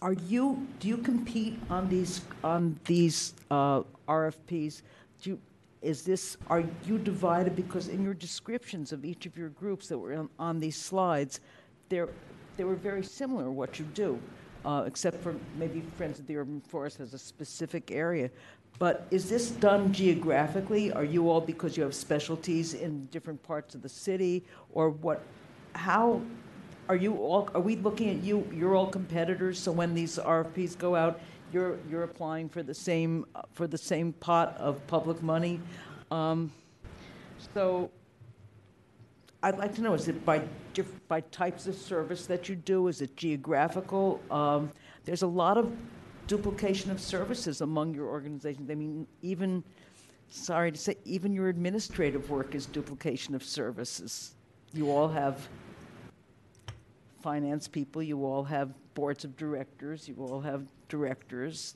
[0.00, 4.82] Are you, do you compete on these, on these uh, RFPs?
[5.20, 5.40] Do you,
[5.82, 7.56] is this, are you divided?
[7.56, 11.40] Because in your descriptions of each of your groups that were on, on these slides,
[11.88, 12.08] they're,
[12.56, 14.18] they were very similar, what you do,
[14.64, 18.30] uh, except for maybe Friends of the Urban Forest has a specific area.
[18.78, 20.92] But is this done geographically?
[20.92, 24.44] Are you all, because you have specialties in different parts of the city?
[24.72, 25.22] Or what,
[25.74, 26.20] how,
[26.88, 30.76] are you all, are we looking at you, you're all competitors, so when these RFPs
[30.76, 31.20] go out,
[31.52, 35.60] you're, you're applying for the same, for the same pot of public money?
[36.10, 36.50] Um,
[37.54, 37.90] So
[39.42, 40.42] I'd like to know, is it by,
[41.08, 42.88] by types of service that you do?
[42.88, 44.20] Is it geographical?
[44.30, 44.70] Um,
[45.04, 45.72] There's a lot of
[46.32, 48.70] duplication of services among your organizations.
[48.70, 49.62] I mean, even,
[50.30, 54.32] sorry to say, even your administrative work is duplication of services.
[54.72, 55.46] You all have
[57.20, 61.74] finance people, you all have boards of directors, you all have directors.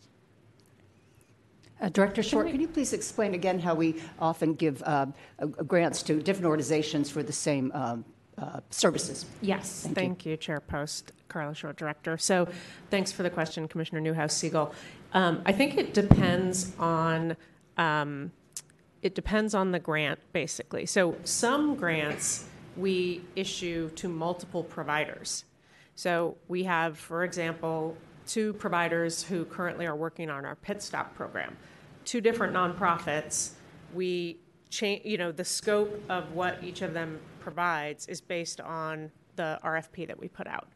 [1.78, 5.04] Uh, Director Short, can you please explain again how we often give uh,
[5.38, 8.06] uh, grants to different organizations for the same um,
[8.38, 9.26] uh, services?
[9.40, 10.32] Yes, Thank thank, you.
[10.32, 10.36] you.
[10.36, 12.18] Chair Post, Carla Short, Director.
[12.18, 12.48] So
[12.90, 14.72] thanks for the question, Commissioner Newhouse Segal.
[15.12, 17.36] Um, I think it depends on
[17.76, 18.32] um,
[19.02, 20.86] it depends on the grant, basically.
[20.86, 25.44] So some grants we issue to multiple providers.
[25.94, 31.14] So we have, for example, two providers who currently are working on our pit stop
[31.14, 31.56] program,
[32.04, 33.50] two different nonprofits.
[33.94, 34.38] We
[35.04, 40.06] you know, the scope of what each of them provides is based on the RFP
[40.06, 40.68] that we put out.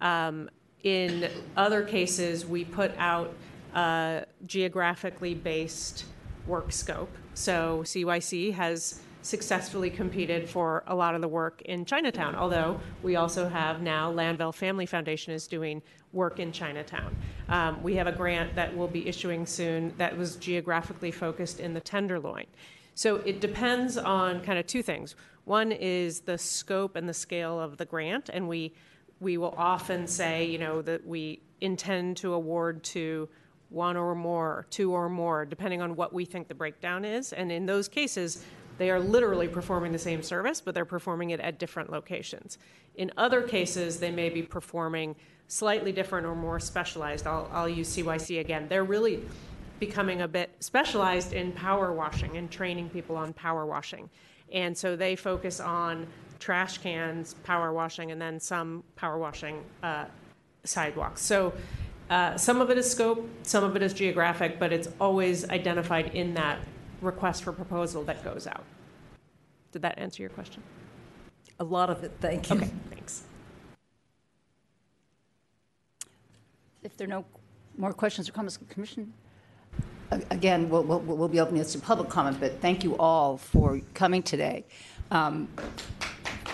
[0.00, 0.50] Um,
[0.82, 3.34] in other cases, we put out
[3.74, 6.04] a geographically based
[6.46, 7.14] work scope.
[7.34, 13.16] So CYC has successfully competed for a lot of the work in Chinatown, although we
[13.16, 17.14] also have now Landville Family Foundation is doing work in Chinatown.
[17.48, 21.74] Um, we have a grant that we'll be issuing soon that was geographically focused in
[21.74, 22.46] the Tenderloin.
[22.98, 25.14] So it depends on kind of two things.
[25.44, 28.72] One is the scope and the scale of the grant, and we
[29.20, 33.28] we will often say, you know, that we intend to award to
[33.68, 37.32] one or more, two or more, depending on what we think the breakdown is.
[37.32, 38.44] And in those cases,
[38.78, 42.58] they are literally performing the same service, but they're performing it at different locations.
[42.96, 45.14] In other cases, they may be performing
[45.46, 47.28] slightly different or more specialized.
[47.28, 48.66] I'll, I'll use CYC again.
[48.68, 49.22] They're really
[49.78, 54.08] becoming a bit specialized in power washing and training people on power washing.
[54.52, 56.06] And so they focus on
[56.38, 60.06] trash cans, power washing, and then some power washing uh,
[60.64, 61.22] sidewalks.
[61.22, 61.52] So
[62.10, 66.14] uh, some of it is scope, some of it is geographic, but it's always identified
[66.14, 66.58] in that
[67.00, 68.64] request for proposal that goes out.
[69.72, 70.62] Did that answer your question?
[71.60, 72.56] A lot of it, thank you.
[72.56, 73.24] Okay, thanks.
[76.82, 77.24] If there are no
[77.76, 79.12] more questions or comments, Commission?
[80.10, 83.80] Again, we'll, we'll, we'll be opening this to public comment, but thank you all for
[83.94, 84.64] coming today.
[85.10, 85.48] Um,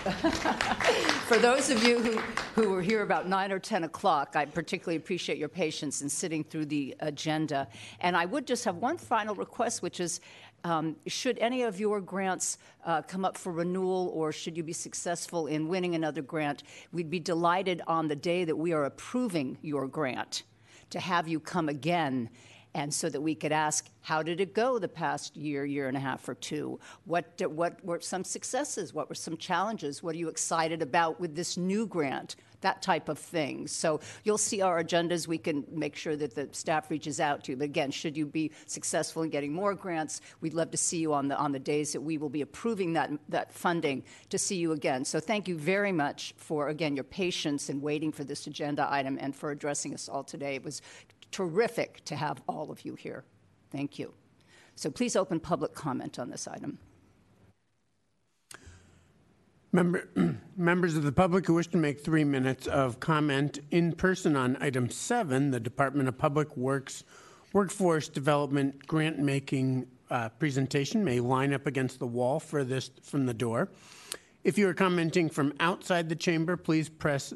[1.25, 2.19] For those of you who,
[2.53, 6.43] who were here about 9 or 10 o'clock, I particularly appreciate your patience in sitting
[6.43, 7.67] through the agenda.
[8.01, 10.19] And I would just have one final request, which is,
[10.63, 14.73] um, should any of your grants uh, come up for renewal or should you be
[14.73, 16.61] successful in winning another grant,
[16.91, 20.43] we'd be delighted on the day that we are approving your grant
[20.91, 22.29] to have you come again
[22.75, 25.95] and so that we could ask, how did it go the past year, year and
[25.95, 26.77] a half or two?
[27.05, 28.93] What, what were some successes?
[28.93, 30.03] What were some challenges?
[30.03, 32.35] What are you excited about with this new grant?
[32.61, 33.67] That type of thing.
[33.67, 35.27] So you'll see our agendas.
[35.27, 37.57] We can make sure that the staff reaches out to you.
[37.57, 41.13] But again, should you be successful in getting more grants, we'd love to see you
[41.13, 44.55] on the on the days that we will be approving that that funding to see
[44.55, 45.05] you again.
[45.05, 49.19] So thank you very much for again your patience in waiting for this agenda item
[49.21, 50.55] and for addressing us all today.
[50.55, 50.81] It was
[51.35, 53.25] terrific to have all of you here.
[53.69, 54.13] Thank you.
[54.75, 56.77] So please open public comment on this item.
[59.73, 60.07] Member,
[60.55, 64.55] members of the public who wish to make three minutes of comment in person on
[64.61, 67.03] item seven, the Department of Public Works
[67.51, 73.33] Workforce Development Grant Making uh, presentation may line up against the wall furthest from the
[73.33, 73.69] door.
[74.45, 77.33] If you are commenting from outside the chamber, please press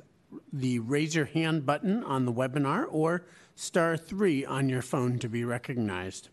[0.52, 3.26] the raise your hand button on the webinar or
[3.56, 6.30] star three on your phone to be recognized.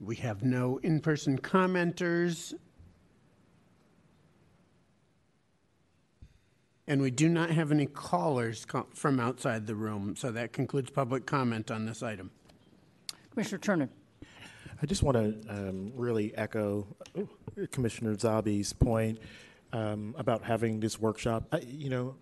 [0.00, 2.54] We have no in person commenters.
[6.88, 10.14] And we do not have any callers from outside the room.
[10.16, 12.30] So that concludes public comment on this item.
[13.30, 13.88] Commissioner Turner.
[14.82, 16.86] I just want to um, really echo
[17.70, 19.18] Commissioner Zabi's point
[19.72, 21.44] um, about having this workshop.
[21.52, 22.16] I, you know,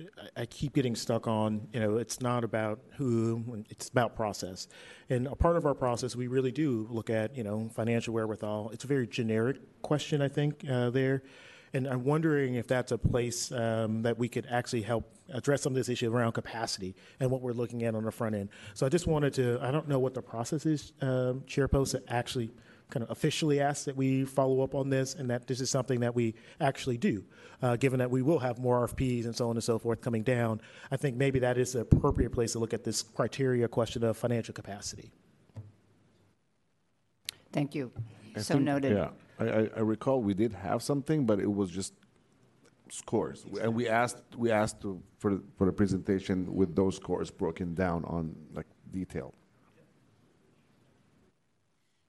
[0.00, 4.68] I- I keep getting stuck on, you know, it's not about who, it's about process.
[5.10, 8.70] And a part of our process, we really do look at, you know, financial wherewithal.
[8.72, 11.22] It's a very generic question, I think, uh, there.
[11.74, 15.72] And I'm wondering if that's a place um, that we could actually help address some
[15.72, 18.48] of this issue around capacity and what we're looking at on the front end.
[18.74, 21.92] So I just wanted to, I don't know what the process is, um, Chair Post,
[21.92, 22.50] to actually
[22.90, 26.00] kind of officially ask that we follow up on this and that this is something
[26.00, 27.22] that we actually do,
[27.60, 30.22] uh, given that we will have more RFPs and so on and so forth coming
[30.22, 30.58] down.
[30.90, 34.16] I think maybe that is the appropriate place to look at this criteria question of
[34.16, 35.10] financial capacity.
[37.52, 37.92] Thank you.
[38.36, 38.92] I So think- noted.
[38.92, 41.94] Yeah, I, I, I recall we did have something, but it was just
[42.90, 47.30] scores, and we asked we asked to, for the- for the presentation with those scores
[47.30, 49.34] broken down on like detail.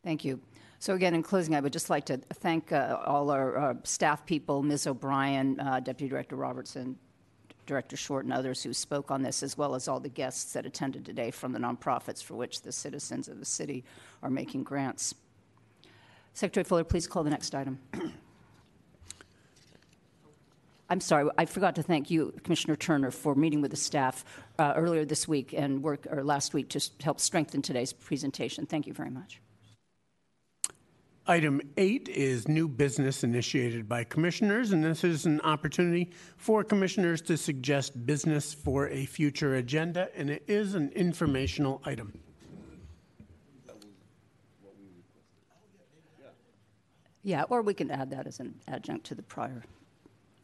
[0.04, 0.40] Thank you.
[0.80, 4.26] So again, in closing, I would just like to thank uh, all our uh, staff
[4.26, 4.88] people, Ms.
[4.88, 6.96] O'Brien, uh, Deputy Director Robertson,
[7.66, 10.66] Director Short, and others who spoke on this, as well as all the guests that
[10.66, 13.84] attended today from the nonprofits for which the citizens of the city
[14.24, 15.14] are making grants.
[16.34, 17.80] Secretary Fuller, please call the next item.
[20.92, 24.26] I'm sorry, I forgot to thank you, Commissioner Turner, for meeting with the staff
[24.58, 28.66] uh, earlier this week and work, or last week, to help strengthen today's presentation.
[28.66, 29.40] Thank you very much.
[31.28, 37.22] Item eight is new business initiated by commissioners, and this is an opportunity for commissioners
[37.22, 42.12] to suggest business for a future agenda, and it is an informational item.
[47.24, 49.64] Yeah, or we can add that as an adjunct to the prior.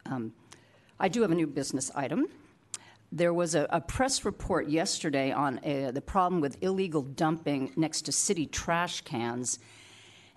[0.04, 0.32] Um,
[1.00, 2.26] I do have a new business item.
[3.12, 8.02] There was a, a press report yesterday on uh, the problem with illegal dumping next
[8.02, 9.58] to city trash cans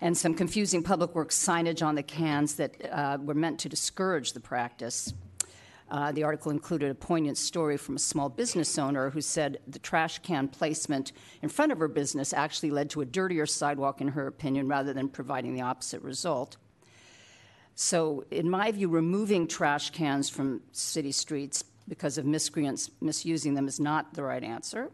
[0.00, 4.32] and some confusing public works signage on the cans that uh, were meant to discourage
[4.32, 5.12] the practice.
[5.90, 9.78] Uh, the article included a poignant story from a small business owner who said the
[9.78, 11.12] trash can placement
[11.42, 14.92] in front of her business actually led to a dirtier sidewalk, in her opinion, rather
[14.92, 16.56] than providing the opposite result.
[17.74, 23.66] So, in my view, removing trash cans from city streets because of miscreants misusing them
[23.66, 24.90] is not the right answer,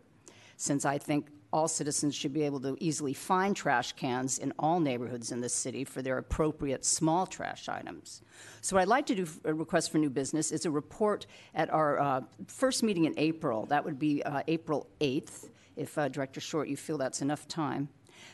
[0.57, 4.81] since I think all citizens should be able to easily find trash cans in all
[4.81, 8.23] neighborhoods in the city for their appropriate small trash items.
[8.61, 11.73] So, what I'd like to do, a request for new business, is a report at
[11.73, 13.67] our uh, first meeting in April.
[13.67, 17.89] That would be uh, April 8th, if uh, Director Short, you feel that's enough time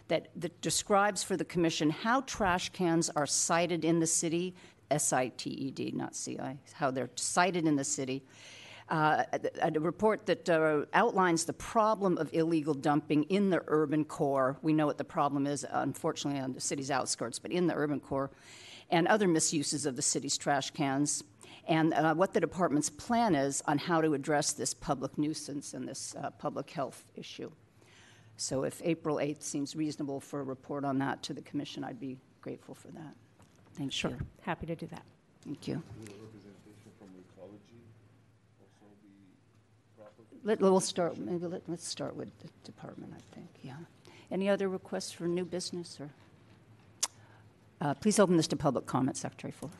[0.09, 4.55] that, that describes for the commission how trash cans are cited in the city,
[4.91, 8.23] S I T E D, not C I, how they're cited in the city.
[8.89, 14.05] Uh, a, a report that uh, outlines the problem of illegal dumping in the urban
[14.05, 14.59] core.
[14.61, 18.01] We know what the problem is, unfortunately, on the city's outskirts, but in the urban
[18.01, 18.31] core,
[18.91, 21.25] and other misuses of the city's trash cans,
[21.69, 25.89] and uh, what the department's plan is on how to address this public nuisance and
[25.89, 27.51] this uh, public health issue.
[28.37, 32.01] So if April 8th seems reasonable for a report on that to the commission, I'd
[32.01, 33.15] be grateful for that.
[33.75, 34.11] Thank Sure.
[34.11, 34.19] you.
[34.43, 35.05] Happy to do that.
[35.45, 35.83] Thank you.
[40.45, 43.77] Let, we'll start, maybe let, let's start with the department, I think, yeah.
[44.31, 46.11] Any other requests for new business or?
[47.81, 49.73] Uh, please open this to public comment, Secretary Fuller.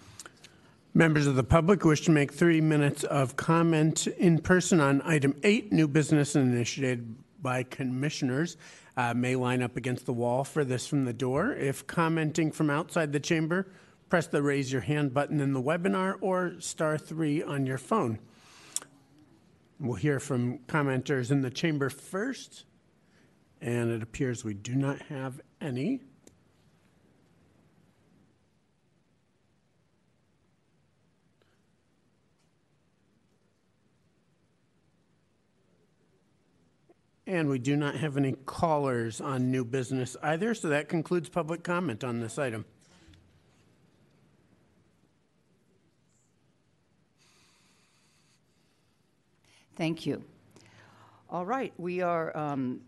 [0.95, 5.35] Members of the public wish to make three minutes of comment in person on item
[5.43, 8.57] eight, new business initiated by commissioners,
[8.97, 11.55] uh, may line up against the wall for this from the door.
[11.55, 13.67] If commenting from outside the chamber,
[14.11, 18.19] press the raise your hand button in the webinar or star three on your phone.
[19.81, 22.65] We'll hear from commenters in the chamber first,
[23.61, 26.01] and it appears we do not have any.
[37.27, 41.63] And we do not have any callers on new business either, so that concludes public
[41.65, 42.67] comment on this item.
[49.77, 50.23] Thank you.
[51.31, 52.81] All right, we are um,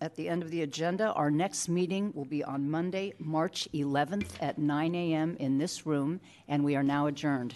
[0.00, 1.12] at the end of the agenda.
[1.12, 5.36] Our next meeting will be on Monday, March 11th at 9 a.m.
[5.40, 7.54] in this room, and we are now adjourned.